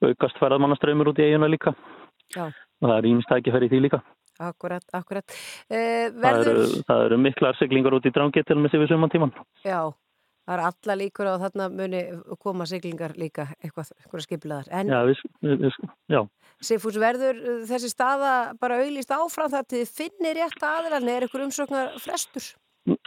aukast 0.06 0.38
ferðamannaströymur 0.38 1.10
út 1.10 1.18
í 1.18 1.26
eiguna 1.26 1.50
líka. 1.50 1.74
Já. 2.36 2.46
Og 2.82 2.88
það 2.90 2.96
er 2.98 3.10
ímstækifæri 3.12 3.68
í 3.68 3.72
því 3.72 3.82
líka. 3.86 4.02
Akkurat, 4.36 4.84
akkurat. 4.92 5.36
Það 5.70 6.18
verður, 6.20 6.50
eru, 6.50 6.80
það 6.88 7.04
eru 7.06 7.18
miklar 7.24 7.56
siglingar 7.56 7.94
út 7.96 8.08
í 8.08 8.12
drangi 8.12 8.42
til 8.44 8.58
með 8.60 8.74
sig 8.74 8.82
við 8.82 8.90
suman 8.92 9.12
tíman. 9.14 9.32
já, 9.64 9.80
það 10.44 10.58
er 10.58 10.62
alla 10.66 10.96
líkur 11.00 11.30
að 11.30 11.46
þarna 11.46 11.68
muni 11.72 12.02
koma 12.44 12.66
siglingar 12.68 13.16
líka 13.16 13.48
eitthvað, 13.64 13.94
eitthvað 14.02 14.26
skiplaðar. 14.26 14.68
En 14.76 14.92
Já, 14.92 14.98
við, 15.08 15.24
við, 15.40 15.80
já. 16.12 16.20
Sigfús, 16.68 17.00
verður 17.00 17.40
þessi 17.68 17.88
staða 17.92 18.34
bara 18.60 18.78
auðlýst 18.84 19.10
áfram 19.12 19.50
það 19.52 19.66
til 19.72 19.80
þið 19.82 19.96
finnir 20.02 20.38
rétt 20.42 20.62
aðilan 20.68 21.08
eða 21.08 21.16
er 21.16 21.26
ykkur 21.30 21.46
umsóknar 21.48 21.96
frestur? 22.04 22.52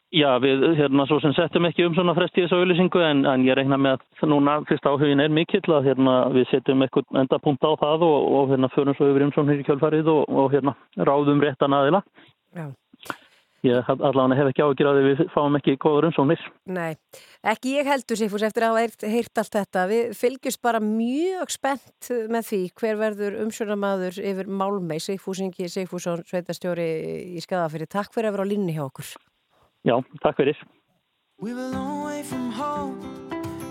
Já, 0.10 0.40
við 0.42 0.64
hérna 0.74 1.04
svo 1.06 1.20
sem 1.22 1.36
settum 1.38 1.68
ekki 1.70 1.84
um 1.86 1.94
svona 1.94 2.16
frest 2.18 2.38
í 2.40 2.42
þessu 2.42 2.58
auðlýsingu 2.58 3.02
en, 3.06 3.20
en 3.30 3.44
ég 3.46 3.54
reikna 3.60 3.78
með 3.78 4.00
að 4.18 4.32
núna 4.32 4.56
fyrst 4.66 4.88
áhugin 4.90 5.22
er 5.22 5.30
mikill 5.30 5.62
að 5.70 5.92
hérna 5.92 6.16
við 6.34 6.48
setjum 6.50 6.82
eitthvað 6.82 7.22
endapunkt 7.22 7.62
á 7.62 7.78
það 7.78 8.06
og, 8.08 8.26
og 8.40 8.50
hérna 8.50 8.72
förum 8.74 8.98
svo 8.98 9.12
yfir 9.12 9.28
umsóknir 9.28 9.62
í 9.62 9.68
kjölfarið 9.68 10.10
og, 10.10 10.24
og 10.34 10.50
hérna 10.56 10.74
ráðum 10.98 11.46
réttan 11.46 11.78
aðila. 11.78 12.02
Já. 12.58 12.72
Ég 13.70 13.86
allavega 13.92 14.40
hef 14.40 14.50
ekki 14.50 14.66
áhugir 14.66 14.90
að 14.90 15.00
við 15.04 15.24
fáum 15.36 15.60
ekki 15.60 15.78
góður 15.84 16.10
umsóknir. 16.10 16.50
Nei, 16.74 16.98
ekki 17.54 17.78
ég 17.78 17.94
heldur 17.94 18.18
Sigfús 18.18 18.50
eftir 18.50 18.66
að 18.66 18.80
hafa 18.80 19.14
heyrt, 19.14 19.42
allt 19.44 19.56
þetta. 19.60 19.88
Við 19.94 20.14
fylgjumst 20.18 20.66
bara 20.66 20.82
mjög 20.82 21.54
spennt 21.54 22.14
með 22.34 22.50
því 22.50 22.64
hver 22.82 23.02
verður 23.06 23.42
umsjónamaður 23.46 24.22
yfir 24.24 24.50
Málmei, 24.50 24.98
Sigfúsingi 25.04 25.70
Sigfússon, 25.70 26.26
sveitastjóri 26.26 26.94
í 27.36 27.44
Skadafyrir. 27.46 27.92
Takk 27.92 28.16
fyrir 28.16 28.32
að 28.32 28.40
vera 28.40 28.48
á 28.48 28.52
línni 28.56 28.80
hjá 28.80 28.88
okkur. 28.88 29.20
Já, 29.86 30.02
takk 30.22 30.36
fyrir. 30.36 30.58
We 31.42 31.54
were 31.54 31.62
a 31.62 31.72
long 31.72 32.04
way 32.04 32.24
from 32.24 32.52
home, 32.52 33.00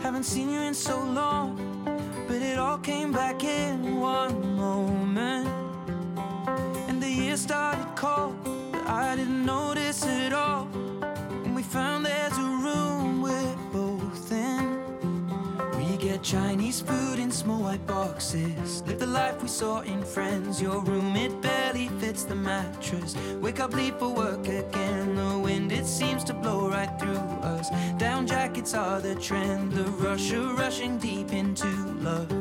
haven't 0.02 0.24
seen 0.24 0.48
you 0.48 0.60
in 0.60 0.74
so 0.74 0.96
long, 0.96 1.58
but 2.26 2.40
it 2.40 2.58
all 2.58 2.78
came 2.78 3.12
back 3.12 3.44
in 3.44 4.00
one 4.00 4.56
moment. 4.56 5.48
And 6.88 7.02
the 7.02 7.10
year 7.10 7.36
started 7.36 7.94
cold, 7.94 8.36
but 8.72 8.88
I 8.88 9.16
didn't 9.16 9.44
notice 9.44 10.06
it 10.06 10.32
all. 10.32 10.66
And 11.44 11.54
we 11.54 11.62
found 11.62 12.06
there's 12.06 12.38
a 12.38 12.42
room 12.42 13.20
we're 13.20 13.28
both 13.28 13.36
in. 13.36 13.67
We 13.67 13.67
get 16.08 16.22
Chinese 16.22 16.80
food 16.80 17.18
in 17.18 17.30
small 17.30 17.60
white 17.64 17.86
boxes. 17.86 18.82
Live 18.86 18.98
the 18.98 19.06
life 19.06 19.42
we 19.42 19.48
saw 19.48 19.80
in 19.80 20.02
Friends. 20.02 20.62
Your 20.62 20.80
room, 20.80 21.14
it 21.16 21.42
barely 21.42 21.88
fits 22.00 22.24
the 22.24 22.34
mattress. 22.34 23.14
Wake 23.42 23.60
up, 23.60 23.74
leave 23.74 23.94
for 23.96 24.08
work 24.08 24.48
again. 24.48 25.16
The 25.16 25.38
wind, 25.38 25.70
it 25.70 25.84
seems 25.84 26.24
to 26.24 26.32
blow 26.32 26.70
right 26.70 26.92
through 26.98 27.24
us. 27.54 27.68
Down 27.98 28.26
jackets 28.26 28.72
are 28.72 29.00
the 29.00 29.16
trend. 29.16 29.72
The 29.72 29.84
rush 30.04 30.32
of 30.32 30.58
rushing 30.58 30.96
deep 30.96 31.30
into 31.34 31.68
love. 32.06 32.32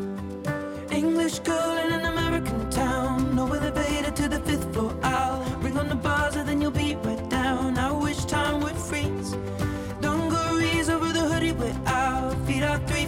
English 0.89 1.39
girl 1.39 1.77
in 1.83 1.91
an 1.91 2.05
American 2.05 2.69
town. 2.69 3.35
No 3.35 3.51
elevator 3.51 4.11
to 4.11 4.29
the 4.29 4.39
fifth 4.47 4.71
floor. 4.73 4.95
I'll 5.03 5.43
ring 5.59 5.77
on 5.77 5.89
the 5.89 5.95
buzzer, 5.95 6.45
then 6.45 6.61
you'll 6.61 6.79
be 6.85 6.95
right 6.95 7.29
down. 7.29 7.77
I 7.77 7.91
wish 7.91 8.23
time 8.23 8.61
would 8.61 8.77
freeze. 8.77 9.35
Dungarees 9.99 10.89
over 10.89 11.11
the 11.11 11.25
hoodie 11.31 11.51
we're 11.51 11.81
out. 11.85 12.35
Feet 12.45 12.63
are 12.63 12.79
three 12.87 13.07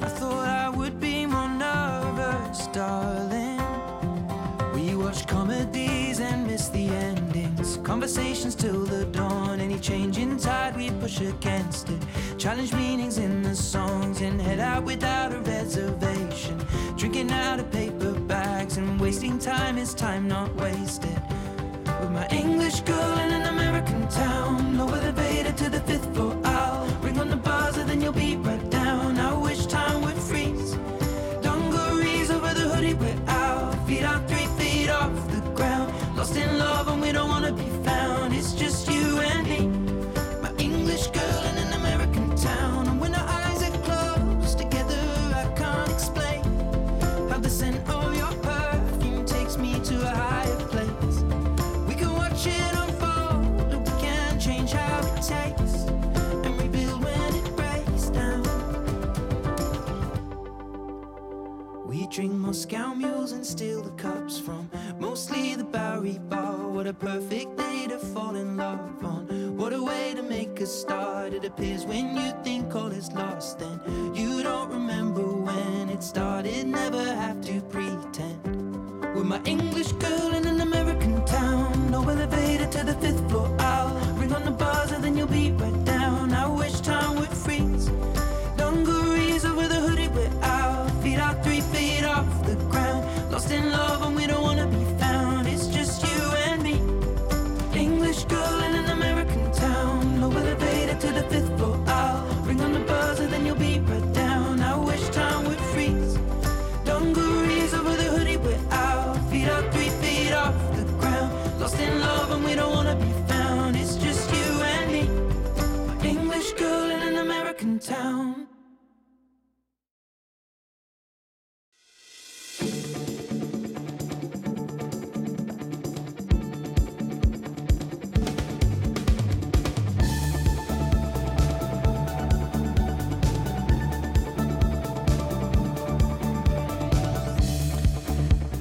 I 0.00 0.08
thought 0.08 0.46
I 0.46 0.68
would 0.68 1.00
be 1.00 1.26
more 1.26 1.48
nervous, 1.48 2.68
darling. 2.68 3.60
We 4.74 4.94
watch 4.94 5.26
comedies 5.26 6.20
and 6.20 6.46
miss 6.46 6.68
the 6.68 6.88
endings. 6.88 7.78
Conversations 7.82 8.54
till 8.54 8.84
the 8.84 9.06
dawn. 9.06 9.60
Any 9.60 9.78
change 9.78 10.18
in 10.18 10.38
tide, 10.38 10.76
we 10.76 10.90
push 10.90 11.20
against 11.20 11.90
it. 11.90 12.00
Challenge 12.38 12.72
meanings 12.74 13.18
in 13.18 13.42
the 13.42 13.56
songs 13.56 14.20
and 14.20 14.40
head 14.40 14.60
out 14.60 14.84
without 14.84 15.32
a 15.32 15.40
reservation. 15.40 16.58
Drinking 16.96 17.32
out 17.32 17.58
of 17.58 17.70
paper 17.72 18.12
bags 18.12 18.76
and 18.76 19.00
wasting 19.00 19.38
time 19.38 19.78
is 19.78 19.94
time 19.94 20.28
not 20.28 20.54
wasted. 20.56 21.20
With 22.00 22.12
my 22.12 22.28
English 22.28 22.80
girl 22.82 23.18
in 23.18 23.32
an 23.32 23.46
American 23.46 24.06
town, 24.08 24.78
lower 24.78 24.98
the 24.98 25.08
elevator 25.08 25.52
to 25.52 25.70
the 25.70 25.80
fifth 25.80 26.14
floor. 26.14 26.36
I'll 26.44 26.86
ring 27.02 27.18
on 27.18 27.28
the 27.28 27.36
buzzer, 27.36 27.84
then 27.84 28.00
you'll 28.00 28.12
be 28.12 28.36
right 28.36 28.57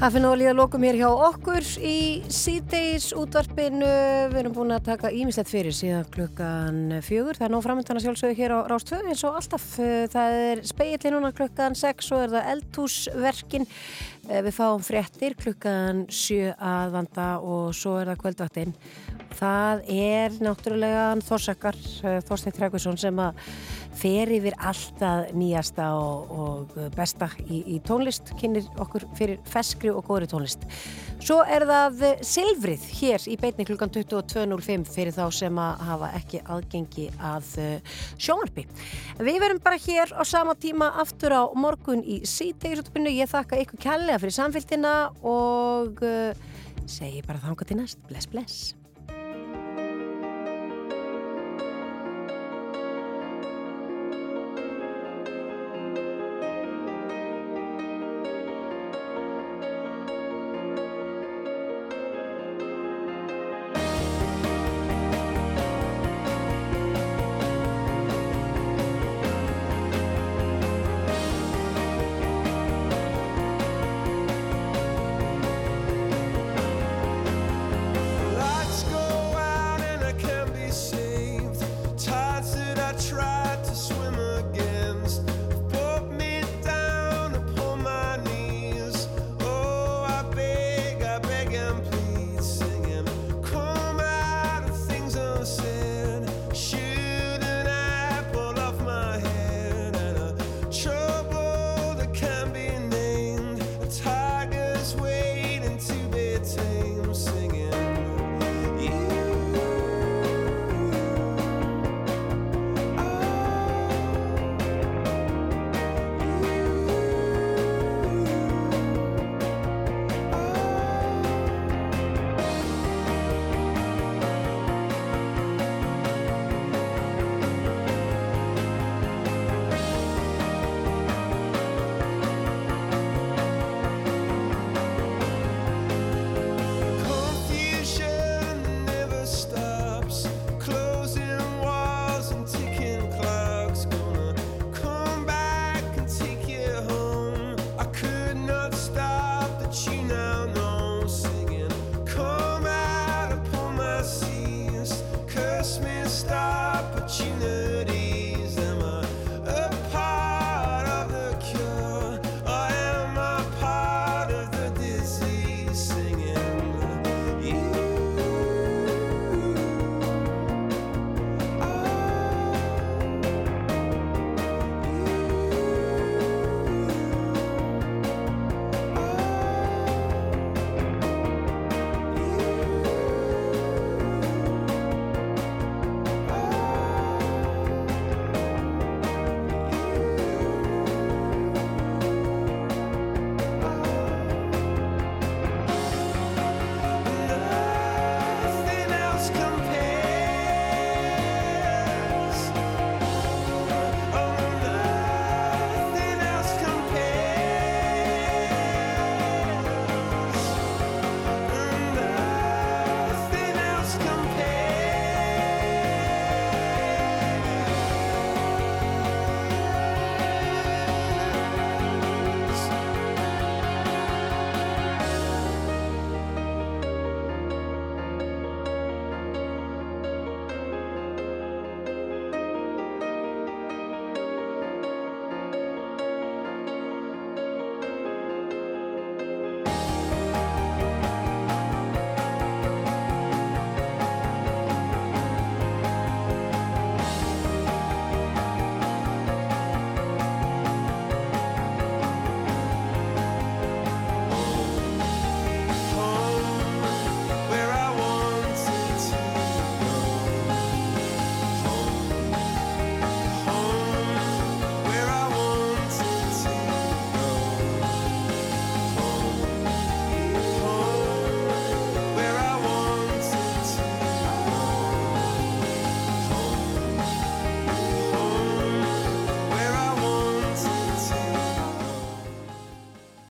Það 0.07 0.13
finnum 0.15 0.31
að 0.31 0.39
líða 0.39 0.51
lokum 0.55 0.83
hér 0.87 0.97
hjá 1.01 1.07
okkur 1.11 1.65
í 1.83 1.95
síðdeis 2.31 3.09
útvarpinu. 3.19 3.89
Við 4.31 4.37
erum 4.39 4.53
búin 4.55 4.71
að 4.71 4.85
taka 4.85 5.09
ímislegt 5.11 5.49
fyrir 5.51 5.75
síðan 5.75 6.07
klukkan 6.13 6.77
fjögur. 7.03 7.35
Það 7.35 7.47
er 7.49 7.51
nóg 7.51 7.65
framöndana 7.65 8.03
sjálfsögur 8.05 8.37
hér 8.37 8.53
á 8.55 8.59
Rástöðu 8.71 9.11
eins 9.11 9.25
og 9.27 9.35
alltaf. 9.35 9.65
Það 10.13 10.37
er 10.45 10.61
speilin 10.69 11.17
núna 11.17 11.33
klukkan 11.35 11.75
sex 11.75 12.07
og 12.15 12.23
er 12.23 12.31
það 12.37 12.47
eldhúsverkin. 12.53 13.67
Við 14.47 14.55
fáum 14.55 14.87
fréttir 14.87 15.35
klukkan 15.43 16.05
sjö 16.07 16.53
að 16.55 16.95
vanda 16.95 17.27
og 17.43 17.75
svo 17.75 17.97
er 17.99 18.13
það 18.13 18.21
kvöldvaktinn. 18.23 18.77
Það 19.35 19.83
er 19.91 20.39
náttúrulega 20.39 21.03
Þorsakar, 21.27 21.75
Þorstein 22.31 22.55
Trækvísson 22.55 23.03
sem 23.03 23.19
að 23.19 23.43
fer 23.97 24.31
yfir 24.33 24.55
alltaf 24.57 25.33
nýjasta 25.37 25.89
og, 25.97 26.31
og 26.31 26.77
besta 26.95 27.29
í, 27.47 27.63
í 27.75 27.79
tónlist, 27.85 28.33
kynir 28.39 28.67
okkur 28.81 29.07
fyrir 29.17 29.41
feskri 29.47 29.91
og 29.93 30.05
góðri 30.07 30.29
tónlist. 30.31 30.67
Svo 31.23 31.39
er 31.43 31.65
það 31.67 32.03
Silfrið 32.27 32.83
hér 32.99 33.23
í 33.27 33.35
beitni 33.41 33.65
klukkan 33.67 33.91
22.05 33.93 34.85
fyrir 34.93 35.15
þá 35.15 35.25
sem 35.33 35.59
að 35.61 35.83
hafa 35.89 36.11
ekki 36.19 36.43
aðgengi 36.45 37.07
að 37.17 37.51
uh, 37.63 37.95
sjónvarpi. 38.21 38.67
Við 39.17 39.41
verum 39.43 39.61
bara 39.63 39.81
hér 39.81 40.13
á 40.13 40.23
sama 40.27 40.55
tíma 40.55 40.91
aftur 41.01 41.33
á 41.33 41.43
morgun 41.57 42.03
í 42.05 42.21
sítegisutbyrnu. 42.27 43.15
Ég 43.17 43.31
þakka 43.33 43.61
ykkur 43.65 43.81
kærlega 43.89 44.21
fyrir 44.21 44.37
samfélgina 44.37 44.95
og 45.25 46.03
uh, 46.05 46.49
segi 46.85 47.25
bara 47.25 47.41
þanga 47.43 47.67
til 47.67 47.81
næst. 47.81 48.03
Bless, 48.07 48.29
bless. 48.29 48.76